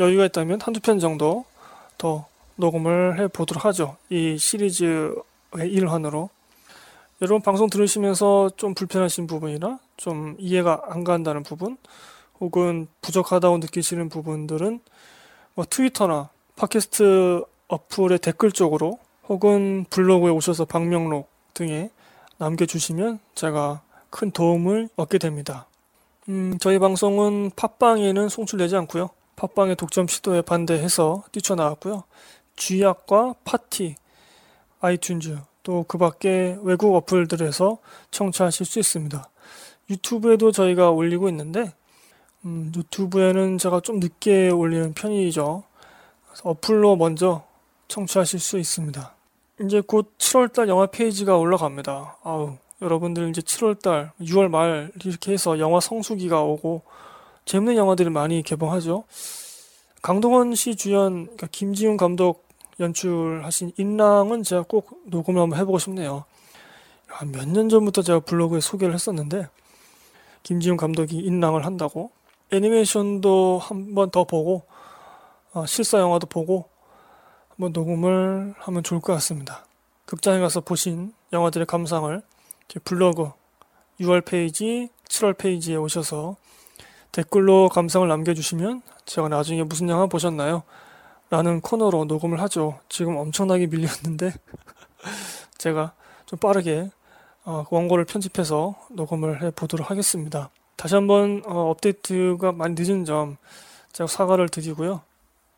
여유가 0.00 0.24
있다면 0.26 0.60
한두 0.60 0.80
편 0.80 0.98
정도 0.98 1.44
더 1.96 2.26
녹음을 2.56 3.20
해 3.20 3.28
보도록 3.28 3.64
하죠. 3.66 3.96
이 4.10 4.36
시리즈의 4.38 5.12
일환으로. 5.70 6.30
여러분 7.20 7.42
방송 7.42 7.68
들으시면서 7.68 8.50
좀 8.56 8.74
불편하신 8.74 9.26
부분이나 9.26 9.80
좀 9.96 10.36
이해가 10.38 10.82
안 10.88 11.04
간다는 11.04 11.42
부분, 11.42 11.76
혹은 12.40 12.86
부족하다고 13.02 13.58
느끼시는 13.58 14.08
부분들은 14.08 14.80
뭐 15.54 15.64
트위터나 15.68 16.30
팟캐스트 16.56 17.44
어플의 17.68 18.18
댓글 18.18 18.52
쪽으로 18.52 18.98
혹은 19.28 19.84
블로그에 19.90 20.30
오셔서 20.30 20.64
방명록 20.64 21.28
등에 21.54 21.90
남겨주시면 22.38 23.18
제가 23.34 23.82
큰 24.10 24.30
도움을 24.30 24.88
얻게 24.96 25.18
됩니다. 25.18 25.66
음, 26.28 26.58
저희 26.60 26.78
방송은 26.78 27.50
팟빵에는 27.56 28.28
송출되지 28.28 28.76
않고요. 28.76 29.10
팟빵의 29.36 29.76
독점 29.76 30.08
시도에 30.08 30.42
반대해서 30.42 31.24
뛰쳐나왔고요. 31.32 32.04
쥐약과 32.56 33.34
팟티, 33.44 33.94
아이튠즈, 34.80 35.38
또 35.62 35.84
그 35.86 35.98
밖에 35.98 36.56
외국 36.62 36.94
어플들에서 36.96 37.78
청취하실 38.10 38.64
수 38.64 38.78
있습니다. 38.78 39.28
유튜브에도 39.90 40.50
저희가 40.50 40.90
올리고 40.90 41.28
있는데, 41.28 41.72
음, 42.44 42.72
유튜브에는 42.74 43.58
제가 43.58 43.80
좀 43.80 44.00
늦게 44.00 44.48
올리는 44.48 44.94
편이죠. 44.94 45.64
어플로 46.42 46.96
먼저 46.96 47.44
청취하실 47.88 48.40
수 48.40 48.58
있습니다. 48.58 49.14
이제 49.60 49.82
곧 49.86 50.16
7월달 50.18 50.68
영화 50.68 50.86
페이지가 50.86 51.36
올라갑니다. 51.36 52.16
아우, 52.22 52.56
여러분들 52.80 53.28
이제 53.30 53.40
7월달, 53.40 54.12
6월 54.20 54.48
말 54.48 54.92
이렇게 55.04 55.32
해서 55.32 55.58
영화 55.58 55.80
성수기가 55.80 56.42
오고 56.42 56.82
재밌는 57.44 57.76
영화들이 57.76 58.10
많이 58.10 58.42
개봉하죠. 58.42 59.04
강동원 60.02 60.54
씨 60.54 60.76
주연, 60.76 61.24
그러니까 61.24 61.48
김지훈 61.50 61.96
감독 61.96 62.46
연출하신 62.78 63.72
인랑은 63.76 64.44
제가 64.44 64.62
꼭 64.68 65.00
녹음을 65.06 65.40
한번 65.40 65.58
해보고 65.58 65.78
싶네요. 65.78 66.24
몇년 67.32 67.68
전부터 67.68 68.02
제가 68.02 68.20
블로그에 68.20 68.60
소개를 68.60 68.94
했었는데 68.94 69.48
김지운 70.42 70.76
감독이 70.76 71.16
인랑을 71.16 71.66
한다고 71.66 72.10
애니메이션도 72.52 73.58
한번 73.60 74.10
더 74.10 74.24
보고 74.24 74.62
어, 75.52 75.66
실사 75.66 75.98
영화도 75.98 76.28
보고 76.28 76.68
한번 77.48 77.72
녹음을 77.72 78.54
하면 78.56 78.82
좋을 78.82 79.00
것 79.00 79.12
같습니다. 79.14 79.64
극장에 80.06 80.38
가서 80.38 80.60
보신 80.60 81.12
영화들의 81.32 81.66
감상을 81.66 82.22
제 82.22 82.37
블로그 82.84 83.30
6월 84.00 84.24
페이지, 84.24 84.90
7월 85.08 85.36
페이지에 85.36 85.76
오셔서 85.76 86.36
댓글로 87.12 87.68
감상을 87.70 88.06
남겨주시면 88.06 88.82
제가 89.06 89.28
나중에 89.28 89.62
무슨 89.62 89.88
영화 89.88 90.06
보셨나요? 90.06 90.62
라는 91.30 91.60
코너로 91.60 92.04
녹음을 92.04 92.40
하죠. 92.42 92.78
지금 92.88 93.16
엄청나게 93.16 93.66
밀렸는데 93.66 94.32
제가 95.58 95.92
좀 96.26 96.38
빠르게 96.38 96.90
어, 97.44 97.64
원고를 97.70 98.04
편집해서 98.04 98.76
녹음을 98.90 99.42
해 99.42 99.50
보도록 99.50 99.90
하겠습니다. 99.90 100.50
다시 100.76 100.94
한번 100.94 101.42
어, 101.46 101.70
업데이트가 101.70 102.52
많이 102.52 102.74
늦은 102.78 103.04
점 103.04 103.36
제가 103.92 104.06
사과를 104.06 104.48
드리고요. 104.48 105.00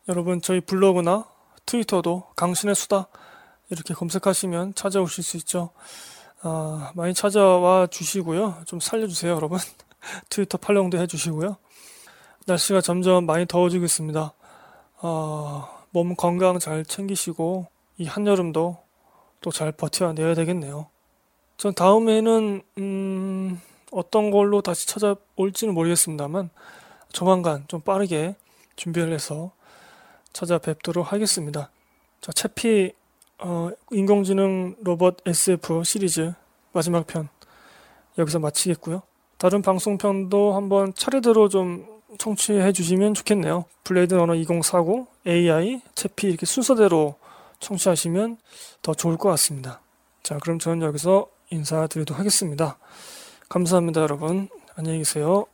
여러분 0.07 0.41
저희 0.41 0.61
블로그나 0.61 1.25
트위터도 1.65 2.23
강신의 2.35 2.75
수다 2.75 3.07
이렇게 3.69 3.93
검색하시면 3.93 4.75
찾아오실 4.75 5.23
수 5.23 5.37
있죠. 5.37 5.71
아, 6.43 6.91
많이 6.95 7.13
찾아와 7.13 7.87
주시고요. 7.87 8.63
좀 8.65 8.79
살려주세요, 8.79 9.33
여러분. 9.33 9.59
트위터 10.29 10.57
팔로우도 10.57 10.97
해주시고요. 10.97 11.57
날씨가 12.47 12.81
점점 12.81 13.25
많이 13.25 13.45
더워지고 13.45 13.85
있습니다. 13.85 14.33
어, 15.03 15.85
몸 15.91 16.15
건강 16.15 16.59
잘 16.59 16.83
챙기시고 16.85 17.67
이 17.97 18.05
한여름도 18.05 18.77
또 19.41 19.51
잘 19.51 19.71
버텨내야 19.71 20.35
되겠네요. 20.35 20.87
전 21.57 21.73
다음에는 21.73 22.61
음, 22.77 23.61
어떤 23.91 24.31
걸로 24.31 24.61
다시 24.61 24.87
찾아올지는 24.87 25.73
모르겠습니다만 25.73 26.49
조만간 27.11 27.65
좀 27.67 27.81
빠르게 27.81 28.35
준비를 28.75 29.13
해서 29.13 29.51
찾아뵙도록 30.33 31.11
하겠습니다. 31.11 31.69
자, 32.21 32.31
채피 32.31 32.93
어, 33.43 33.71
인공지능 33.91 34.75
로봇 34.83 35.17
SF 35.25 35.83
시리즈 35.83 36.33
마지막 36.73 37.07
편 37.07 37.27
여기서 38.17 38.39
마치겠고요. 38.39 39.01
다른 39.37 39.63
방송편도 39.63 40.53
한번 40.53 40.93
차례대로 40.93 41.49
좀 41.49 41.87
청취해 42.19 42.71
주시면 42.71 43.15
좋겠네요. 43.15 43.65
블레이드 43.83 44.13
러너 44.13 44.35
2049, 44.35 45.07
AI, 45.25 45.81
채피 45.95 46.27
이렇게 46.27 46.45
순서대로 46.45 47.15
청취하시면 47.59 48.37
더 48.83 48.93
좋을 48.93 49.17
것 49.17 49.29
같습니다. 49.29 49.81
자, 50.21 50.37
그럼 50.37 50.59
저는 50.59 50.85
여기서 50.85 51.27
인사드리도록 51.49 52.19
하겠습니다. 52.19 52.77
감사합니다, 53.49 54.01
여러분. 54.01 54.49
안녕히 54.75 54.99
계세요. 54.99 55.47